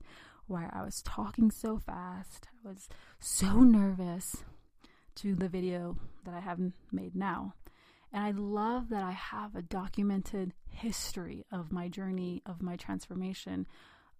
where 0.48 0.70
I 0.70 0.84
was 0.84 1.00
talking 1.00 1.50
so 1.50 1.78
fast, 1.78 2.48
I 2.62 2.68
was 2.68 2.90
so 3.18 3.60
nervous, 3.60 4.44
to 5.16 5.34
the 5.34 5.48
video 5.48 5.96
that 6.24 6.34
I 6.34 6.40
have 6.40 6.58
made 6.90 7.14
now. 7.14 7.54
And 8.12 8.24
I 8.24 8.30
love 8.32 8.90
that 8.90 9.02
I 9.02 9.12
have 9.12 9.54
a 9.54 9.62
documented 9.62 10.52
history 10.68 11.46
of 11.50 11.72
my 11.72 11.88
journey, 11.88 12.42
of 12.44 12.62
my 12.62 12.76
transformation, 12.76 13.66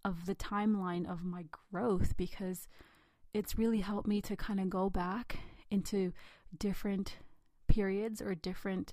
of 0.04 0.26
the 0.26 0.34
timeline 0.34 1.10
of 1.10 1.24
my 1.24 1.44
growth 1.70 2.16
because 2.16 2.68
it's 3.34 3.58
really 3.58 3.80
helped 3.80 4.08
me 4.08 4.20
to 4.22 4.36
kind 4.36 4.60
of 4.60 4.70
go 4.70 4.90
back 4.90 5.38
into 5.70 6.12
different 6.58 7.16
periods 7.68 8.20
or 8.20 8.34
different 8.34 8.92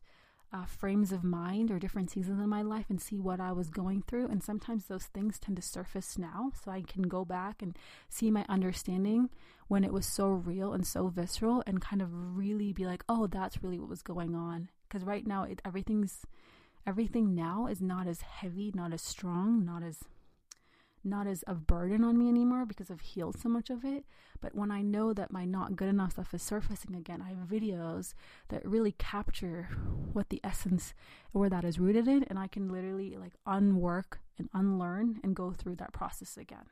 uh, 0.51 0.65
frames 0.65 1.11
of 1.11 1.23
mind 1.23 1.69
or 1.69 1.79
different 1.79 2.09
seasons 2.09 2.39
in 2.41 2.49
my 2.49 2.61
life 2.61 2.85
and 2.89 2.99
see 2.99 3.19
what 3.19 3.39
I 3.39 3.51
was 3.51 3.69
going 3.69 4.03
through. 4.07 4.27
And 4.27 4.43
sometimes 4.43 4.85
those 4.85 5.05
things 5.05 5.39
tend 5.39 5.57
to 5.57 5.61
surface 5.61 6.17
now, 6.17 6.51
so 6.63 6.71
I 6.71 6.81
can 6.81 7.03
go 7.03 7.23
back 7.25 7.61
and 7.61 7.77
see 8.07 8.31
my 8.31 8.45
understanding 8.49 9.29
when 9.67 9.83
it 9.83 9.93
was 9.93 10.05
so 10.05 10.27
real 10.29 10.73
and 10.73 10.85
so 10.85 11.07
visceral 11.07 11.63
and 11.67 11.81
kind 11.81 12.01
of 12.01 12.09
really 12.11 12.73
be 12.73 12.85
like, 12.85 13.03
oh, 13.07 13.27
that's 13.27 13.61
really 13.63 13.79
what 13.79 13.89
was 13.89 14.01
going 14.01 14.35
on. 14.35 14.69
Because 14.87 15.05
right 15.05 15.25
now, 15.25 15.43
it, 15.43 15.61
everything's 15.63 16.25
everything 16.87 17.35
now 17.35 17.67
is 17.67 17.81
not 17.81 18.07
as 18.07 18.21
heavy, 18.21 18.71
not 18.73 18.93
as 18.93 19.01
strong, 19.01 19.63
not 19.63 19.83
as 19.83 19.99
not 21.03 21.27
as 21.27 21.43
a 21.47 21.55
burden 21.55 22.03
on 22.03 22.17
me 22.17 22.27
anymore 22.27 22.65
because 22.65 22.91
I've 22.91 23.01
healed 23.01 23.39
so 23.39 23.49
much 23.49 23.69
of 23.69 23.85
it. 23.85 24.05
But 24.41 24.55
when 24.55 24.71
I 24.71 24.81
know 24.81 25.13
that 25.13 25.31
my 25.31 25.45
not 25.45 25.75
good 25.75 25.89
enough 25.89 26.11
stuff 26.11 26.33
is 26.33 26.41
surfacing 26.41 26.95
again, 26.95 27.21
I 27.21 27.29
have 27.29 27.47
videos 27.47 28.13
that 28.49 28.65
really 28.65 28.93
capture 28.93 29.69
what 30.13 30.29
the 30.29 30.41
essence 30.43 30.93
where 31.31 31.49
that 31.49 31.63
is 31.63 31.79
rooted 31.79 32.07
in, 32.07 32.23
and 32.23 32.39
I 32.39 32.47
can 32.47 32.71
literally 32.71 33.17
like 33.17 33.33
unwork 33.45 34.19
and 34.37 34.49
unlearn 34.53 35.19
and 35.23 35.35
go 35.35 35.51
through 35.51 35.75
that 35.75 35.93
process 35.93 36.37
again. 36.37 36.65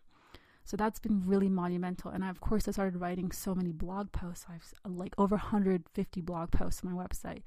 So 0.63 0.75
that's 0.75 0.99
been 0.99 1.23
really 1.25 1.47
monumental. 1.47 2.11
And 2.11 2.25
I, 2.25 2.30
of 2.30 2.41
course, 2.41 2.67
I 2.67 2.71
started 2.71 2.99
writing 2.99 3.32
so 3.32 3.55
many 3.55 3.71
blog 3.71 4.11
posts. 4.11 4.45
I've 4.49 4.73
like 4.86 5.13
over 5.17 5.36
150 5.38 6.21
blog 6.21 6.51
posts 6.51 6.84
on 6.84 6.91
my 6.91 7.01
website. 7.01 7.43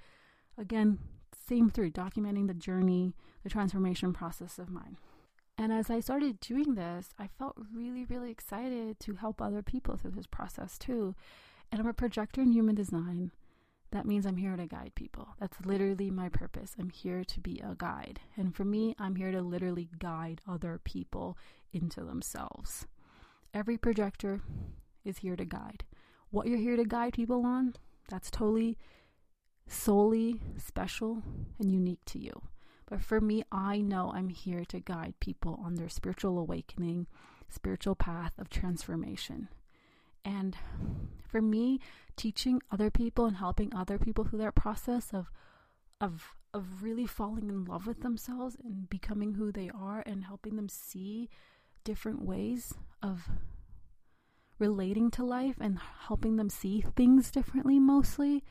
Again, 0.56 0.98
same 1.46 1.68
through 1.68 1.90
documenting 1.90 2.46
the 2.46 2.54
journey, 2.54 3.12
the 3.42 3.50
transformation 3.50 4.14
process 4.14 4.58
of 4.58 4.70
mine. 4.70 4.96
And 5.60 5.74
as 5.74 5.90
I 5.90 6.00
started 6.00 6.40
doing 6.40 6.74
this, 6.74 7.10
I 7.18 7.28
felt 7.38 7.54
really, 7.70 8.06
really 8.06 8.30
excited 8.30 8.98
to 9.00 9.12
help 9.12 9.42
other 9.42 9.60
people 9.60 9.94
through 9.94 10.12
this 10.12 10.26
process 10.26 10.78
too. 10.78 11.14
And 11.70 11.78
I'm 11.78 11.86
a 11.86 11.92
projector 11.92 12.40
in 12.40 12.52
human 12.52 12.74
design. 12.74 13.30
That 13.90 14.06
means 14.06 14.24
I'm 14.24 14.38
here 14.38 14.56
to 14.56 14.66
guide 14.66 14.92
people. 14.94 15.28
That's 15.38 15.58
literally 15.62 16.10
my 16.10 16.30
purpose. 16.30 16.74
I'm 16.78 16.88
here 16.88 17.24
to 17.24 17.40
be 17.40 17.60
a 17.62 17.74
guide. 17.76 18.20
And 18.38 18.56
for 18.56 18.64
me, 18.64 18.96
I'm 18.98 19.16
here 19.16 19.32
to 19.32 19.42
literally 19.42 19.90
guide 19.98 20.40
other 20.48 20.80
people 20.82 21.36
into 21.74 22.04
themselves. 22.04 22.86
Every 23.52 23.76
projector 23.76 24.40
is 25.04 25.18
here 25.18 25.36
to 25.36 25.44
guide. 25.44 25.84
What 26.30 26.46
you're 26.46 26.56
here 26.56 26.76
to 26.76 26.84
guide 26.84 27.12
people 27.12 27.44
on, 27.44 27.74
that's 28.08 28.30
totally 28.30 28.78
solely 29.66 30.40
special 30.56 31.22
and 31.58 31.70
unique 31.70 32.06
to 32.06 32.18
you. 32.18 32.48
But 32.90 33.00
for 33.00 33.20
me, 33.20 33.44
I 33.52 33.78
know 33.80 34.12
I'm 34.12 34.28
here 34.28 34.64
to 34.66 34.80
guide 34.80 35.14
people 35.20 35.60
on 35.64 35.76
their 35.76 35.88
spiritual 35.88 36.38
awakening, 36.38 37.06
spiritual 37.48 37.94
path 37.94 38.32
of 38.36 38.50
transformation. 38.50 39.48
And 40.24 40.56
for 41.26 41.40
me, 41.40 41.78
teaching 42.16 42.60
other 42.70 42.90
people 42.90 43.26
and 43.26 43.36
helping 43.36 43.72
other 43.74 43.96
people 43.98 44.24
through 44.24 44.40
that 44.40 44.56
process 44.56 45.14
of 45.14 45.30
of 46.00 46.34
of 46.52 46.82
really 46.82 47.06
falling 47.06 47.48
in 47.48 47.64
love 47.64 47.86
with 47.86 48.00
themselves 48.00 48.56
and 48.64 48.90
becoming 48.90 49.34
who 49.34 49.52
they 49.52 49.70
are 49.70 50.02
and 50.04 50.24
helping 50.24 50.56
them 50.56 50.68
see 50.68 51.28
different 51.84 52.22
ways 52.22 52.74
of 53.02 53.28
relating 54.58 55.10
to 55.12 55.24
life 55.24 55.54
and 55.60 55.78
helping 56.08 56.36
them 56.36 56.50
see 56.50 56.84
things 56.96 57.30
differently 57.30 57.78
mostly 57.78 58.42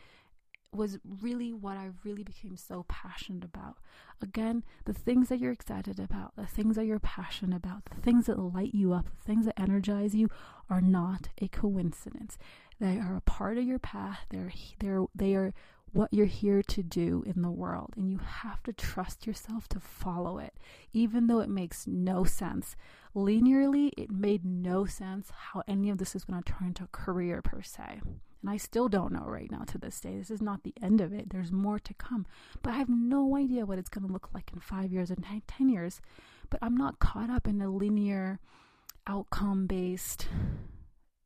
was 0.73 0.99
really 1.21 1.51
what 1.51 1.77
I 1.77 1.89
really 2.03 2.23
became 2.23 2.55
so 2.55 2.85
passionate 2.87 3.43
about. 3.43 3.77
Again, 4.21 4.63
the 4.85 4.93
things 4.93 5.29
that 5.29 5.39
you're 5.39 5.51
excited 5.51 5.99
about, 5.99 6.35
the 6.35 6.45
things 6.45 6.75
that 6.75 6.85
you're 6.85 6.99
passionate 6.99 7.55
about, 7.55 7.85
the 7.85 8.01
things 8.01 8.27
that 8.27 8.37
light 8.37 8.75
you 8.75 8.93
up, 8.93 9.05
the 9.05 9.23
things 9.25 9.45
that 9.45 9.59
energize 9.59 10.13
you 10.13 10.29
are 10.69 10.81
not 10.81 11.29
a 11.41 11.47
coincidence. 11.47 12.37
They 12.79 12.99
are 12.99 13.15
a 13.15 13.21
part 13.21 13.57
of 13.57 13.63
your 13.63 13.79
path. 13.79 14.25
They're 14.29 14.51
they're 14.79 15.05
they 15.15 15.35
are 15.35 15.53
what 15.91 16.13
you're 16.13 16.25
here 16.27 16.61
to 16.61 16.83
do 16.83 17.23
in 17.25 17.41
the 17.41 17.49
world 17.49 17.93
and 17.97 18.11
you 18.11 18.19
have 18.19 18.61
to 18.63 18.71
trust 18.71 19.25
yourself 19.25 19.67
to 19.67 19.79
follow 19.79 20.37
it 20.37 20.53
even 20.93 21.27
though 21.27 21.39
it 21.39 21.49
makes 21.49 21.87
no 21.87 22.23
sense 22.23 22.75
linearly 23.15 23.89
it 23.97 24.11
made 24.11 24.45
no 24.45 24.85
sense 24.85 25.31
how 25.35 25.63
any 25.67 25.89
of 25.89 25.97
this 25.97 26.15
is 26.15 26.25
going 26.25 26.41
to 26.41 26.51
turn 26.51 26.67
into 26.67 26.83
a 26.83 26.87
career 26.91 27.41
per 27.41 27.61
se 27.61 28.01
and 28.41 28.49
I 28.49 28.57
still 28.57 28.87
don't 28.87 29.11
know 29.11 29.25
right 29.25 29.51
now 29.51 29.63
to 29.65 29.77
this 29.77 29.99
day. 29.99 30.17
This 30.17 30.31
is 30.31 30.41
not 30.41 30.63
the 30.63 30.73
end 30.81 31.01
of 31.01 31.13
it. 31.13 31.29
There's 31.29 31.51
more 31.51 31.79
to 31.79 31.93
come. 31.95 32.25
But 32.61 32.73
I 32.73 32.77
have 32.77 32.89
no 32.89 33.35
idea 33.35 33.65
what 33.65 33.77
it's 33.77 33.89
going 33.89 34.07
to 34.07 34.13
look 34.13 34.29
like 34.33 34.51
in 34.53 34.59
five 34.59 34.91
years 34.91 35.11
and 35.11 35.25
10 35.47 35.69
years. 35.69 35.99
But 36.49 36.59
I'm 36.61 36.77
not 36.77 36.99
caught 36.99 37.29
up 37.29 37.47
in 37.47 37.61
a 37.61 37.69
linear, 37.69 38.39
outcome 39.05 39.67
based 39.67 40.27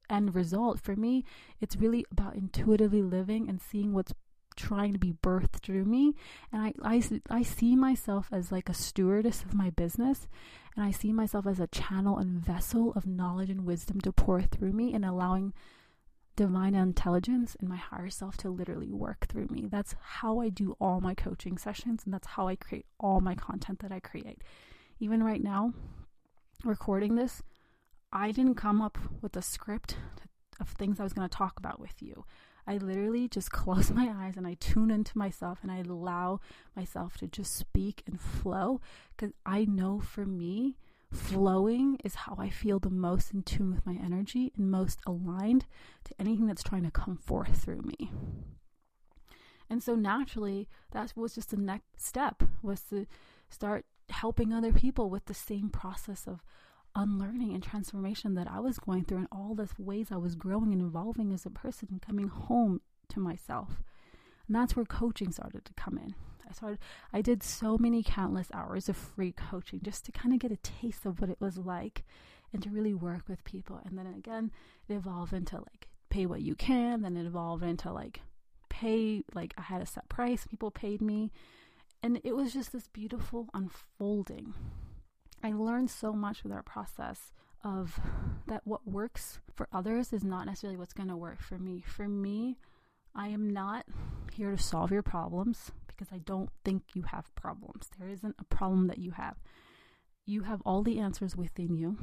end 0.10 0.36
result. 0.36 0.80
For 0.80 0.96
me, 0.96 1.24
it's 1.62 1.76
really 1.76 2.06
about 2.12 2.36
intuitively 2.36 3.02
living 3.02 3.48
and 3.48 3.62
seeing 3.62 3.94
what's 3.94 4.14
trying 4.56 4.94
to 4.94 5.00
be 5.00 5.14
birthed 5.14 5.62
through 5.64 5.84
me 5.84 6.14
and 6.52 6.62
I, 6.62 6.74
I 6.84 7.04
i 7.32 7.42
see 7.42 7.76
myself 7.76 8.28
as 8.32 8.52
like 8.52 8.70
a 8.70 8.74
stewardess 8.76 9.42
of 9.42 9.56
my 9.56 9.72
business 9.72 10.28
and 10.76 10.86
i 10.86 10.92
see 10.92 11.12
myself 11.12 11.48
as 11.48 11.60
a 11.60 11.66
channel 11.66 12.20
and 12.20 12.40
vessel 12.40 12.94
of 12.96 13.08
knowledge 13.08 13.50
and 13.50 13.66
wisdom 13.66 14.00
to 14.02 14.12
pour 14.12 14.44
through 14.44 14.74
me 14.74 14.94
and 14.94 15.04
allowing 15.04 15.54
divine 16.36 16.76
intelligence 16.76 17.56
and 17.60 17.70
my 17.70 17.76
higher 17.76 18.10
self 18.10 18.38
to 18.38 18.50
literally 18.50 18.92
work 18.92 19.28
through 19.28 19.48
me. 19.50 19.68
That's 19.70 19.96
how 20.02 20.40
I 20.40 20.50
do 20.50 20.76
all 20.80 21.02
my 21.02 21.14
coaching 21.14 21.58
sessions, 21.58 22.04
and 22.06 22.14
that's 22.14 22.28
how 22.28 22.48
I 22.48 22.56
create 22.56 22.86
all 23.00 23.22
my 23.22 23.36
content 23.36 23.80
that 23.80 23.92
I 23.92 24.00
create. 24.00 24.42
Even 25.00 25.24
right 25.24 25.44
now, 25.44 25.74
recording 26.64 27.16
this, 27.16 27.44
I 28.12 28.32
didn't 28.32 28.56
come 28.56 28.82
up 28.82 28.98
with 29.22 29.36
a 29.36 29.42
script 29.42 29.98
of 30.60 30.70
things 30.70 31.00
I 31.00 31.04
was 31.04 31.14
going 31.14 31.28
to 31.28 31.38
talk 31.38 31.58
about 31.58 31.80
with 31.80 32.02
you. 32.02 32.26
I 32.66 32.78
literally 32.78 33.28
just 33.28 33.52
close 33.52 33.92
my 33.92 34.12
eyes 34.16 34.38
and 34.38 34.48
I 34.48 34.56
tune 34.56 34.92
into 34.92 35.18
myself 35.18 35.60
and 35.62 35.72
I 35.72 35.80
allow 35.80 36.40
myself 36.76 37.18
to 37.18 37.28
just 37.28 37.56
speak 37.56 38.04
and 38.08 38.20
flow 38.20 38.82
because 39.16 39.34
I 39.46 39.66
know 39.66 40.00
for 40.00 40.26
me, 40.26 40.78
flowing 41.14 41.98
is 42.04 42.16
how 42.16 42.36
I 42.38 42.50
feel 42.50 42.80
the 42.80 42.90
most 42.90 43.34
in 43.34 43.44
tune 43.44 43.74
with 43.74 43.86
my 43.86 43.98
energy 44.04 44.52
and 44.58 44.70
most 44.70 45.00
aligned 45.06 45.66
to 46.06 46.16
anything 46.20 46.48
that's 46.48 46.64
trying 46.64 46.84
to 46.84 46.92
come 46.92 47.18
forth 47.18 47.64
through 47.64 47.82
me. 47.82 48.12
And 49.70 49.82
so 49.82 49.96
naturally, 49.96 50.68
that 50.92 51.14
was 51.16 51.36
just 51.36 51.52
the 51.52 51.58
next 51.58 52.02
step 52.02 52.44
was 52.62 52.82
to 52.90 53.08
start 53.50 53.86
helping 54.10 54.54
other 54.54 54.74
people 54.74 55.10
with 55.10 55.26
the 55.26 55.34
same 55.34 55.70
process 55.70 56.28
of 56.28 56.44
unlearning 56.96 57.54
and 57.54 57.64
transformation 57.64 58.36
that 58.36 58.48
I 58.50 58.60
was 58.60 58.78
going 58.78 59.06
through 59.06 59.20
and 59.20 59.28
all 59.32 59.56
the 59.56 59.70
ways 59.78 60.08
I 60.12 60.18
was 60.18 60.36
growing 60.36 60.74
and 60.74 60.82
evolving 60.82 61.34
as 61.34 61.46
a 61.46 61.50
person 61.50 61.88
and 61.92 62.02
coming 62.02 62.28
home 62.28 62.82
to 63.10 63.20
myself. 63.20 63.82
And 64.48 64.56
that's 64.56 64.76
where 64.76 64.86
coaching 64.86 65.32
started 65.32 65.66
to 65.66 65.74
come 65.74 65.98
in. 65.98 66.16
I 66.48 66.54
started 66.54 66.80
I 67.12 67.22
did 67.22 67.44
so 67.44 67.78
many 67.78 68.04
countless 68.04 68.48
hours 68.54 68.90
of 68.90 68.98
free 68.98 69.32
coaching 69.32 69.82
just 69.84 70.06
to 70.06 70.12
kind 70.12 70.34
of 70.34 70.40
get 70.40 70.52
a 70.52 70.58
taste 70.58 71.06
of 71.06 71.20
what 71.20 71.30
it 71.30 71.40
was 71.40 71.58
like 71.58 72.04
and 72.52 72.62
to 72.64 72.70
really 72.70 72.94
work 72.94 73.28
with 73.28 73.44
people. 73.44 73.80
And 73.86 73.98
then 73.98 74.08
again, 74.08 74.52
it 74.88 74.94
evolved 74.94 75.34
into 75.34 75.58
like 75.58 75.88
pay 76.10 76.26
what 76.26 76.42
you 76.42 76.56
can, 76.56 77.02
then 77.02 77.18
it 77.18 77.26
evolved 77.26 77.64
into 77.64 77.92
like 77.92 78.22
pay 78.70 79.24
like 79.34 79.54
I 79.58 79.62
had 79.62 79.82
a 79.82 79.86
set 79.86 80.10
price, 80.10 80.46
people 80.48 80.72
paid 80.72 81.02
me. 81.02 81.32
And 82.02 82.20
it 82.24 82.36
was 82.36 82.54
just 82.54 82.74
this 82.74 82.88
beautiful 82.88 83.48
unfolding. 83.54 84.54
I 85.42 85.54
learned 85.54 85.90
so 85.90 86.14
much 86.14 86.44
with 86.44 86.52
our 86.52 86.64
process 86.64 87.32
of 87.64 88.00
that 88.48 88.62
what 88.66 88.86
works 88.86 89.40
for 89.56 89.68
others 89.72 90.12
is 90.12 90.24
not 90.24 90.46
necessarily 90.46 90.78
what's 90.78 90.94
going 90.94 91.10
to 91.10 91.16
work 91.16 91.42
for 91.42 91.58
me. 91.58 91.84
For 91.86 92.08
me, 92.08 92.58
I 93.16 93.30
am 93.30 93.50
not 93.50 93.86
here 94.34 94.52
to 94.52 94.58
solve 94.58 94.92
your 94.92 95.02
problems 95.02 95.72
because 95.96 96.14
I 96.14 96.20
don't 96.20 96.50
think 96.64 96.84
you 96.94 97.04
have 97.04 97.34
problems. 97.36 97.90
There 98.00 98.10
isn't 98.10 98.36
a 98.40 98.44
problem 98.46 98.88
that 98.88 98.98
you 98.98 99.12
have. 99.12 99.38
You 100.26 100.44
have 100.44 100.62
all 100.66 100.84
the 100.84 101.00
answers 101.00 101.36
within 101.36 101.76
you. 101.76 101.98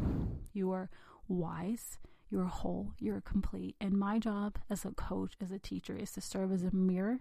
You 0.52 0.70
are 0.72 0.90
wise, 1.28 1.98
you're 2.28 2.44
whole, 2.44 2.92
you're 2.98 3.20
complete. 3.20 3.76
And 3.80 3.94
my 3.94 4.18
job 4.18 4.58
as 4.68 4.84
a 4.84 4.90
coach, 4.90 5.34
as 5.40 5.50
a 5.50 5.58
teacher, 5.58 5.96
is 5.96 6.12
to 6.12 6.20
serve 6.20 6.52
as 6.52 6.62
a 6.62 6.74
mirror, 6.74 7.20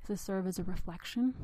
is 0.00 0.06
to 0.08 0.16
serve 0.16 0.46
as 0.46 0.58
a 0.58 0.64
reflection, 0.64 1.34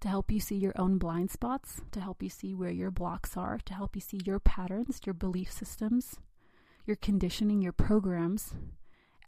to 0.00 0.08
help 0.08 0.30
you 0.30 0.40
see 0.40 0.56
your 0.56 0.74
own 0.76 0.96
blind 0.98 1.30
spots, 1.30 1.82
to 1.92 2.00
help 2.00 2.22
you 2.22 2.30
see 2.30 2.54
where 2.54 2.70
your 2.70 2.90
blocks 2.90 3.36
are, 3.36 3.58
to 3.64 3.74
help 3.74 3.94
you 3.94 4.00
see 4.00 4.20
your 4.24 4.38
patterns, 4.38 5.00
your 5.04 5.14
belief 5.14 5.52
systems, 5.52 6.16
your 6.86 6.96
conditioning, 6.96 7.60
your 7.60 7.72
programs, 7.72 8.54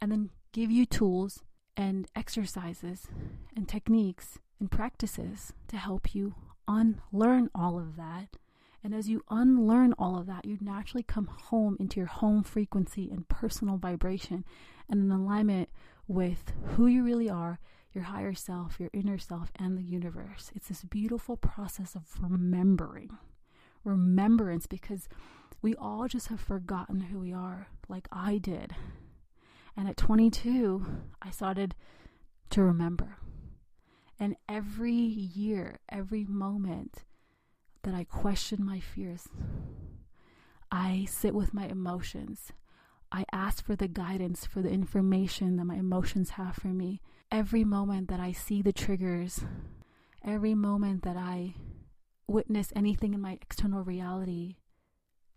and 0.01 0.11
then 0.11 0.29
give 0.51 0.71
you 0.71 0.85
tools 0.85 1.43
and 1.75 2.07
exercises 2.15 3.07
and 3.55 3.67
techniques 3.67 4.39
and 4.59 4.69
practices 4.71 5.53
to 5.67 5.77
help 5.77 6.13
you 6.13 6.35
unlearn 6.67 7.49
all 7.53 7.77
of 7.77 7.95
that. 7.97 8.37
And 8.83 8.93
as 8.93 9.09
you 9.09 9.23
unlearn 9.29 9.93
all 9.97 10.17
of 10.19 10.27
that, 10.27 10.45
you 10.45 10.57
naturally 10.59 11.03
come 11.03 11.27
home 11.27 11.77
into 11.79 11.99
your 11.99 12.07
home 12.07 12.43
frequency 12.43 13.09
and 13.09 13.27
personal 13.29 13.77
vibration 13.77 14.43
and 14.89 15.01
in 15.03 15.11
alignment 15.11 15.69
with 16.07 16.51
who 16.75 16.87
you 16.87 17.03
really 17.03 17.29
are, 17.29 17.59
your 17.93 18.05
higher 18.05 18.33
self, 18.33 18.79
your 18.79 18.89
inner 18.91 19.17
self, 19.17 19.51
and 19.55 19.77
the 19.77 19.83
universe. 19.83 20.51
It's 20.55 20.67
this 20.67 20.83
beautiful 20.83 21.37
process 21.37 21.95
of 21.95 22.03
remembering. 22.19 23.17
Remembrance 23.85 24.67
because 24.67 25.07
we 25.61 25.75
all 25.75 26.07
just 26.07 26.27
have 26.27 26.41
forgotten 26.41 26.99
who 27.01 27.19
we 27.19 27.31
are, 27.31 27.67
like 27.87 28.07
I 28.11 28.37
did. 28.37 28.75
And 29.75 29.87
at 29.87 29.97
22, 29.97 30.85
I 31.21 31.31
started 31.31 31.75
to 32.51 32.61
remember. 32.61 33.17
And 34.19 34.35
every 34.47 34.91
year, 34.91 35.79
every 35.89 36.23
moment 36.25 37.03
that 37.83 37.93
I 37.93 38.03
question 38.03 38.63
my 38.63 38.79
fears, 38.79 39.27
I 40.71 41.05
sit 41.09 41.33
with 41.33 41.53
my 41.53 41.65
emotions. 41.65 42.51
I 43.11 43.25
ask 43.31 43.65
for 43.65 43.75
the 43.75 43.87
guidance, 43.87 44.45
for 44.45 44.61
the 44.61 44.69
information 44.71 45.57
that 45.57 45.65
my 45.65 45.75
emotions 45.75 46.31
have 46.31 46.55
for 46.55 46.69
me. 46.69 47.01
Every 47.31 47.63
moment 47.63 48.09
that 48.09 48.19
I 48.19 48.31
see 48.31 48.61
the 48.61 48.73
triggers, 48.73 49.43
every 50.23 50.53
moment 50.53 51.03
that 51.03 51.17
I 51.17 51.55
witness 52.27 52.71
anything 52.75 53.13
in 53.13 53.21
my 53.21 53.33
external 53.33 53.83
reality 53.83 54.57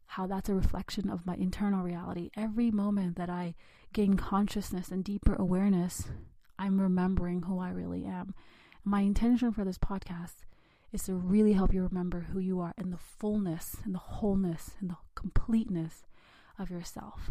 how 0.06 0.26
that's 0.26 0.48
a 0.48 0.54
reflection 0.54 1.10
of 1.10 1.26
my 1.26 1.34
internal 1.34 1.82
reality. 1.82 2.30
Every 2.36 2.70
moment 2.70 3.16
that 3.16 3.28
I 3.28 3.54
gain 3.96 4.12
consciousness 4.12 4.90
and 4.90 5.02
deeper 5.02 5.34
awareness, 5.34 6.04
I'm 6.58 6.82
remembering 6.82 7.44
who 7.44 7.58
I 7.58 7.70
really 7.70 8.04
am. 8.04 8.34
My 8.84 9.00
intention 9.00 9.52
for 9.52 9.64
this 9.64 9.78
podcast 9.78 10.44
is 10.92 11.04
to 11.04 11.14
really 11.14 11.54
help 11.54 11.72
you 11.72 11.82
remember 11.82 12.26
who 12.30 12.38
you 12.38 12.60
are 12.60 12.74
in 12.76 12.90
the 12.90 12.98
fullness 12.98 13.76
and 13.86 13.94
the 13.94 13.98
wholeness 13.98 14.72
and 14.82 14.90
the 14.90 14.98
completeness 15.14 16.04
of 16.58 16.70
yourself. 16.70 17.30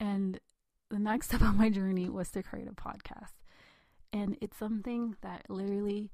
And 0.00 0.40
the 0.88 0.98
next 0.98 1.26
step 1.28 1.42
on 1.42 1.58
my 1.58 1.68
journey 1.68 2.08
was 2.08 2.30
to 2.30 2.42
create 2.42 2.68
a 2.68 2.72
podcast. 2.72 3.34
And 4.14 4.38
it's 4.40 4.56
something 4.56 5.16
that 5.20 5.44
literally 5.50 6.10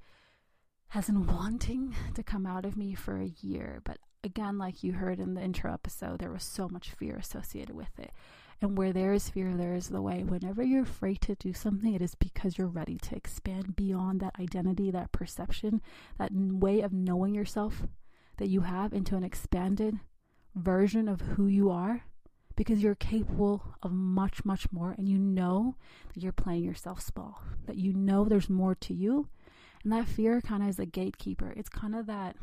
has 0.89 1.07
been 1.07 1.25
wanting 1.25 1.95
to 2.15 2.25
come 2.25 2.47
out 2.47 2.67
of 2.67 2.77
me 2.77 2.95
for 2.97 3.17
a 3.17 3.33
year. 3.41 3.81
But 3.85 3.99
again, 4.25 4.59
like 4.59 4.83
you 4.83 4.95
heard 4.95 5.21
in 5.21 5.35
the 5.35 5.41
intro 5.41 5.73
episode, 5.73 6.19
there 6.19 6.33
was 6.33 6.43
so 6.43 6.69
much 6.69 6.91
fear 6.91 7.15
associated 7.17 7.77
with 7.77 7.97
it. 8.01 8.11
And 8.61 8.79
where 8.79 8.93
there 8.93 9.13
is 9.13 9.29
fear, 9.29 9.57
there 9.57 9.75
is 9.75 9.89
the 9.89 10.03
way. 10.03 10.23
Whenever 10.23 10.63
you're 10.63 10.83
afraid 10.83 11.21
to 11.23 11.35
do 11.35 11.53
something, 11.53 11.95
it 11.95 12.03
is 12.03 12.15
because 12.15 12.59
you're 12.59 12.67
ready 12.67 12.99
to 12.99 13.17
expand 13.17 13.75
beyond 13.75 14.21
that 14.21 14.39
identity, 14.39 14.91
that 14.91 15.13
perception, 15.13 15.81
that 16.19 16.31
way 16.33 16.81
of 16.81 16.93
knowing 16.93 17.35
yourself 17.35 17.83
that 18.37 18.49
you 18.49 18.63
have 18.63 18.93
into 18.93 19.17
an 19.17 19.25
expanded 19.25 19.99
version 20.55 21.09
of 21.09 21.21
who 21.21 21.47
you 21.47 21.71
are 21.71 22.05
because 22.57 22.83
you're 22.83 22.95
capable 22.95 23.75
of 23.83 23.93
much, 23.93 24.45
much 24.45 24.71
more. 24.71 24.95
And 24.97 25.09
you 25.09 25.19
know 25.19 25.77
that 26.13 26.23
you're 26.23 26.33
playing 26.33 26.65
yourself 26.65 27.01
small, 27.01 27.43
that 27.67 27.77
you 27.77 27.93
know 27.93 28.25
there's 28.25 28.51
more 28.51 28.75
to 28.77 28.95
you. 28.95 29.29
And 29.83 29.93
that 29.93 30.07
fear 30.07 30.41
kind 30.41 30.63
of 30.63 30.69
is 30.69 30.79
a 30.79 30.87
gatekeeper. 30.87 31.53
It's 31.57 31.69
kind 31.69 31.95
of 31.95 32.07
that, 32.07 32.37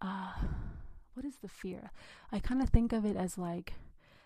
uh, 0.00 0.32
what 1.14 1.24
is 1.24 1.36
the 1.36 1.48
fear? 1.48 1.90
I 2.30 2.38
kind 2.38 2.60
of 2.60 2.68
think 2.68 2.92
of 2.92 3.04
it 3.04 3.16
as 3.16 3.38
like, 3.38 3.74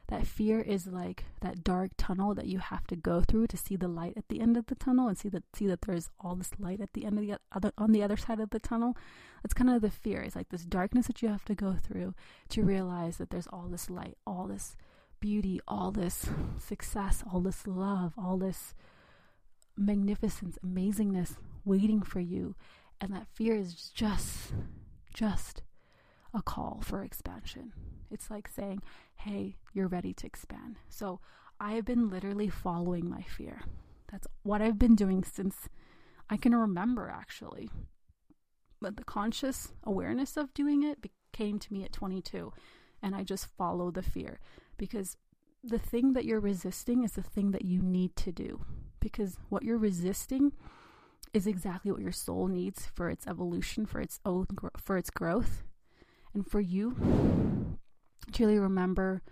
that 0.08 0.26
fear 0.26 0.60
is 0.60 0.86
like 0.86 1.24
that 1.40 1.64
dark 1.64 1.90
tunnel 1.96 2.34
that 2.34 2.46
you 2.46 2.58
have 2.58 2.86
to 2.86 2.96
go 2.96 3.20
through 3.22 3.48
to 3.48 3.56
see 3.56 3.76
the 3.76 3.88
light 3.88 4.14
at 4.16 4.28
the 4.28 4.40
end 4.40 4.56
of 4.56 4.66
the 4.66 4.76
tunnel 4.76 5.08
and 5.08 5.18
see 5.18 5.28
that 5.28 5.42
see 5.54 5.66
that 5.66 5.82
there's 5.82 6.10
all 6.20 6.36
this 6.36 6.50
light 6.58 6.80
at 6.80 6.92
the 6.92 7.04
end 7.04 7.18
of 7.18 7.26
the 7.26 7.36
other 7.52 7.72
on 7.76 7.92
the 7.92 8.02
other 8.02 8.16
side 8.16 8.38
of 8.38 8.50
the 8.50 8.60
tunnel. 8.60 8.96
That's 9.42 9.54
kind 9.54 9.70
of 9.70 9.82
the 9.82 9.90
fear. 9.90 10.22
It's 10.22 10.36
like 10.36 10.50
this 10.50 10.64
darkness 10.64 11.08
that 11.08 11.22
you 11.22 11.28
have 11.28 11.44
to 11.46 11.54
go 11.54 11.74
through 11.74 12.14
to 12.50 12.62
realize 12.62 13.16
that 13.16 13.30
there's 13.30 13.48
all 13.48 13.68
this 13.68 13.90
light 13.90 14.16
all 14.26 14.46
this 14.46 14.76
beauty 15.18 15.60
all 15.66 15.90
this 15.90 16.28
success 16.58 17.24
all 17.32 17.40
this 17.40 17.66
love 17.66 18.12
all 18.18 18.36
this 18.36 18.74
magnificence 19.76 20.58
amazingness 20.64 21.36
waiting 21.64 22.00
for 22.02 22.20
you. 22.20 22.54
And 23.00 23.12
that 23.12 23.26
fear 23.34 23.56
is 23.56 23.74
just 23.74 24.52
just 25.12 25.62
a 26.36 26.42
call 26.42 26.80
for 26.84 27.02
expansion 27.02 27.72
it's 28.10 28.30
like 28.30 28.48
saying, 28.48 28.82
hey, 29.16 29.56
you're 29.72 29.88
ready 29.88 30.12
to 30.14 30.26
expand. 30.26 30.76
So 30.88 31.20
I 31.60 31.72
have 31.72 31.84
been 31.84 32.08
literally 32.08 32.48
following 32.48 33.08
my 33.08 33.22
fear. 33.22 33.62
That's 34.10 34.26
what 34.42 34.62
I've 34.62 34.78
been 34.78 34.94
doing 34.94 35.24
since 35.24 35.68
I 36.30 36.36
can 36.36 36.54
remember, 36.54 37.08
actually. 37.08 37.70
But 38.80 38.96
the 38.96 39.04
conscious 39.04 39.72
awareness 39.84 40.36
of 40.36 40.54
doing 40.54 40.82
it 40.82 41.10
came 41.32 41.58
to 41.58 41.72
me 41.72 41.84
at 41.84 41.92
22, 41.92 42.52
and 43.02 43.14
I 43.14 43.22
just 43.22 43.46
follow 43.56 43.90
the 43.90 44.02
fear 44.02 44.38
because 44.76 45.16
the 45.64 45.78
thing 45.78 46.12
that 46.12 46.24
you're 46.24 46.40
resisting 46.40 47.02
is 47.02 47.12
the 47.12 47.22
thing 47.22 47.50
that 47.50 47.64
you 47.64 47.82
need 47.82 48.14
to 48.16 48.32
do. 48.32 48.64
Because 49.00 49.38
what 49.48 49.62
you're 49.62 49.78
resisting 49.78 50.52
is 51.32 51.46
exactly 51.46 51.90
what 51.90 52.00
your 52.00 52.12
soul 52.12 52.46
needs 52.46 52.86
for 52.86 53.10
its 53.10 53.26
evolution, 53.26 53.86
for 53.86 54.00
its 54.00 54.20
own, 54.24 54.46
for 54.76 54.96
its 54.96 55.10
growth, 55.10 55.64
and 56.36 56.46
for 56.46 56.60
you 56.60 56.94
truly 58.30 58.58
remember 58.58 59.22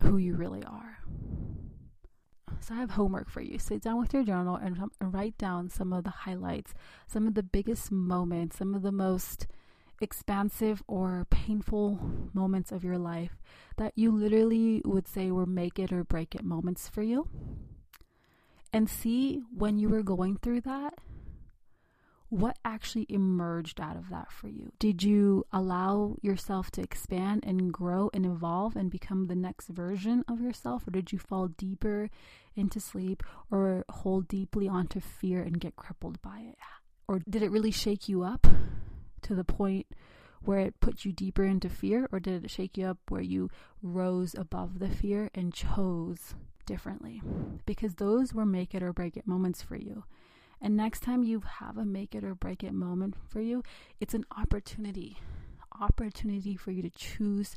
who 0.00 0.16
you 0.16 0.34
really 0.34 0.64
are. 0.64 0.98
So 2.60 2.74
I 2.74 2.78
have 2.78 2.92
homework 2.92 3.28
for 3.28 3.42
you. 3.42 3.58
Sit 3.58 3.82
down 3.82 3.98
with 4.00 4.14
your 4.14 4.24
journal 4.24 4.56
and, 4.56 4.78
and 4.98 5.12
write 5.12 5.36
down 5.36 5.68
some 5.68 5.92
of 5.92 6.04
the 6.04 6.10
highlights, 6.10 6.72
some 7.06 7.26
of 7.26 7.34
the 7.34 7.42
biggest 7.42 7.92
moments, 7.92 8.56
some 8.56 8.74
of 8.74 8.80
the 8.80 8.92
most 8.92 9.46
expansive 10.00 10.82
or 10.88 11.26
painful 11.28 12.00
moments 12.32 12.72
of 12.72 12.82
your 12.82 12.98
life 12.98 13.36
that 13.76 13.92
you 13.94 14.10
literally 14.10 14.80
would 14.86 15.06
say 15.06 15.30
were 15.30 15.44
make 15.44 15.78
it 15.78 15.92
or 15.92 16.02
break 16.02 16.34
it 16.34 16.44
moments 16.44 16.88
for 16.88 17.02
you. 17.02 17.28
And 18.72 18.88
see 18.88 19.42
when 19.54 19.76
you 19.76 19.90
were 19.90 20.02
going 20.02 20.38
through 20.38 20.62
that, 20.62 20.94
what 22.32 22.56
actually 22.64 23.04
emerged 23.10 23.78
out 23.78 23.94
of 23.94 24.08
that 24.08 24.32
for 24.32 24.48
you? 24.48 24.72
Did 24.78 25.02
you 25.02 25.44
allow 25.52 26.16
yourself 26.22 26.70
to 26.70 26.80
expand 26.80 27.44
and 27.46 27.70
grow 27.70 28.08
and 28.14 28.24
evolve 28.24 28.74
and 28.74 28.90
become 28.90 29.26
the 29.26 29.36
next 29.36 29.68
version 29.68 30.24
of 30.26 30.40
yourself? 30.40 30.88
Or 30.88 30.92
did 30.92 31.12
you 31.12 31.18
fall 31.18 31.48
deeper 31.48 32.08
into 32.56 32.80
sleep 32.80 33.22
or 33.50 33.84
hold 33.90 34.28
deeply 34.28 34.66
onto 34.66 34.98
fear 34.98 35.42
and 35.42 35.60
get 35.60 35.76
crippled 35.76 36.22
by 36.22 36.40
it? 36.48 36.56
Or 37.06 37.20
did 37.28 37.42
it 37.42 37.50
really 37.50 37.70
shake 37.70 38.08
you 38.08 38.22
up 38.22 38.46
to 39.20 39.34
the 39.34 39.44
point 39.44 39.88
where 40.40 40.58
it 40.58 40.80
put 40.80 41.04
you 41.04 41.12
deeper 41.12 41.44
into 41.44 41.68
fear? 41.68 42.08
Or 42.10 42.18
did 42.18 42.46
it 42.46 42.50
shake 42.50 42.78
you 42.78 42.86
up 42.86 42.98
where 43.10 43.20
you 43.20 43.50
rose 43.82 44.34
above 44.34 44.78
the 44.78 44.88
fear 44.88 45.28
and 45.34 45.52
chose 45.52 46.34
differently? 46.64 47.20
Because 47.66 47.96
those 47.96 48.32
were 48.32 48.46
make 48.46 48.74
it 48.74 48.82
or 48.82 48.94
break 48.94 49.18
it 49.18 49.26
moments 49.26 49.60
for 49.60 49.76
you. 49.76 50.04
And 50.62 50.76
next 50.76 51.00
time 51.00 51.24
you 51.24 51.42
have 51.58 51.76
a 51.76 51.84
make 51.84 52.14
it 52.14 52.22
or 52.22 52.36
break 52.36 52.62
it 52.62 52.72
moment 52.72 53.16
for 53.28 53.40
you, 53.40 53.64
it's 54.00 54.14
an 54.14 54.24
opportunity. 54.36 55.18
Opportunity 55.80 56.54
for 56.54 56.70
you 56.70 56.82
to 56.82 56.90
choose 56.90 57.56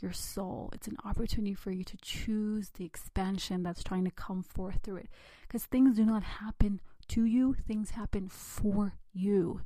your 0.00 0.12
soul. 0.12 0.70
It's 0.72 0.86
an 0.86 0.96
opportunity 1.04 1.54
for 1.54 1.72
you 1.72 1.82
to 1.82 1.96
choose 1.96 2.70
the 2.70 2.84
expansion 2.84 3.64
that's 3.64 3.82
trying 3.82 4.04
to 4.04 4.10
come 4.12 4.44
forth 4.44 4.78
through 4.84 4.96
it. 4.96 5.08
Because 5.42 5.64
things 5.64 5.96
do 5.96 6.04
not 6.04 6.22
happen 6.22 6.80
to 7.08 7.24
you, 7.24 7.54
things 7.66 7.90
happen 7.90 8.28
for 8.28 8.94
you. 9.12 9.62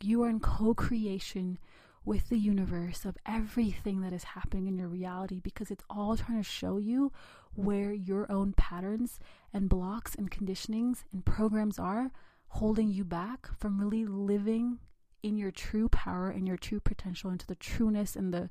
You 0.00 0.22
are 0.22 0.30
in 0.30 0.40
co 0.40 0.72
creation 0.72 1.58
with 2.04 2.28
the 2.30 2.38
universe 2.38 3.04
of 3.04 3.16
everything 3.26 4.00
that 4.00 4.12
is 4.12 4.24
happening 4.24 4.66
in 4.66 4.76
your 4.76 4.88
reality 4.88 5.38
because 5.38 5.70
it's 5.70 5.84
all 5.88 6.16
trying 6.16 6.42
to 6.42 6.48
show 6.48 6.78
you 6.78 7.12
where 7.54 7.92
your 7.92 8.30
own 8.30 8.52
patterns 8.54 9.18
and 9.52 9.68
blocks 9.68 10.14
and 10.14 10.30
conditionings 10.30 11.04
and 11.12 11.24
programs 11.24 11.78
are 11.78 12.10
holding 12.48 12.90
you 12.90 13.04
back 13.04 13.48
from 13.58 13.80
really 13.80 14.04
living 14.04 14.78
in 15.22 15.36
your 15.36 15.50
true 15.50 15.88
power 15.88 16.28
and 16.28 16.46
your 16.46 16.56
true 16.56 16.80
potential 16.80 17.30
into 17.30 17.46
the 17.46 17.54
trueness 17.54 18.16
and 18.16 18.32
the 18.32 18.50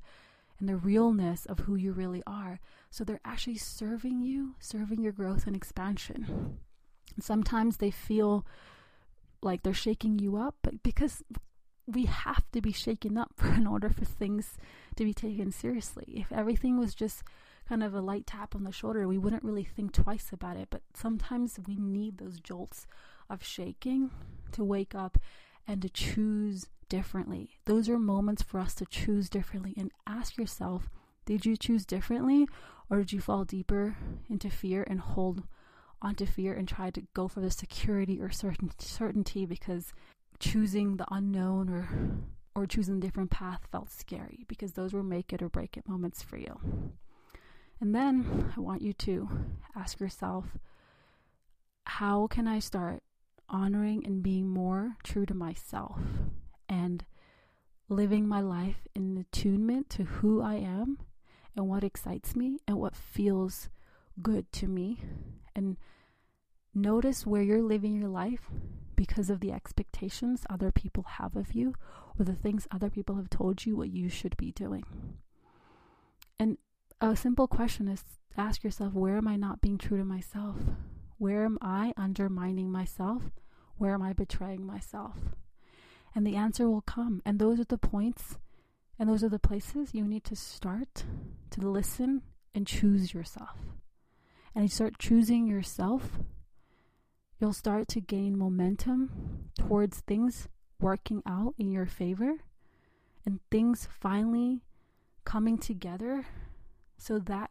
and 0.58 0.68
the 0.68 0.76
realness 0.76 1.44
of 1.46 1.60
who 1.60 1.74
you 1.74 1.92
really 1.92 2.22
are. 2.24 2.60
So 2.88 3.02
they're 3.02 3.20
actually 3.24 3.56
serving 3.56 4.22
you, 4.22 4.54
serving 4.60 5.02
your 5.02 5.10
growth 5.10 5.48
and 5.48 5.56
expansion. 5.56 6.58
Sometimes 7.18 7.78
they 7.78 7.90
feel 7.90 8.46
like 9.42 9.64
they're 9.64 9.74
shaking 9.74 10.20
you 10.20 10.36
up, 10.36 10.54
but 10.62 10.84
because 10.84 11.24
we 11.84 12.04
have 12.04 12.44
to 12.52 12.60
be 12.60 12.70
shaken 12.70 13.18
up 13.18 13.32
in 13.44 13.66
order 13.66 13.90
for 13.90 14.04
things 14.04 14.56
to 14.94 15.04
be 15.04 15.12
taken 15.12 15.50
seriously. 15.50 16.04
If 16.08 16.30
everything 16.30 16.78
was 16.78 16.94
just 16.94 17.24
kind 17.68 17.82
of 17.82 17.94
a 17.94 18.00
light 18.00 18.26
tap 18.26 18.54
on 18.54 18.64
the 18.64 18.72
shoulder, 18.72 19.06
we 19.06 19.18
wouldn't 19.18 19.44
really 19.44 19.64
think 19.64 19.92
twice 19.92 20.30
about 20.32 20.56
it. 20.56 20.68
But 20.70 20.82
sometimes 20.94 21.58
we 21.66 21.76
need 21.76 22.18
those 22.18 22.40
jolts 22.40 22.86
of 23.30 23.44
shaking 23.44 24.10
to 24.52 24.64
wake 24.64 24.94
up 24.94 25.18
and 25.66 25.80
to 25.82 25.88
choose 25.88 26.66
differently. 26.88 27.58
Those 27.64 27.88
are 27.88 27.98
moments 27.98 28.42
for 28.42 28.60
us 28.60 28.74
to 28.74 28.84
choose 28.86 29.28
differently 29.28 29.74
and 29.76 29.90
ask 30.06 30.36
yourself 30.36 30.90
did 31.24 31.46
you 31.46 31.56
choose 31.56 31.86
differently 31.86 32.48
or 32.90 32.98
did 32.98 33.12
you 33.12 33.20
fall 33.20 33.44
deeper 33.44 33.96
into 34.28 34.50
fear 34.50 34.84
and 34.88 35.00
hold 35.00 35.44
onto 36.02 36.26
fear 36.26 36.52
and 36.52 36.66
try 36.66 36.90
to 36.90 37.02
go 37.14 37.28
for 37.28 37.40
the 37.40 37.50
security 37.50 38.20
or 38.20 38.30
certain 38.30 38.72
certainty 38.78 39.46
because 39.46 39.92
choosing 40.40 40.96
the 40.96 41.06
unknown 41.10 41.70
or 41.70 41.88
or 42.54 42.66
choosing 42.66 42.98
a 42.98 43.00
different 43.00 43.30
path 43.30 43.66
felt 43.70 43.90
scary 43.90 44.44
because 44.46 44.72
those 44.72 44.92
were 44.92 45.02
make 45.02 45.32
it 45.32 45.40
or 45.40 45.48
break 45.48 45.76
it 45.76 45.88
moments 45.88 46.22
for 46.22 46.36
you. 46.36 46.60
And 47.82 47.92
then 47.96 48.52
I 48.56 48.60
want 48.60 48.80
you 48.80 48.92
to 48.92 49.28
ask 49.74 49.98
yourself, 49.98 50.44
how 51.84 52.28
can 52.28 52.46
I 52.46 52.60
start 52.60 53.02
honoring 53.48 54.06
and 54.06 54.22
being 54.22 54.48
more 54.48 54.94
true 55.02 55.26
to 55.26 55.34
myself 55.34 55.98
and 56.68 57.04
living 57.88 58.28
my 58.28 58.40
life 58.40 58.86
in 58.94 59.18
attunement 59.18 59.90
to 59.90 60.04
who 60.04 60.40
I 60.40 60.54
am 60.54 60.98
and 61.56 61.68
what 61.68 61.82
excites 61.82 62.36
me 62.36 62.60
and 62.68 62.78
what 62.78 62.94
feels 62.94 63.68
good 64.22 64.52
to 64.52 64.68
me? 64.68 65.00
And 65.56 65.76
notice 66.72 67.26
where 67.26 67.42
you're 67.42 67.62
living 67.62 67.96
your 67.96 68.08
life 68.08 68.48
because 68.94 69.28
of 69.28 69.40
the 69.40 69.50
expectations 69.50 70.46
other 70.48 70.70
people 70.70 71.02
have 71.18 71.34
of 71.34 71.52
you 71.52 71.74
or 72.16 72.24
the 72.24 72.36
things 72.36 72.68
other 72.70 72.90
people 72.90 73.16
have 73.16 73.28
told 73.28 73.66
you 73.66 73.74
what 73.74 73.90
you 73.90 74.08
should 74.08 74.36
be 74.36 74.52
doing. 74.52 74.84
And 76.38 76.58
a 77.10 77.16
simple 77.16 77.48
question 77.48 77.88
is 77.88 78.04
ask 78.36 78.62
yourself 78.62 78.94
where 78.94 79.16
am 79.16 79.26
I 79.26 79.34
not 79.34 79.60
being 79.60 79.76
true 79.76 79.98
to 79.98 80.04
myself? 80.04 80.56
Where 81.18 81.44
am 81.44 81.58
I 81.60 81.92
undermining 81.96 82.70
myself? 82.70 83.24
Where 83.76 83.94
am 83.94 84.02
I 84.02 84.12
betraying 84.12 84.64
myself? 84.64 85.16
And 86.14 86.24
the 86.24 86.36
answer 86.36 86.70
will 86.70 86.82
come. 86.82 87.20
And 87.26 87.38
those 87.38 87.58
are 87.58 87.64
the 87.64 87.78
points 87.78 88.36
And 88.98 89.08
those 89.08 89.24
are 89.24 89.28
the 89.28 89.38
places 89.40 89.94
you 89.94 90.06
need 90.06 90.22
to 90.24 90.36
start 90.36 91.04
to 91.50 91.60
listen 91.60 92.22
and 92.54 92.66
choose 92.68 93.12
yourself. 93.12 93.56
And 94.54 94.64
you 94.64 94.68
start 94.68 94.98
choosing 94.98 95.48
yourself, 95.48 96.20
you'll 97.40 97.52
start 97.54 97.88
to 97.88 98.00
gain 98.00 98.38
momentum 98.38 99.48
towards 99.58 100.00
things 100.02 100.46
working 100.78 101.22
out 101.26 101.54
in 101.58 101.72
your 101.72 101.86
favor 101.86 102.34
and 103.26 103.40
things 103.50 103.88
finally 103.90 104.62
coming 105.24 105.58
together 105.58 106.26
so 107.02 107.18
that 107.18 107.50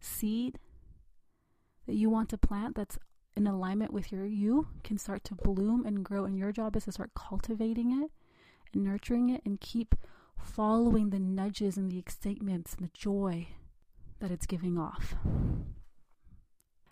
seed 0.00 0.58
that 1.86 1.94
you 1.94 2.08
want 2.08 2.30
to 2.30 2.38
plant 2.38 2.74
that's 2.74 2.98
in 3.36 3.46
alignment 3.46 3.92
with 3.92 4.10
your 4.10 4.24
you 4.24 4.68
can 4.82 4.96
start 4.96 5.22
to 5.22 5.34
bloom 5.34 5.84
and 5.84 6.02
grow 6.02 6.24
and 6.24 6.38
your 6.38 6.50
job 6.50 6.74
is 6.74 6.84
to 6.84 6.92
start 6.92 7.10
cultivating 7.14 8.02
it 8.02 8.10
and 8.72 8.82
nurturing 8.82 9.28
it 9.28 9.42
and 9.44 9.60
keep 9.60 9.94
following 10.38 11.10
the 11.10 11.18
nudges 11.18 11.76
and 11.76 11.90
the 11.90 11.98
excitements 11.98 12.74
and 12.74 12.86
the 12.86 12.90
joy 12.94 13.46
that 14.20 14.30
it's 14.30 14.46
giving 14.46 14.78
off. 14.78 15.14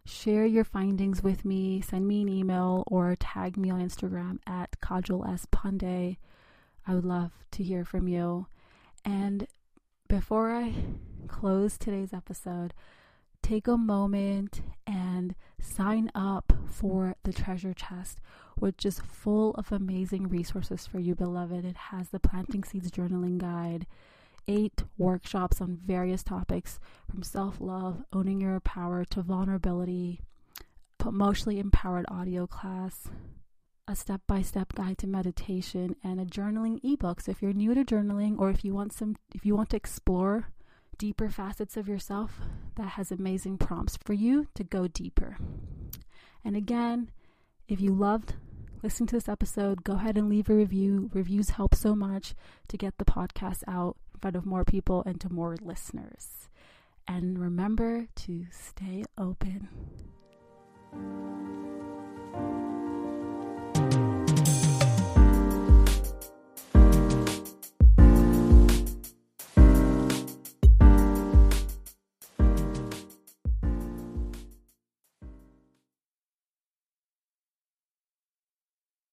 Share 0.05 0.44
your 0.44 0.64
findings 0.64 1.22
with 1.22 1.46
me, 1.46 1.80
send 1.80 2.07
me 2.07 2.20
an 2.20 2.28
email 2.28 2.84
or 2.86 3.16
tag 3.16 3.57
me 3.57 3.70
on 3.70 3.80
Instagram 3.80 4.38
at 4.46 4.78
Kajal 4.82 5.26
S. 5.32 5.46
Pandey. 5.50 6.18
I 6.86 6.94
would 6.94 7.07
love 7.07 7.32
to 7.52 7.62
hear 7.62 7.86
from 7.86 8.09
you. 8.09 8.46
And 9.07 9.46
before 10.09 10.50
I 10.52 10.74
close 11.28 11.78
today's 11.78 12.12
episode, 12.12 12.74
take 13.42 13.66
a 13.66 13.76
moment 13.76 14.62
and 14.86 15.34
sign 15.61 16.11
up 16.14 16.52
for 16.66 17.16
the 17.24 17.32
treasure 17.32 17.74
chest, 17.74 18.18
which 18.57 18.84
is 18.84 19.00
full 19.00 19.52
of 19.55 19.72
amazing 19.72 20.28
resources 20.28 20.86
for 20.86 20.98
you, 20.98 21.14
beloved. 21.14 21.64
It 21.64 21.76
has 21.76 22.09
the 22.11 22.20
Planting 22.20 22.64
Seeds 22.64 22.90
Journaling 22.90 23.38
Guide, 23.38 23.86
eight 24.46 24.84
workshops 24.98 25.61
on 25.61 25.76
various 25.76 26.22
topics 26.22 26.78
from 27.11 27.22
self 27.22 27.61
love, 27.61 28.05
owning 28.12 28.40
your 28.40 28.61
power, 28.61 29.05
to 29.07 29.22
vulnerability, 29.22 30.20
emotionally 31.05 31.59
empowered 31.59 32.07
audio 32.09 32.46
class, 32.46 33.09
a 33.87 33.95
step 33.95 34.22
by 34.26 34.43
step 34.43 34.72
guide 34.74 34.99
to 34.99 35.07
meditation, 35.07 35.97
and 36.03 36.20
a 36.20 36.24
journaling 36.24 36.80
ebook. 36.82 37.20
So 37.20 37.30
if 37.30 37.43
you're 37.43 37.53
new 37.53 37.74
to 37.74 37.85
journaling 37.85 38.39
or 38.39 38.51
if 38.51 38.64
you 38.64 38.74
want 38.74 38.93
some, 38.93 39.16
if 39.35 39.45
you 39.45 39.55
want 39.55 39.70
to 39.70 39.76
explore 39.76 40.49
deeper 40.97 41.28
facets 41.28 41.76
of 41.76 41.89
yourself 41.89 42.41
that 42.76 42.91
has 42.91 43.11
amazing 43.11 43.59
prompts 43.59 43.99
for 44.05 44.12
you 44.12 44.47
to 44.55 44.64
go 44.64 44.87
deeper. 44.87 45.37
And 46.45 46.57
again, 46.57 47.11
if 47.68 47.80
you 47.80 47.93
loved 47.93 48.35
listening 48.82 49.07
to 49.09 49.16
this 49.16 49.28
episode, 49.28 49.82
go 49.85 49.95
ahead 49.95 50.16
and 50.16 50.28
leave 50.28 50.49
a 50.49 50.55
review. 50.55 51.11
Reviews 51.12 51.51
help 51.51 51.74
so 51.74 51.95
much 51.95 52.35
to 52.68 52.76
get 52.76 52.99
the 52.99 53.05
podcast 53.05 53.62
out 53.66 53.97
in 54.14 54.20
front 54.20 54.37
of 54.37 54.47
more 54.47 54.64
people 54.64 55.03
and 55.07 55.20
to 55.20 55.32
more 55.32 55.57
listeners. 55.61 56.49
And 57.09 57.39
remember 57.39 58.07
to 58.16 58.47
stay 58.51 59.05
open. 59.18 59.68